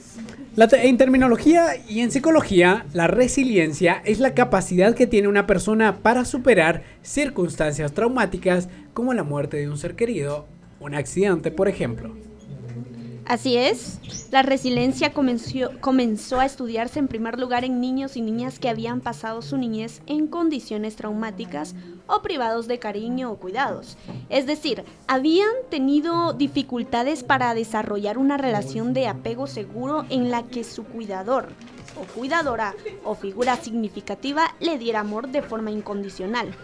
La 0.57 0.67
te- 0.67 0.89
en 0.89 0.97
terminología 0.97 1.77
y 1.89 2.01
en 2.01 2.11
psicología, 2.11 2.87
la 2.95 3.07
resiliencia 3.07 4.01
es 4.05 4.19
la 4.19 4.35
capacidad 4.35 4.95
que 4.95 5.07
tiene 5.07 5.29
una 5.29 5.47
persona 5.47 5.97
para 5.99 6.25
superar 6.25 6.83
circunstancias 7.03 7.93
traumáticas 7.93 8.69
como 8.95 9.13
la 9.13 9.23
muerte 9.23 9.59
de 9.59 9.69
un 9.69 9.77
ser 9.79 9.95
querido, 9.95 10.47
un 10.81 10.95
accidente, 10.95 11.51
por 11.51 11.69
ejemplo. 11.69 12.15
Así 13.27 13.57
es, 13.57 14.01
la 14.31 14.43
resiliencia 14.43 15.15
comenzó, 15.15 15.71
comenzó 15.81 16.41
a 16.41 16.45
estudiarse 16.45 16.99
en 16.99 17.09
primer 17.09 17.41
lugar 17.41 17.65
en 17.65 17.81
niños 17.81 18.19
y 18.19 18.21
niñas 18.21 18.59
que 18.59 18.69
habían 18.69 19.01
pasado 19.01 19.41
su 19.41 19.57
niñez 19.57 20.03
en 20.07 20.27
condiciones 20.27 20.97
traumáticas 20.97 21.75
o 22.07 22.21
privados 22.21 22.69
de 22.69 22.79
cariño 22.79 23.33
o 23.33 23.37
cuidados. 23.37 23.97
Es 24.29 24.47
decir, 24.47 24.85
habían 25.07 25.49
tenido 25.71 26.35
dificultades 26.35 27.25
para 27.25 27.55
desarrollar 27.55 28.19
una 28.19 28.37
relación 28.37 28.93
de 28.93 29.09
apego 29.09 29.47
seguro 29.47 30.05
en 30.11 30.31
la 30.31 30.43
que 30.43 30.63
su 30.63 30.85
cuidador 30.85 31.49
o 31.97 32.05
cuidadora 32.13 32.75
o 33.05 33.15
figura 33.15 33.57
significativa 33.57 34.55
le 34.61 34.77
diera 34.77 35.01
amor 35.01 35.29
de 35.29 35.41
forma 35.41 35.71
incondicional. 35.71 36.55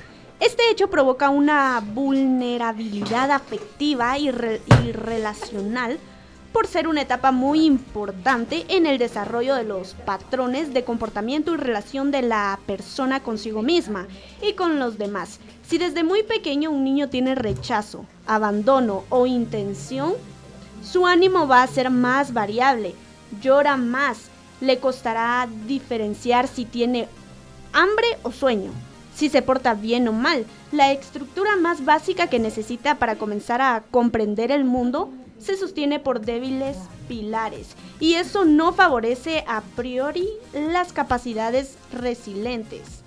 Este 0.41 0.71
hecho 0.71 0.91
provoca 0.91 1.31
una 1.31 1.83
vulnerabilidad 1.95 3.31
afectiva 3.31 4.19
y, 4.19 4.29
y 4.29 4.93
relacional 4.93 5.99
por 6.53 6.67
ser 6.67 6.89
una 6.89 7.03
etapa 7.03 7.33
muy 7.33 7.65
importante 7.65 8.65
en 8.69 8.87
el 8.87 8.99
desarrollo 8.99 9.55
de 9.55 9.65
los 9.65 9.95
patrones 9.95 10.75
de 10.75 10.85
comportamiento 10.85 11.55
y 11.55 11.57
relación 11.57 12.11
de 12.11 12.23
la 12.23 12.59
persona 12.67 13.21
consigo 13.21 13.63
misma 13.63 14.07
y 14.43 14.55
con 14.55 14.79
los 14.79 14.99
demás. 14.99 15.39
Si 15.67 15.79
desde 15.79 16.03
muy 16.03 16.23
pequeño 16.23 16.71
un 16.71 16.83
niño 16.83 17.09
tiene 17.09 17.35
rechazo, 17.35 18.05
abandono 18.27 19.05
o 19.09 19.27
intención, 19.27 20.15
su 20.83 21.07
ánimo 21.07 21.47
va 21.47 21.63
a 21.63 21.69
ser 21.69 21.91
más 21.91 22.33
variable, 22.33 22.95
llora 23.41 23.77
más, 23.77 24.31
le 24.61 24.79
costará 24.79 25.49
diferenciar 25.67 26.49
si 26.49 26.65
tiene 26.65 27.09
hambre 27.73 28.19
o 28.23 28.33
sueño, 28.33 28.73
si 29.15 29.29
se 29.29 29.43
porta 29.43 29.75
bien 29.75 30.09
o 30.09 30.13
mal. 30.13 30.45
La 30.73 30.91
estructura 30.93 31.57
más 31.57 31.85
básica 31.85 32.27
que 32.27 32.39
necesita 32.39 32.97
para 32.97 33.17
comenzar 33.17 33.61
a 33.61 33.83
comprender 33.91 34.51
el 34.51 34.65
mundo 34.65 35.11
se 35.41 35.57
sostiene 35.57 35.99
por 35.99 36.21
débiles 36.21 36.77
pilares 37.09 37.69
y 37.99 38.15
eso 38.15 38.45
no 38.45 38.73
favorece 38.73 39.45
a 39.49 39.63
priori 39.77 40.29
las 40.53 40.93
capacidades 40.93 41.77
resilientes. 41.93 43.03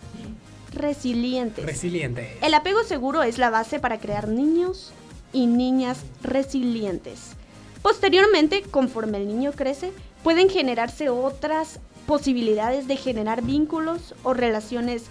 Resilientes. 0.73 1.65
Resiliente. 1.65 2.37
El 2.41 2.53
apego 2.53 2.83
seguro 2.83 3.21
es 3.23 3.37
la 3.37 3.51
base 3.51 3.79
para 3.79 3.99
crear 3.99 4.27
niños 4.27 4.91
y 5.31 5.45
niñas 5.45 5.99
resilientes. 6.23 7.33
Posteriormente, 7.81 8.63
conforme 8.63 9.17
el 9.17 9.27
niño 9.27 9.51
crece, 9.51 9.91
pueden 10.23 10.49
generarse 10.49 11.09
otras 11.09 11.79
posibilidades 12.07 12.87
de 12.87 12.97
generar 12.97 13.43
vínculos 13.43 14.15
o 14.23 14.33
relaciones 14.33 15.05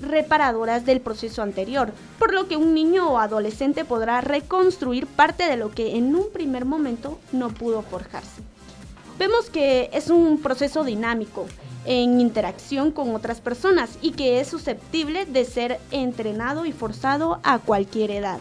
reparadoras 0.00 0.84
del 0.84 1.00
proceso 1.00 1.42
anterior, 1.42 1.92
por 2.18 2.34
lo 2.34 2.48
que 2.48 2.56
un 2.56 2.74
niño 2.74 3.08
o 3.10 3.18
adolescente 3.18 3.84
podrá 3.84 4.20
reconstruir 4.20 5.06
parte 5.06 5.44
de 5.44 5.56
lo 5.56 5.70
que 5.70 5.96
en 5.96 6.14
un 6.14 6.30
primer 6.32 6.64
momento 6.64 7.18
no 7.32 7.50
pudo 7.50 7.82
forjarse. 7.82 8.42
Vemos 9.18 9.50
que 9.50 9.90
es 9.92 10.10
un 10.10 10.40
proceso 10.40 10.84
dinámico 10.84 11.46
en 11.84 12.20
interacción 12.20 12.92
con 12.92 13.14
otras 13.14 13.40
personas 13.40 13.98
y 14.02 14.12
que 14.12 14.40
es 14.40 14.48
susceptible 14.48 15.26
de 15.26 15.44
ser 15.44 15.80
entrenado 15.90 16.66
y 16.66 16.72
forzado 16.72 17.40
a 17.42 17.58
cualquier 17.58 18.10
edad. 18.10 18.38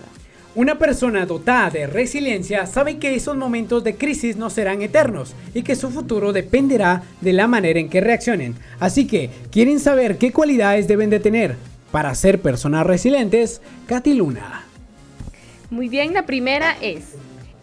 Una 0.57 0.79
persona 0.79 1.27
dotada 1.27 1.69
de 1.69 1.85
resiliencia 1.85 2.65
sabe 2.65 2.97
que 2.97 3.13
esos 3.13 3.37
momentos 3.37 3.83
de 3.83 3.95
crisis 3.95 4.37
no 4.37 4.49
serán 4.49 4.81
eternos 4.81 5.35
y 5.53 5.61
que 5.61 5.75
su 5.75 5.91
futuro 5.91 6.33
dependerá 6.33 7.03
de 7.21 7.31
la 7.31 7.45
manera 7.45 7.79
en 7.79 7.89
que 7.89 8.01
reaccionen. 8.01 8.55
Así 8.79 9.05
que, 9.05 9.29
¿quieren 9.51 9.79
saber 9.79 10.17
qué 10.17 10.33
cualidades 10.33 10.87
deben 10.87 11.11
de 11.11 11.19
tener 11.19 11.57
para 11.91 12.15
ser 12.15 12.41
personas 12.41 12.87
resilientes? 12.87 13.61
Katy 13.85 14.15
Luna. 14.15 14.65
Muy 15.69 15.89
bien, 15.89 16.15
la 16.15 16.25
primera 16.25 16.75
es 16.81 17.13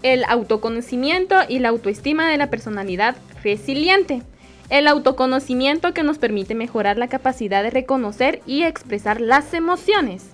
el 0.04 0.22
autoconocimiento 0.28 1.34
y 1.48 1.58
la 1.58 1.70
autoestima 1.70 2.30
de 2.30 2.36
la 2.36 2.48
personalidad 2.48 3.16
resiliente. 3.42 4.22
El 4.70 4.86
autoconocimiento 4.86 5.94
que 5.94 6.04
nos 6.04 6.18
permite 6.18 6.54
mejorar 6.54 6.96
la 6.96 7.08
capacidad 7.08 7.64
de 7.64 7.70
reconocer 7.70 8.40
y 8.46 8.62
expresar 8.62 9.20
las 9.20 9.52
emociones. 9.52 10.26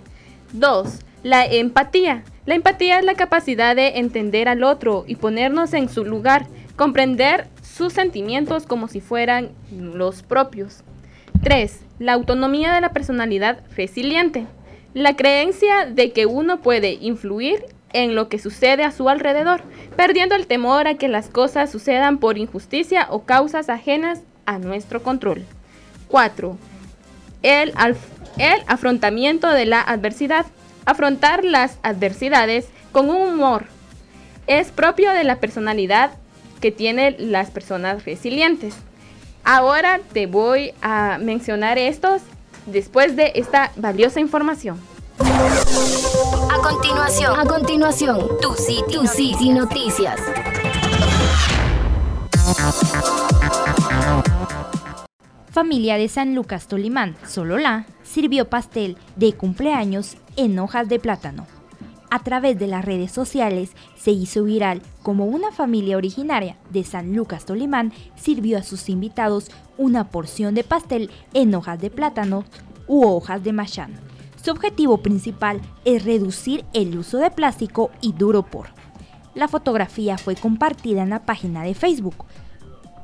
2. 0.52 0.98
La 1.22 1.46
empatía. 1.46 2.22
La 2.50 2.56
empatía 2.56 2.98
es 2.98 3.04
la 3.04 3.14
capacidad 3.14 3.76
de 3.76 3.98
entender 3.98 4.48
al 4.48 4.64
otro 4.64 5.04
y 5.06 5.14
ponernos 5.14 5.72
en 5.72 5.88
su 5.88 6.04
lugar, 6.04 6.48
comprender 6.74 7.46
sus 7.62 7.92
sentimientos 7.92 8.66
como 8.66 8.88
si 8.88 9.00
fueran 9.00 9.52
los 9.70 10.24
propios. 10.24 10.82
3. 11.44 11.80
La 12.00 12.14
autonomía 12.14 12.72
de 12.72 12.80
la 12.80 12.92
personalidad 12.92 13.60
resiliente. 13.76 14.48
La 14.94 15.14
creencia 15.14 15.86
de 15.86 16.10
que 16.10 16.26
uno 16.26 16.60
puede 16.60 16.94
influir 16.94 17.66
en 17.92 18.16
lo 18.16 18.28
que 18.28 18.40
sucede 18.40 18.82
a 18.82 18.90
su 18.90 19.08
alrededor, 19.08 19.62
perdiendo 19.94 20.34
el 20.34 20.48
temor 20.48 20.88
a 20.88 20.94
que 20.94 21.06
las 21.06 21.28
cosas 21.28 21.70
sucedan 21.70 22.18
por 22.18 22.36
injusticia 22.36 23.06
o 23.10 23.22
causas 23.22 23.68
ajenas 23.68 24.22
a 24.44 24.58
nuestro 24.58 25.04
control. 25.04 25.44
4. 26.08 26.58
El, 27.42 27.72
el 28.38 28.60
afrontamiento 28.66 29.48
de 29.50 29.66
la 29.66 29.80
adversidad. 29.80 30.46
Afrontar 30.84 31.44
las 31.44 31.78
adversidades 31.82 32.68
con 32.92 33.10
un 33.10 33.34
humor 33.34 33.66
es 34.46 34.70
propio 34.70 35.12
de 35.12 35.24
la 35.24 35.36
personalidad 35.36 36.12
que 36.60 36.72
tienen 36.72 37.16
las 37.18 37.50
personas 37.50 38.04
resilientes. 38.04 38.74
Ahora 39.44 40.00
te 40.12 40.26
voy 40.26 40.72
a 40.82 41.18
mencionar 41.20 41.78
estos 41.78 42.22
después 42.66 43.16
de 43.16 43.32
esta 43.34 43.72
valiosa 43.76 44.20
información. 44.20 44.78
A 45.18 46.58
continuación, 46.62 47.38
a 47.38 47.44
continuación, 47.44 48.28
tu 48.40 48.54
City, 48.54 48.92
tu 48.92 49.06
City 49.06 49.50
Noticias. 49.50 50.20
Familia 55.50 55.96
de 55.96 56.08
San 56.08 56.34
Lucas 56.34 56.68
Tolimán, 56.68 57.16
Sololá, 57.26 57.86
sirvió 58.04 58.48
pastel 58.48 58.96
de 59.16 59.32
cumpleaños 59.32 60.16
en 60.40 60.58
hojas 60.58 60.88
de 60.88 60.98
plátano. 60.98 61.46
A 62.10 62.20
través 62.20 62.58
de 62.58 62.66
las 62.66 62.82
redes 62.82 63.12
sociales 63.12 63.72
se 63.94 64.10
hizo 64.10 64.44
viral 64.44 64.80
como 65.02 65.26
una 65.26 65.52
familia 65.52 65.98
originaria 65.98 66.56
de 66.70 66.82
San 66.82 67.14
Lucas 67.14 67.44
Tolimán 67.44 67.92
sirvió 68.16 68.56
a 68.58 68.62
sus 68.62 68.88
invitados 68.88 69.50
una 69.76 70.08
porción 70.08 70.54
de 70.54 70.64
pastel 70.64 71.10
en 71.34 71.54
hojas 71.54 71.78
de 71.78 71.90
plátano 71.90 72.44
u 72.88 73.04
hojas 73.04 73.44
de 73.44 73.52
machán. 73.52 73.92
Su 74.42 74.50
objetivo 74.50 75.02
principal 75.02 75.60
es 75.84 76.04
reducir 76.04 76.64
el 76.72 76.96
uso 76.96 77.18
de 77.18 77.30
plástico 77.30 77.90
y 78.00 78.14
duropor. 78.14 78.68
La 79.34 79.46
fotografía 79.46 80.16
fue 80.16 80.36
compartida 80.36 81.02
en 81.02 81.10
la 81.10 81.26
página 81.26 81.62
de 81.62 81.74
Facebook 81.74 82.24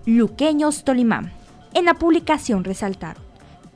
Luqueños 0.06 0.84
Tolimán. 0.84 1.32
En 1.74 1.84
la 1.84 1.94
publicación 1.94 2.64
resaltaron, 2.64 3.22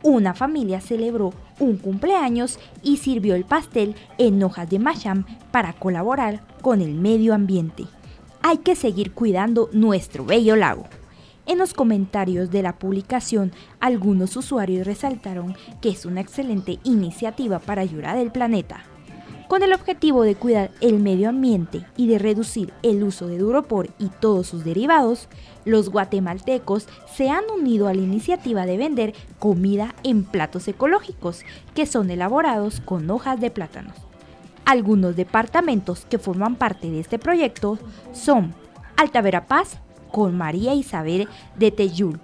una 0.02 0.32
familia 0.32 0.80
celebró 0.80 1.34
un 1.61 1.76
cumpleaños 1.76 2.58
y 2.82 2.96
sirvió 2.96 3.36
el 3.36 3.44
pastel 3.44 3.94
en 4.18 4.42
hojas 4.42 4.68
de 4.68 4.80
masham 4.80 5.24
para 5.52 5.72
colaborar 5.74 6.42
con 6.62 6.80
el 6.80 6.94
medio 6.94 7.34
ambiente. 7.34 7.84
Hay 8.42 8.58
que 8.58 8.74
seguir 8.74 9.12
cuidando 9.12 9.68
nuestro 9.72 10.24
bello 10.24 10.56
lago. 10.56 10.86
En 11.46 11.58
los 11.58 11.74
comentarios 11.74 12.50
de 12.50 12.62
la 12.62 12.78
publicación, 12.78 13.52
algunos 13.80 14.36
usuarios 14.36 14.86
resaltaron 14.86 15.56
que 15.80 15.90
es 15.90 16.06
una 16.06 16.20
excelente 16.20 16.78
iniciativa 16.84 17.58
para 17.58 17.82
ayudar 17.82 18.16
al 18.16 18.32
planeta. 18.32 18.84
Con 19.51 19.64
el 19.64 19.72
objetivo 19.72 20.22
de 20.22 20.36
cuidar 20.36 20.70
el 20.80 21.01
medio 21.01 21.28
ambiente 21.28 21.84
y 21.96 22.07
de 22.07 22.20
reducir 22.20 22.72
el 22.84 23.03
uso 23.03 23.26
de 23.26 23.38
Duropor 23.38 23.90
y 23.98 24.07
todos 24.07 24.46
sus 24.46 24.62
derivados, 24.62 25.26
los 25.64 25.90
guatemaltecos 25.90 26.86
se 27.12 27.30
han 27.30 27.42
unido 27.53 27.88
a 27.88 27.94
la 27.94 28.01
iniciativa 28.01 28.64
de 28.64 28.76
vender 28.76 29.12
comida 29.40 29.92
en 30.05 30.22
platos 30.22 30.68
ecológicos 30.68 31.40
que 31.74 31.84
son 31.86 32.12
elaborados 32.12 32.80
con 32.80 33.11
hojas 33.11 33.40
de 33.40 33.51
plátanos. 33.51 33.96
Algunos 34.64 35.16
departamentos 35.16 36.07
que 36.09 36.20
forman 36.20 36.55
parte 36.55 36.88
de 36.88 37.01
este 37.01 37.18
proyecto 37.18 37.76
son 38.12 38.55
Alta 38.96 39.20
Verapaz 39.20 39.78
con 40.12 40.38
María 40.38 40.74
Isabel 40.74 41.26
de 41.59 41.72
Teyul, 41.72 42.20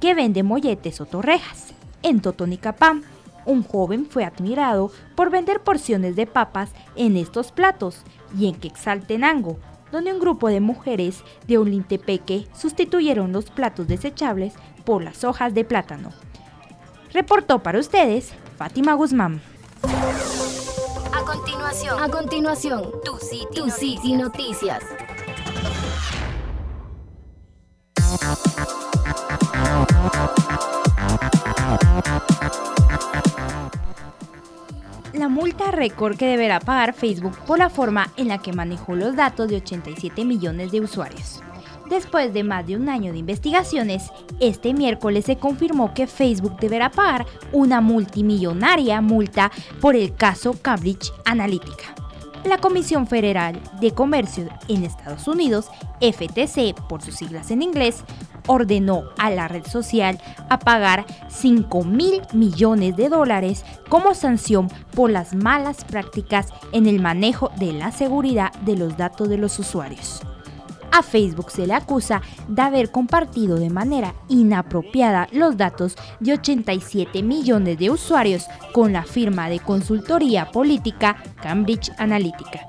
que 0.00 0.14
vende 0.14 0.42
molletes 0.42 1.02
o 1.02 1.04
torrejas. 1.04 1.74
En 2.02 2.22
Totonicapán, 2.22 3.02
un 3.50 3.62
joven 3.62 4.06
fue 4.06 4.24
admirado 4.24 4.90
por 5.14 5.30
vender 5.30 5.60
porciones 5.60 6.16
de 6.16 6.26
papas 6.26 6.70
en 6.96 7.16
estos 7.16 7.52
platos 7.52 8.02
y 8.38 8.48
en 8.48 8.54
Quexaltenango, 8.54 9.58
donde 9.92 10.12
un 10.12 10.20
grupo 10.20 10.48
de 10.48 10.60
mujeres 10.60 11.22
de 11.46 11.58
Olintepeque 11.58 12.46
sustituyeron 12.54 13.32
los 13.32 13.50
platos 13.50 13.88
desechables 13.88 14.54
por 14.84 15.02
las 15.02 15.24
hojas 15.24 15.52
de 15.52 15.64
plátano. 15.64 16.10
Reportó 17.12 17.62
para 17.62 17.80
ustedes 17.80 18.32
Fátima 18.56 18.94
Guzmán. 18.94 19.42
A 21.12 21.24
continuación, 21.24 22.02
a 22.02 22.08
continuación, 22.08 22.90
tu 23.04 23.16
City, 23.18 23.46
tu 23.54 23.70
City 23.70 24.12
Noticias. 24.14 24.82
La 35.20 35.28
multa 35.28 35.70
récord 35.70 36.16
que 36.16 36.26
deberá 36.26 36.60
pagar 36.60 36.94
Facebook 36.94 37.36
por 37.46 37.58
la 37.58 37.68
forma 37.68 38.10
en 38.16 38.28
la 38.28 38.38
que 38.38 38.54
manejó 38.54 38.94
los 38.94 39.16
datos 39.16 39.50
de 39.50 39.56
87 39.56 40.24
millones 40.24 40.72
de 40.72 40.80
usuarios. 40.80 41.42
Después 41.90 42.32
de 42.32 42.42
más 42.42 42.66
de 42.66 42.74
un 42.76 42.88
año 42.88 43.12
de 43.12 43.18
investigaciones, 43.18 44.10
este 44.40 44.72
miércoles 44.72 45.26
se 45.26 45.36
confirmó 45.36 45.92
que 45.92 46.06
Facebook 46.06 46.58
deberá 46.58 46.90
pagar 46.90 47.26
una 47.52 47.82
multimillonaria 47.82 49.02
multa 49.02 49.52
por 49.82 49.94
el 49.94 50.14
caso 50.14 50.56
Cambridge 50.62 51.12
Analytica. 51.26 51.94
La 52.44 52.56
Comisión 52.56 53.06
Federal 53.06 53.60
de 53.78 53.90
Comercio 53.90 54.48
en 54.68 54.84
Estados 54.84 55.28
Unidos, 55.28 55.68
FTC 56.00 56.74
por 56.88 57.02
sus 57.02 57.16
siglas 57.16 57.50
en 57.50 57.60
inglés, 57.60 58.04
ordenó 58.50 59.04
a 59.16 59.30
la 59.30 59.46
red 59.46 59.64
social 59.64 60.18
a 60.48 60.58
pagar 60.58 61.06
5 61.28 61.84
mil 61.84 62.20
millones 62.32 62.96
de 62.96 63.08
dólares 63.08 63.64
como 63.88 64.12
sanción 64.12 64.68
por 64.92 65.08
las 65.08 65.34
malas 65.36 65.84
prácticas 65.84 66.48
en 66.72 66.86
el 66.86 67.00
manejo 67.00 67.52
de 67.58 67.72
la 67.72 67.92
seguridad 67.92 68.52
de 68.62 68.76
los 68.76 68.96
datos 68.96 69.28
de 69.28 69.38
los 69.38 69.56
usuarios. 69.60 70.20
A 70.90 71.04
Facebook 71.04 71.52
se 71.52 71.68
le 71.68 71.74
acusa 71.74 72.22
de 72.48 72.60
haber 72.60 72.90
compartido 72.90 73.56
de 73.56 73.70
manera 73.70 74.16
inapropiada 74.28 75.28
los 75.30 75.56
datos 75.56 75.94
de 76.18 76.32
87 76.32 77.22
millones 77.22 77.78
de 77.78 77.90
usuarios 77.90 78.46
con 78.72 78.92
la 78.92 79.04
firma 79.04 79.48
de 79.48 79.60
consultoría 79.60 80.50
política 80.50 81.22
Cambridge 81.40 81.92
Analytica. 81.98 82.66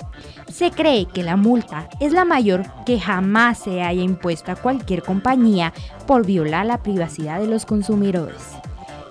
Se 0.52 0.72
cree 0.72 1.06
que 1.06 1.24
la 1.24 1.38
multa 1.38 1.88
es 1.99 2.12
la 2.12 2.26
mayor 2.26 2.66
que 2.86 2.99
jamás 2.99 3.60
se 3.60 3.82
haya 3.82 4.02
impuesto 4.02 4.52
a 4.52 4.56
cualquier 4.56 5.02
compañía 5.02 5.74
por 6.06 6.26
violar 6.26 6.66
la 6.66 6.84
privacidad 6.84 7.39
de 7.39 7.47
los 7.47 7.66
consumidores. 7.66 8.41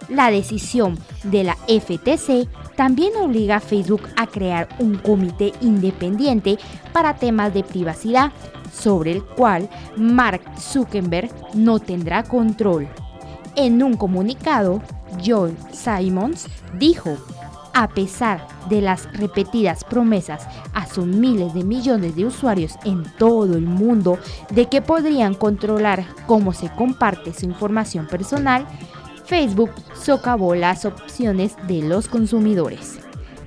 La 0.09 0.30
decisión 0.30 0.99
de 1.22 1.45
la 1.45 1.57
FTC 1.66 2.49
también 2.76 3.12
obliga 3.16 3.57
a 3.57 3.61
Facebook 3.61 4.03
a 4.16 4.26
crear 4.26 4.68
un 4.78 4.97
comité 4.97 5.53
independiente 5.61 6.59
para 6.93 7.16
temas 7.16 7.55
de 7.55 7.62
privacidad 7.62 8.32
sobre 8.72 9.12
el 9.12 9.22
cual 9.24 9.68
Mark 9.97 10.43
Zuckerberg 10.59 11.30
no 11.55 11.78
tendrá 11.78 12.22
control. 12.22 12.88
En 13.57 13.82
un 13.82 13.97
comunicado, 13.97 14.82
John 15.24 15.57
Simons 15.72 16.47
dijo, 16.78 17.16
a 17.74 17.88
pesar 17.88 18.46
de 18.68 18.80
las 18.80 19.12
repetidas 19.12 19.84
promesas 19.84 20.46
a 20.72 20.86
sus 20.86 21.06
miles 21.06 21.54
de 21.54 21.64
millones 21.64 22.16
de 22.16 22.26
usuarios 22.26 22.74
en 22.84 23.04
todo 23.18 23.56
el 23.56 23.66
mundo 23.66 24.18
de 24.50 24.66
que 24.66 24.82
podrían 24.82 25.34
controlar 25.34 26.04
cómo 26.26 26.52
se 26.52 26.68
comparte 26.70 27.32
su 27.32 27.46
información 27.46 28.06
personal, 28.06 28.66
Facebook 29.24 29.70
socavó 29.94 30.54
las 30.54 30.84
opciones 30.84 31.54
de 31.68 31.82
los 31.82 32.08
consumidores. 32.08 32.98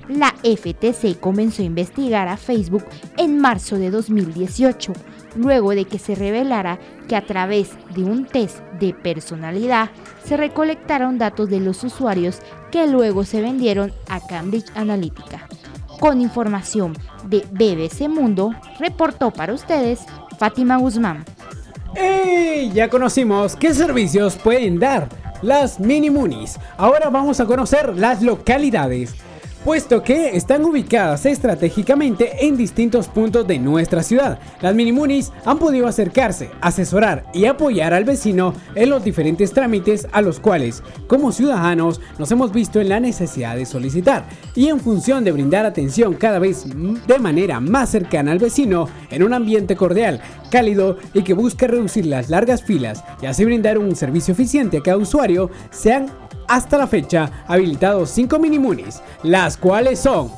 La 0.08 0.34
FTC 0.42 1.18
comenzó 1.18 1.62
a 1.62 1.66
investigar 1.66 2.28
a 2.28 2.36
Facebook 2.36 2.84
en 3.16 3.38
marzo 3.38 3.76
de 3.76 3.90
2018 3.90 4.92
luego 5.36 5.70
de 5.74 5.84
que 5.84 5.98
se 5.98 6.14
revelara 6.14 6.78
que 7.08 7.16
a 7.16 7.26
través 7.26 7.70
de 7.94 8.04
un 8.04 8.26
test 8.26 8.60
de 8.80 8.94
personalidad 8.94 9.90
se 10.24 10.36
recolectaron 10.36 11.18
datos 11.18 11.48
de 11.48 11.60
los 11.60 11.84
usuarios 11.84 12.40
que 12.70 12.86
luego 12.86 13.24
se 13.24 13.40
vendieron 13.40 13.92
a 14.08 14.20
Cambridge 14.26 14.70
Analytica. 14.74 15.46
Con 16.00 16.20
información 16.20 16.94
de 17.28 17.44
BBC 17.50 18.08
Mundo, 18.08 18.54
reportó 18.78 19.30
para 19.30 19.54
ustedes 19.54 20.00
Fátima 20.38 20.76
Guzmán. 20.76 21.24
¡Ey! 21.94 22.72
Ya 22.72 22.88
conocimos 22.88 23.54
qué 23.54 23.72
servicios 23.72 24.36
pueden 24.36 24.78
dar 24.78 25.08
las 25.42 25.78
mini 25.78 26.10
munis. 26.10 26.58
Ahora 26.76 27.10
vamos 27.10 27.38
a 27.38 27.46
conocer 27.46 27.96
las 27.96 28.22
localidades 28.22 29.14
puesto 29.64 30.02
que 30.02 30.36
están 30.36 30.62
ubicadas 30.62 31.24
estratégicamente 31.24 32.46
en 32.46 32.56
distintos 32.56 33.08
puntos 33.08 33.46
de 33.46 33.58
nuestra 33.58 34.02
ciudad. 34.02 34.38
Las 34.60 34.74
minimunis 34.74 35.32
han 35.46 35.58
podido 35.58 35.86
acercarse, 35.86 36.50
asesorar 36.60 37.24
y 37.32 37.46
apoyar 37.46 37.94
al 37.94 38.04
vecino 38.04 38.52
en 38.74 38.90
los 38.90 39.02
diferentes 39.02 39.52
trámites 39.52 40.06
a 40.12 40.20
los 40.20 40.38
cuales, 40.38 40.82
como 41.06 41.32
ciudadanos, 41.32 42.02
nos 42.18 42.30
hemos 42.30 42.52
visto 42.52 42.78
en 42.78 42.90
la 42.90 43.00
necesidad 43.00 43.56
de 43.56 43.64
solicitar 43.64 44.26
y 44.54 44.68
en 44.68 44.80
función 44.80 45.24
de 45.24 45.32
brindar 45.32 45.64
atención 45.64 46.12
cada 46.12 46.38
vez 46.38 46.66
de 46.66 47.18
manera 47.18 47.58
más 47.58 47.88
cercana 47.88 48.32
al 48.32 48.38
vecino 48.38 48.88
en 49.10 49.22
un 49.22 49.32
ambiente 49.32 49.76
cordial, 49.76 50.20
cálido 50.50 50.98
y 51.14 51.22
que 51.22 51.32
busca 51.32 51.66
reducir 51.66 52.04
las 52.04 52.28
largas 52.28 52.62
filas 52.62 53.02
y 53.22 53.26
así 53.26 53.46
brindar 53.46 53.78
un 53.78 53.96
servicio 53.96 54.32
eficiente 54.32 54.76
a 54.76 54.82
cada 54.82 54.98
usuario, 54.98 55.50
se 55.70 55.92
han 55.94 56.23
hasta 56.48 56.78
la 56.78 56.86
fecha 56.86 57.44
habilitados 57.46 58.10
5 58.10 58.38
minimunis, 58.38 59.00
las 59.22 59.56
cuales 59.56 60.00
son 60.00 60.30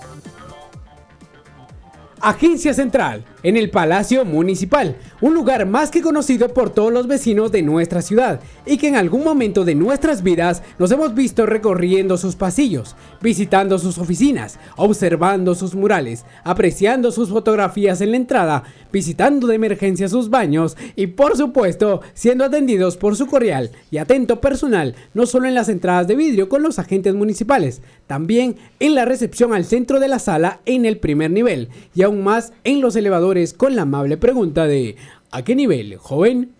Agencia 2.20 2.74
Central, 2.74 3.24
en 3.46 3.56
el 3.56 3.70
Palacio 3.70 4.24
Municipal, 4.24 4.96
un 5.20 5.32
lugar 5.32 5.66
más 5.66 5.92
que 5.92 6.02
conocido 6.02 6.52
por 6.52 6.70
todos 6.70 6.92
los 6.92 7.06
vecinos 7.06 7.52
de 7.52 7.62
nuestra 7.62 8.02
ciudad 8.02 8.40
y 8.66 8.76
que 8.76 8.88
en 8.88 8.96
algún 8.96 9.22
momento 9.22 9.64
de 9.64 9.76
nuestras 9.76 10.24
vidas 10.24 10.64
nos 10.80 10.90
hemos 10.90 11.14
visto 11.14 11.46
recorriendo 11.46 12.16
sus 12.16 12.34
pasillos, 12.34 12.96
visitando 13.22 13.78
sus 13.78 13.98
oficinas, 13.98 14.58
observando 14.74 15.54
sus 15.54 15.76
murales, 15.76 16.24
apreciando 16.42 17.12
sus 17.12 17.28
fotografías 17.28 18.00
en 18.00 18.10
la 18.10 18.16
entrada, 18.16 18.64
visitando 18.92 19.46
de 19.46 19.54
emergencia 19.54 20.08
sus 20.08 20.28
baños 20.28 20.76
y 20.96 21.06
por 21.06 21.36
supuesto 21.36 22.00
siendo 22.14 22.44
atendidos 22.44 22.96
por 22.96 23.14
su 23.14 23.28
cordial 23.28 23.70
y 23.92 23.98
atento 23.98 24.40
personal, 24.40 24.96
no 25.14 25.24
solo 25.24 25.46
en 25.46 25.54
las 25.54 25.68
entradas 25.68 26.08
de 26.08 26.16
vidrio 26.16 26.48
con 26.48 26.64
los 26.64 26.80
agentes 26.80 27.14
municipales, 27.14 27.80
también 28.08 28.56
en 28.80 28.96
la 28.96 29.04
recepción 29.04 29.54
al 29.54 29.64
centro 29.64 30.00
de 30.00 30.08
la 30.08 30.18
sala 30.18 30.58
en 30.66 30.84
el 30.84 30.98
primer 30.98 31.30
nivel 31.30 31.68
y 31.94 32.02
aún 32.02 32.24
más 32.24 32.52
en 32.64 32.80
los 32.80 32.96
elevadores 32.96 33.35
con 33.56 33.76
la 33.76 33.82
amable 33.82 34.16
pregunta 34.16 34.66
de 34.66 34.96
¿a 35.30 35.42
qué 35.42 35.54
nivel, 35.54 35.96
joven? 35.96 36.52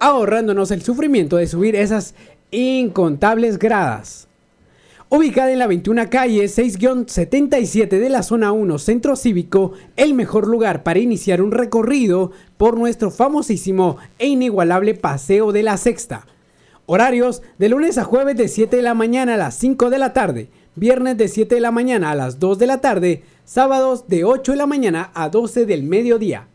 Ahorrándonos 0.00 0.70
el 0.70 0.82
sufrimiento 0.82 1.36
de 1.36 1.46
subir 1.46 1.76
esas 1.76 2.14
incontables 2.50 3.58
gradas. 3.58 4.28
Ubicada 5.10 5.52
en 5.52 5.58
la 5.58 5.66
21 5.66 6.08
calle 6.08 6.44
6-77 6.44 7.86
de 7.86 8.08
la 8.08 8.22
zona 8.22 8.50
1 8.52 8.78
Centro 8.78 9.14
Cívico, 9.14 9.72
el 9.96 10.14
mejor 10.14 10.48
lugar 10.48 10.82
para 10.82 11.00
iniciar 11.00 11.42
un 11.42 11.52
recorrido 11.52 12.32
por 12.56 12.78
nuestro 12.78 13.10
famosísimo 13.10 13.98
e 14.18 14.28
inigualable 14.28 14.94
Paseo 14.94 15.52
de 15.52 15.62
la 15.62 15.76
Sexta. 15.76 16.26
Horarios 16.86 17.42
de 17.58 17.68
lunes 17.68 17.98
a 17.98 18.04
jueves 18.04 18.38
de 18.38 18.48
7 18.48 18.76
de 18.76 18.82
la 18.82 18.94
mañana 18.94 19.34
a 19.34 19.36
las 19.36 19.54
5 19.56 19.90
de 19.90 19.98
la 19.98 20.14
tarde, 20.14 20.48
viernes 20.76 21.18
de 21.18 21.28
7 21.28 21.56
de 21.56 21.60
la 21.60 21.70
mañana 21.70 22.10
a 22.10 22.14
las 22.14 22.38
2 22.38 22.58
de 22.58 22.66
la 22.66 22.80
tarde, 22.80 23.22
sábados 23.44 24.08
de 24.08 24.24
8 24.24 24.52
de 24.52 24.58
la 24.58 24.66
mañana 24.66 25.10
a 25.14 25.28
12 25.28 25.66
del 25.66 25.82
mediodía. 25.82 26.46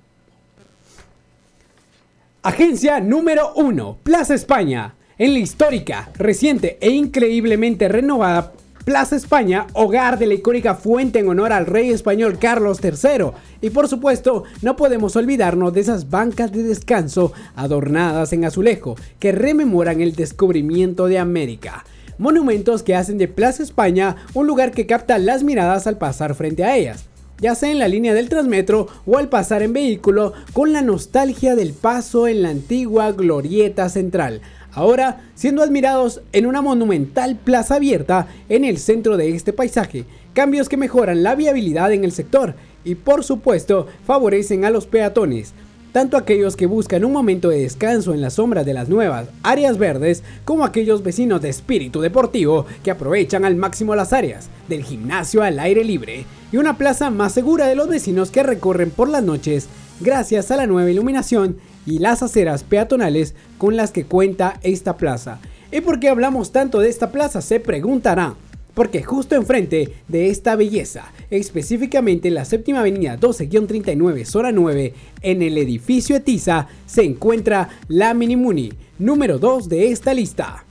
Agencia 2.44 3.00
número 3.00 3.54
1, 3.56 3.98
Plaza 4.04 4.34
España. 4.34 4.96
En 5.18 5.34
la 5.34 5.40
histórica, 5.40 6.10
reciente 6.18 6.78
e 6.80 6.92
increíblemente 6.92 7.88
renovada 7.88 8.54
Plaza 8.88 9.18
España, 9.18 9.68
hogar 9.74 10.18
de 10.18 10.28
la 10.28 10.36
icónica 10.36 10.74
fuente 10.74 11.20
en 11.20 11.28
honor 11.28 11.52
al 11.52 11.66
rey 11.66 11.90
español 11.90 12.40
Carlos 12.40 12.80
III. 12.82 13.32
Y 13.60 13.70
por 13.72 13.90
supuesto, 13.90 14.46
no 14.62 14.78
podemos 14.78 15.18
olvidarnos 15.18 15.74
de 15.74 15.82
esas 15.82 16.10
bancas 16.10 16.54
de 16.54 16.64
descanso 16.64 17.34
adornadas 17.58 18.32
en 18.32 18.46
azulejo 18.46 18.96
que 19.20 19.34
rememoran 19.34 20.00
el 20.00 20.16
descubrimiento 20.16 21.08
de 21.08 21.20
América. 21.20 21.84
Monumentos 22.18 22.84
que 22.84 22.96
hacen 22.96 23.18
de 23.18 23.28
Plaza 23.28 23.64
España 23.64 24.16
un 24.34 24.48
lugar 24.48 24.72
que 24.72 24.86
capta 24.86 25.18
las 25.18 25.44
miradas 25.44 25.88
al 25.88 25.98
pasar 25.98 26.36
frente 26.36 26.64
a 26.64 26.76
ellas 26.76 27.08
ya 27.40 27.56
sea 27.56 27.72
en 27.72 27.80
la 27.80 27.88
línea 27.88 28.14
del 28.14 28.30
Transmetro 28.30 28.88
o 29.06 29.18
al 29.18 29.30
pasar 29.30 29.62
en 29.62 29.74
vehículo, 29.74 30.34
con 30.54 30.74
la 30.74 30.82
nostalgia 30.82 31.56
del 31.56 31.74
paso 31.74 32.28
en 32.28 32.42
la 32.42 32.50
antigua 32.50 33.12
Glorieta 33.12 33.90
Central. 33.90 34.42
Ahora 34.72 35.22
siendo 35.36 35.64
admirados 35.64 36.22
en 36.34 36.46
una 36.46 36.62
monumental 36.62 37.36
plaza 37.36 37.76
abierta 37.76 38.28
en 38.50 38.66
el 38.66 38.78
centro 38.78 39.18
de 39.18 39.36
este 39.36 39.54
paisaje, 39.54 40.06
cambios 40.34 40.70
que 40.70 40.78
mejoran 40.78 41.24
la 41.24 41.36
viabilidad 41.36 41.92
en 41.92 42.04
el 42.04 42.12
sector 42.12 42.56
y 42.84 42.96
por 42.96 43.24
supuesto 43.24 43.88
favorecen 44.06 44.66
a 44.66 44.70
los 44.70 44.86
peatones, 44.86 45.54
tanto 45.92 46.18
aquellos 46.18 46.56
que 46.56 46.66
buscan 46.66 47.06
un 47.06 47.12
momento 47.12 47.50
de 47.50 47.62
descanso 47.62 48.14
en 48.14 48.22
la 48.22 48.30
sombra 48.30 48.64
de 48.64 48.74
las 48.74 48.90
nuevas 48.90 49.30
áreas 49.44 49.78
verdes, 49.78 50.24
como 50.46 50.64
aquellos 50.64 51.04
vecinos 51.04 51.42
de 51.42 51.50
espíritu 51.50 52.02
deportivo 52.02 52.66
que 52.84 52.92
aprovechan 52.92 53.46
al 53.46 53.56
máximo 53.56 53.96
las 53.96 54.14
áreas 54.14 54.50
del 54.68 54.84
gimnasio 54.84 55.44
al 55.44 55.60
aire 55.60 55.84
libre 55.84 56.26
y 56.52 56.58
una 56.58 56.78
plaza 56.78 57.10
más 57.10 57.34
segura 57.34 57.68
de 57.68 57.76
los 57.76 57.88
vecinos 57.88 58.32
que 58.32 58.44
recorren 58.44 58.90
por 58.90 59.10
las 59.10 59.24
noches 59.24 59.68
gracias 60.00 60.52
a 60.52 60.58
la 60.58 60.68
nueva 60.68 60.90
iluminación 60.92 61.58
y 61.86 62.00
las 62.00 62.22
aceras 62.22 62.64
peatonales 62.64 63.34
con 63.58 63.78
las 63.78 63.92
que 63.92 64.06
cuenta 64.06 64.60
esta 64.62 64.98
plaza. 64.98 65.40
¿Y 65.72 65.82
por 65.82 66.00
qué 66.00 66.10
hablamos 66.10 66.52
tanto 66.52 66.80
de 66.80 66.90
esta 66.90 67.12
plaza? 67.12 67.42
Se 67.42 67.60
preguntará 67.60 68.36
porque 68.78 69.02
justo 69.02 69.34
enfrente 69.34 69.92
de 70.08 70.30
esta 70.30 70.56
belleza, 70.56 71.12
específicamente 71.32 72.28
en 72.28 72.36
la 72.36 72.46
séptima 72.46 72.82
avenida 72.82 73.20
12-39 73.20 74.24
zona 74.24 74.52
9, 74.52 74.94
en 75.24 75.42
el 75.42 75.58
edificio 75.58 76.16
Etiza, 76.16 76.68
se 76.86 77.04
encuentra 77.04 77.70
la 77.88 78.14
Minimuni, 78.14 78.72
número 79.00 79.40
2 79.40 79.68
de 79.68 79.92
esta 79.92 80.14
lista. 80.14 80.64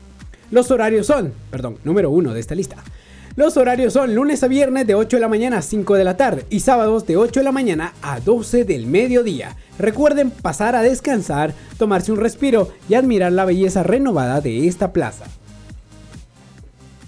Los 0.53 0.71
horarios 0.71 1.09
son, 1.09 1.33
perdón, 1.51 1.79
número 1.83 2.11
1 2.11 2.33
de 2.33 2.39
esta 2.39 2.55
lista. 2.55 2.77
Los 3.35 3.57
horarios 3.57 3.95
son 3.95 4.15
lunes 4.15 4.41
a 4.45 4.47
viernes 4.47 4.87
de 4.87 4.95
8 4.95 5.17
de 5.17 5.21
la 5.21 5.29
mañana 5.29 5.59
a 5.59 5.63
5 5.63 5.97
de 5.97 6.05
la 6.05 6.17
tarde 6.17 6.47
y 6.49 6.61
sábados 6.61 7.09
de 7.09 7.17
8 7.17 7.41
de 7.41 7.45
la 7.45 7.51
mañana 7.51 7.93
a 8.03 8.21
12 8.21 8.63
del 8.63 8.87
mediodía. 8.87 9.57
Recuerden 9.81 10.31
pasar 10.31 10.77
a 10.77 10.83
descansar, 10.83 11.55
tomarse 11.77 12.13
un 12.13 12.21
respiro 12.21 12.69
y 12.89 12.95
admirar 12.95 13.33
la 13.33 13.45
belleza 13.45 13.83
renovada 13.83 14.41
de 14.41 14.69
esta 14.69 14.93
plaza. 14.93 15.25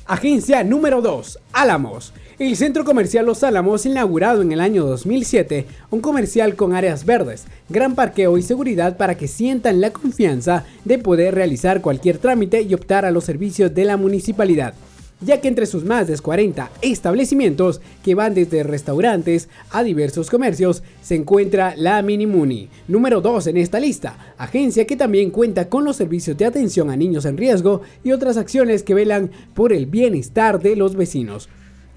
Agencia 0.09 0.65
número 0.65 1.03
2, 1.03 1.39
Álamos. 1.53 2.15
El 2.39 2.57
centro 2.57 2.83
comercial 2.87 3.27
Los 3.27 3.45
Álamos, 3.45 3.85
inaugurado 3.85 4.41
en 4.41 4.53
el 4.53 4.61
año 4.63 4.87
2007, 4.87 5.67
un 5.91 6.01
comercial 6.01 6.57
con 6.57 6.75
áreas 6.75 7.05
verdes, 7.05 7.45
gran 7.69 7.95
parqueo 7.95 8.39
y 8.39 8.43
seguridad 8.43 8.97
para 8.97 9.19
que 9.19 9.29
sientan 9.29 9.83
la 9.83 9.91
confianza 9.91 10.65
de 10.87 10.99
poder 10.99 11.35
realizar 11.35 11.83
cualquier 11.83 12.17
trámite 12.17 12.63
y 12.63 12.73
optar 12.73 13.05
a 13.05 13.11
los 13.11 13.25
servicios 13.25 13.75
de 13.75 13.85
la 13.85 13.99
municipalidad 13.99 14.73
ya 15.21 15.41
que 15.41 15.49
entre 15.49 15.67
sus 15.67 15.85
más 15.85 16.07
de 16.07 16.19
40 16.19 16.71
establecimientos, 16.83 17.81
que 18.05 18.15
van 18.15 18.35
desde 18.35 18.63
restaurantes 18.63 19.49
a 19.71 19.83
diversos 19.83 20.31
comercios, 20.31 20.83
se 21.03 21.15
encuentra 21.15 21.75
la 21.77 22.01
Minimuni, 22.03 22.69
número 22.87 23.21
2 23.21 23.49
en 23.49 23.57
esta 23.57 23.81
lista, 23.81 24.35
agencia 24.39 24.87
que 24.87 24.97
también 24.97 25.31
cuenta 25.31 25.69
con 25.69 25.85
los 25.85 25.97
servicios 25.97 26.37
de 26.37 26.47
atención 26.47 26.91
a 26.91 26.97
niños 26.97 27.25
en 27.25 27.37
riesgo 27.37 27.83
y 28.05 28.13
otras 28.13 28.37
acciones 28.37 28.83
que 28.83 28.95
velan 28.95 29.31
por 29.55 29.73
el 29.73 29.87
bienestar 29.87 30.61
de 30.61 30.77
los 30.77 30.95
vecinos. 30.95 31.49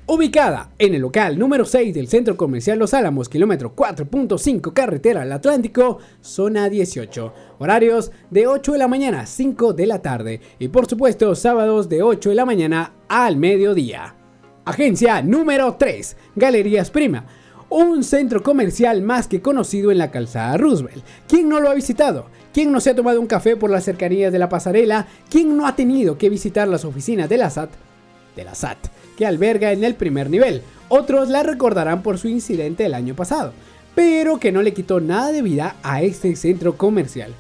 Ubicada 0.07 0.71
en 0.79 0.95
el 0.95 1.01
local 1.01 1.37
número 1.37 1.63
6 1.63 1.93
del 1.93 2.07
Centro 2.07 2.35
Comercial 2.35 2.79
Los 2.79 2.93
Álamos, 2.95 3.29
kilómetro 3.29 3.75
4.5 3.75 4.73
carretera 4.73 5.21
al 5.21 5.31
Atlántico, 5.31 5.99
zona 6.21 6.69
18. 6.69 7.33
Horarios 7.59 8.11
de 8.31 8.47
8 8.47 8.73
de 8.73 8.77
la 8.79 8.87
mañana 8.87 9.21
a 9.21 9.25
5 9.27 9.73
de 9.73 9.85
la 9.85 10.01
tarde 10.01 10.41
y 10.57 10.69
por 10.69 10.87
supuesto 10.87 11.35
sábados 11.35 11.87
de 11.87 12.01
8 12.01 12.29
de 12.29 12.35
la 12.35 12.45
mañana 12.45 12.93
al 13.07 13.37
mediodía. 13.37 14.15
Agencia 14.65 15.21
número 15.21 15.75
3, 15.75 16.17
Galerías 16.35 16.89
Prima. 16.89 17.25
Un 17.69 18.03
centro 18.03 18.41
comercial 18.41 19.03
más 19.03 19.27
que 19.27 19.41
conocido 19.41 19.91
en 19.91 19.99
la 19.99 20.11
calzada 20.11 20.57
Roosevelt. 20.57 21.05
¿Quién 21.27 21.47
no 21.47 21.59
lo 21.59 21.69
ha 21.69 21.75
visitado? 21.75 22.25
¿Quién 22.53 22.71
no 22.71 22.81
se 22.81 22.89
ha 22.89 22.95
tomado 22.95 23.21
un 23.21 23.27
café 23.27 23.55
por 23.55 23.69
las 23.69 23.85
cercanías 23.85 24.33
de 24.33 24.39
la 24.39 24.49
pasarela? 24.49 25.07
¿Quién 25.29 25.55
no 25.55 25.67
ha 25.67 25.75
tenido 25.75 26.17
que 26.17 26.29
visitar 26.29 26.67
las 26.67 26.85
oficinas 26.85 27.29
de 27.29 27.37
la 27.37 27.49
SAT? 27.49 27.69
De 28.35 28.43
la 28.43 28.55
SAT 28.55 29.00
que 29.22 29.28
alberga 29.28 29.72
en 29.72 29.84
el 29.84 29.93
primer 29.93 30.32
nivel. 30.32 30.63
Otros 30.89 31.30
la 31.30 31.43
recordarán 31.43 32.01
por 32.01 32.17
su 32.17 32.28
incidente 32.28 32.88
el 32.88 32.95
año 32.95 33.15
pasado, 33.15 33.53
pero 33.93 34.39
que 34.39 34.51
no 34.51 34.63
le 34.63 34.74
quitó 34.74 34.99
nada 34.99 35.32
de 35.32 35.43
vida 35.43 35.76
a 35.84 36.01
este 36.01 36.36
centro 36.36 36.76
comercial. 36.76 37.32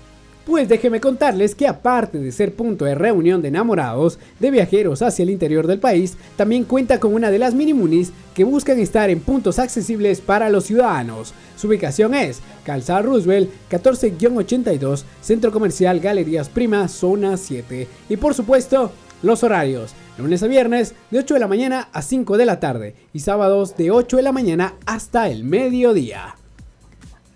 Pues 0.45 0.69
déjeme 0.69 1.01
contarles 1.01 1.55
que 1.55 1.67
aparte 1.67 2.19
de 2.19 2.31
ser 2.31 2.53
punto 2.53 2.85
de 2.85 2.93
reunión 2.93 3.41
de 3.41 3.47
enamorados 3.47 4.19
de 4.39 4.51
viajeros 4.51 5.01
hacia 5.01 5.23
el 5.23 5.31
interior 5.31 5.65
del 5.65 5.79
país, 5.79 6.17
también 6.35 6.65
cuenta 6.65 6.99
con 6.99 7.15
una 7.15 7.31
de 7.31 7.39
las 7.39 7.55
mini 7.55 7.73
munis 7.73 8.11
que 8.35 8.43
buscan 8.43 8.77
estar 8.77 9.09
en 9.09 9.19
puntos 9.19 9.57
accesibles 9.57 10.21
para 10.21 10.51
los 10.51 10.65
ciudadanos. 10.65 11.33
Su 11.57 11.65
ubicación 11.65 12.13
es 12.13 12.41
Calzada 12.63 13.01
Roosevelt 13.01 13.49
14-82, 13.71 15.01
Centro 15.19 15.51
Comercial 15.51 15.99
Galerías 15.99 16.47
Prima, 16.47 16.87
Zona 16.87 17.37
7. 17.37 17.87
Y 18.07 18.17
por 18.17 18.35
supuesto, 18.35 18.91
los 19.23 19.43
horarios 19.43 19.93
lunes 20.17 20.43
a 20.43 20.47
viernes 20.47 20.93
de 21.09 21.19
8 21.19 21.33
de 21.33 21.39
la 21.39 21.47
mañana 21.47 21.89
a 21.93 22.01
5 22.01 22.37
de 22.37 22.45
la 22.45 22.59
tarde 22.59 22.95
y 23.13 23.19
sábados 23.19 23.75
de 23.77 23.91
8 23.91 24.17
de 24.17 24.23
la 24.23 24.31
mañana 24.31 24.75
hasta 24.85 25.29
el 25.29 25.43
mediodía. 25.43 26.35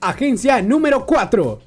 Agencia 0.02 0.62
número 0.62 1.06
4. 1.06 1.60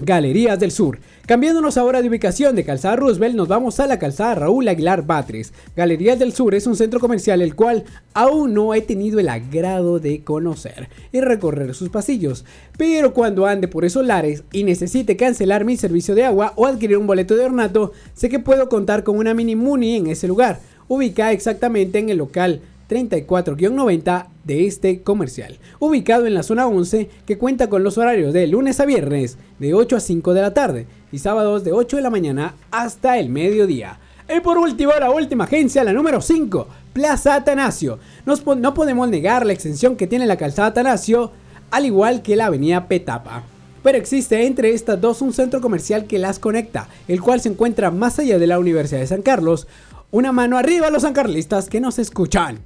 Galerías 0.00 0.58
del 0.58 0.70
Sur. 0.70 0.98
Cambiándonos 1.26 1.78
ahora 1.78 2.02
de 2.02 2.08
ubicación 2.10 2.54
de 2.54 2.64
Calzada 2.64 2.96
Roosevelt, 2.96 3.34
nos 3.34 3.48
vamos 3.48 3.80
a 3.80 3.86
la 3.86 3.98
calzada 3.98 4.34
Raúl 4.34 4.68
Aguilar 4.68 5.06
Batres. 5.06 5.54
Galerías 5.74 6.18
del 6.18 6.34
Sur 6.34 6.54
es 6.54 6.66
un 6.66 6.76
centro 6.76 7.00
comercial 7.00 7.40
el 7.40 7.54
cual 7.54 7.84
aún 8.12 8.52
no 8.52 8.74
he 8.74 8.82
tenido 8.82 9.18
el 9.18 9.30
agrado 9.30 10.00
de 10.00 10.22
conocer 10.22 10.90
y 11.12 11.22
recorrer 11.22 11.74
sus 11.74 11.88
pasillos. 11.88 12.44
Pero 12.76 13.14
cuando 13.14 13.46
ande 13.46 13.68
por 13.68 13.86
esos 13.86 14.04
lares 14.04 14.44
y 14.52 14.64
necesite 14.64 15.16
cancelar 15.16 15.64
mi 15.64 15.78
servicio 15.78 16.14
de 16.14 16.26
agua 16.26 16.52
o 16.56 16.66
adquirir 16.66 16.98
un 16.98 17.06
boleto 17.06 17.36
de 17.36 17.46
ornato, 17.46 17.92
sé 18.12 18.28
que 18.28 18.38
puedo 18.38 18.68
contar 18.68 19.02
con 19.02 19.16
una 19.16 19.32
mini 19.32 19.56
muni 19.56 19.96
en 19.96 20.08
ese 20.08 20.28
lugar, 20.28 20.60
ubicada 20.88 21.32
exactamente 21.32 21.98
en 21.98 22.10
el 22.10 22.18
local 22.18 22.60
34-90 22.88 24.26
de 24.44 24.66
este 24.66 25.02
comercial, 25.02 25.58
ubicado 25.78 26.26
en 26.26 26.34
la 26.34 26.42
zona 26.42 26.66
11 26.66 27.08
que 27.26 27.38
cuenta 27.38 27.68
con 27.68 27.82
los 27.82 27.98
horarios 27.98 28.32
de 28.32 28.46
lunes 28.46 28.80
a 28.80 28.86
viernes 28.86 29.38
de 29.58 29.74
8 29.74 29.96
a 29.96 30.00
5 30.00 30.34
de 30.34 30.42
la 30.42 30.54
tarde 30.54 30.86
y 31.12 31.18
sábados 31.18 31.64
de 31.64 31.72
8 31.72 31.96
de 31.96 32.02
la 32.02 32.10
mañana 32.10 32.54
hasta 32.70 33.18
el 33.18 33.28
mediodía. 33.28 33.98
Y 34.34 34.40
por 34.40 34.58
último, 34.58 34.92
la 34.98 35.10
última 35.10 35.44
agencia, 35.44 35.84
la 35.84 35.92
número 35.92 36.20
5, 36.20 36.66
Plaza 36.92 37.34
Atanasio. 37.34 37.98
no 38.24 38.74
podemos 38.74 39.08
negar 39.08 39.44
la 39.44 39.52
extensión 39.52 39.96
que 39.96 40.06
tiene 40.06 40.26
la 40.26 40.36
calzada 40.36 40.68
Atanasio 40.68 41.32
al 41.70 41.86
igual 41.86 42.22
que 42.22 42.36
la 42.36 42.46
avenida 42.46 42.86
Petapa. 42.86 43.42
Pero 43.82 43.98
existe 43.98 44.46
entre 44.46 44.72
estas 44.72 45.00
dos 45.00 45.20
un 45.20 45.32
centro 45.32 45.60
comercial 45.60 46.06
que 46.06 46.18
las 46.18 46.38
conecta, 46.38 46.88
el 47.06 47.20
cual 47.20 47.40
se 47.40 47.50
encuentra 47.50 47.90
más 47.90 48.18
allá 48.18 48.38
de 48.38 48.46
la 48.46 48.58
Universidad 48.58 49.00
de 49.00 49.06
San 49.06 49.22
Carlos. 49.22 49.66
Una 50.10 50.32
mano 50.32 50.56
arriba 50.56 50.86
a 50.86 50.90
los 50.90 51.02
sancarlistas 51.02 51.68
que 51.68 51.80
nos 51.80 51.98
escuchan. 51.98 52.60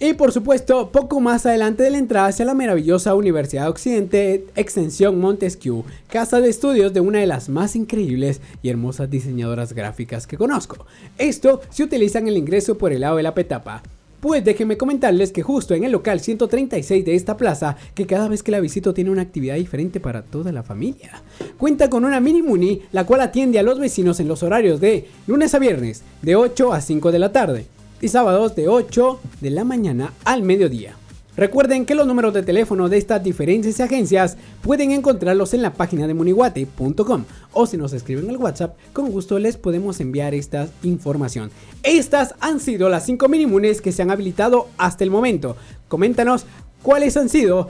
Y 0.00 0.12
por 0.12 0.30
supuesto, 0.30 0.92
poco 0.92 1.18
más 1.18 1.44
adelante 1.44 1.82
de 1.82 1.90
la 1.90 1.98
entrada 1.98 2.28
hacia 2.28 2.44
la 2.44 2.54
maravillosa 2.54 3.16
Universidad 3.16 3.64
de 3.64 3.68
Occidente 3.68 4.46
Extensión 4.54 5.18
Montesquieu, 5.18 5.82
casa 6.08 6.40
de 6.40 6.48
estudios 6.48 6.94
de 6.94 7.00
una 7.00 7.18
de 7.18 7.26
las 7.26 7.48
más 7.48 7.74
increíbles 7.74 8.40
y 8.62 8.68
hermosas 8.68 9.10
diseñadoras 9.10 9.72
gráficas 9.72 10.28
que 10.28 10.36
conozco. 10.36 10.86
Esto 11.18 11.62
si 11.70 11.82
utilizan 11.82 12.28
el 12.28 12.36
ingreso 12.36 12.78
por 12.78 12.92
el 12.92 13.00
lado 13.00 13.16
de 13.16 13.24
la 13.24 13.34
petapa. 13.34 13.82
Pues 14.20 14.44
déjenme 14.44 14.76
comentarles 14.76 15.32
que 15.32 15.42
justo 15.42 15.74
en 15.74 15.82
el 15.82 15.90
local 15.90 16.20
136 16.20 17.04
de 17.04 17.16
esta 17.16 17.36
plaza, 17.36 17.76
que 17.96 18.06
cada 18.06 18.28
vez 18.28 18.44
que 18.44 18.52
la 18.52 18.60
visito 18.60 18.94
tiene 18.94 19.10
una 19.10 19.22
actividad 19.22 19.56
diferente 19.56 19.98
para 19.98 20.22
toda 20.22 20.52
la 20.52 20.62
familia. 20.62 21.24
Cuenta 21.56 21.90
con 21.90 22.04
una 22.04 22.20
mini 22.20 22.42
muni, 22.42 22.82
la 22.92 23.04
cual 23.04 23.20
atiende 23.20 23.58
a 23.58 23.64
los 23.64 23.80
vecinos 23.80 24.20
en 24.20 24.28
los 24.28 24.44
horarios 24.44 24.80
de 24.80 25.08
lunes 25.26 25.54
a 25.54 25.58
viernes, 25.58 26.02
de 26.22 26.36
8 26.36 26.72
a 26.72 26.80
5 26.80 27.10
de 27.10 27.18
la 27.18 27.32
tarde 27.32 27.66
y 28.00 28.08
sábados 28.08 28.54
de 28.54 28.68
8 28.68 29.20
de 29.40 29.50
la 29.50 29.64
mañana 29.64 30.12
al 30.24 30.42
mediodía. 30.42 30.96
Recuerden 31.38 31.86
que 31.86 31.94
los 31.94 32.08
números 32.08 32.34
de 32.34 32.42
teléfono 32.42 32.88
de 32.88 32.98
estas 32.98 33.22
diferentes 33.22 33.78
agencias 33.80 34.36
pueden 34.60 34.90
encontrarlos 34.90 35.54
en 35.54 35.62
la 35.62 35.72
página 35.72 36.08
de 36.08 36.14
muniwate.com 36.14 37.24
o 37.52 37.66
si 37.66 37.76
nos 37.76 37.92
escriben 37.92 38.28
al 38.28 38.38
WhatsApp, 38.38 38.76
con 38.92 39.12
gusto 39.12 39.38
les 39.38 39.56
podemos 39.56 40.00
enviar 40.00 40.34
esta 40.34 40.68
información. 40.82 41.52
Estas 41.84 42.34
han 42.40 42.58
sido 42.58 42.88
las 42.88 43.06
5 43.06 43.28
minimunes 43.28 43.80
que 43.80 43.92
se 43.92 44.02
han 44.02 44.10
habilitado 44.10 44.66
hasta 44.78 45.04
el 45.04 45.12
momento. 45.12 45.56
Coméntanos 45.86 46.44
cuáles 46.82 47.16
han 47.16 47.28
sido 47.28 47.68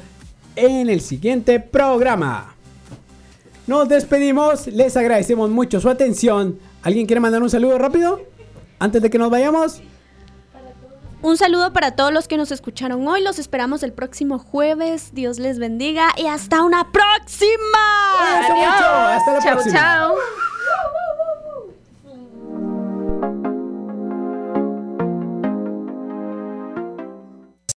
en 0.57 0.89
el 0.89 1.03
siguiente 1.03 1.61
programa. 1.61 2.55
Nos 3.67 3.87
despedimos, 3.87 4.67
les 4.69 4.97
agradecemos 4.97 5.51
mucho 5.51 5.79
su 5.79 5.91
atención. 5.91 6.59
¿Alguien 6.83 7.05
quiere 7.05 7.21
mandar 7.21 7.43
un 7.43 7.51
saludo 7.51 7.77
rápido? 7.77 8.23
Antes 8.79 9.03
de 9.03 9.11
que 9.11 9.19
nos 9.19 9.29
vayamos. 9.29 9.83
Un 11.21 11.37
saludo 11.37 11.73
para 11.73 11.97
todos 11.97 12.13
los 12.13 12.29
que 12.29 12.37
nos 12.37 12.53
escucharon 12.53 13.07
hoy. 13.09 13.23
Los 13.23 13.39
esperamos 13.39 13.83
el 13.83 13.93
próximo 13.93 14.39
jueves. 14.39 15.11
Dios 15.13 15.39
les 15.39 15.59
bendiga 15.59 16.09
y 16.17 16.27
hasta 16.27 16.63
una 16.63 16.93
próxima. 16.93 17.79
Mucho. 18.49 18.87
Hasta 18.87 19.33
la 19.33 19.41
Chao, 19.43 19.53
próxima. 19.55 19.79
chao. 19.79 20.15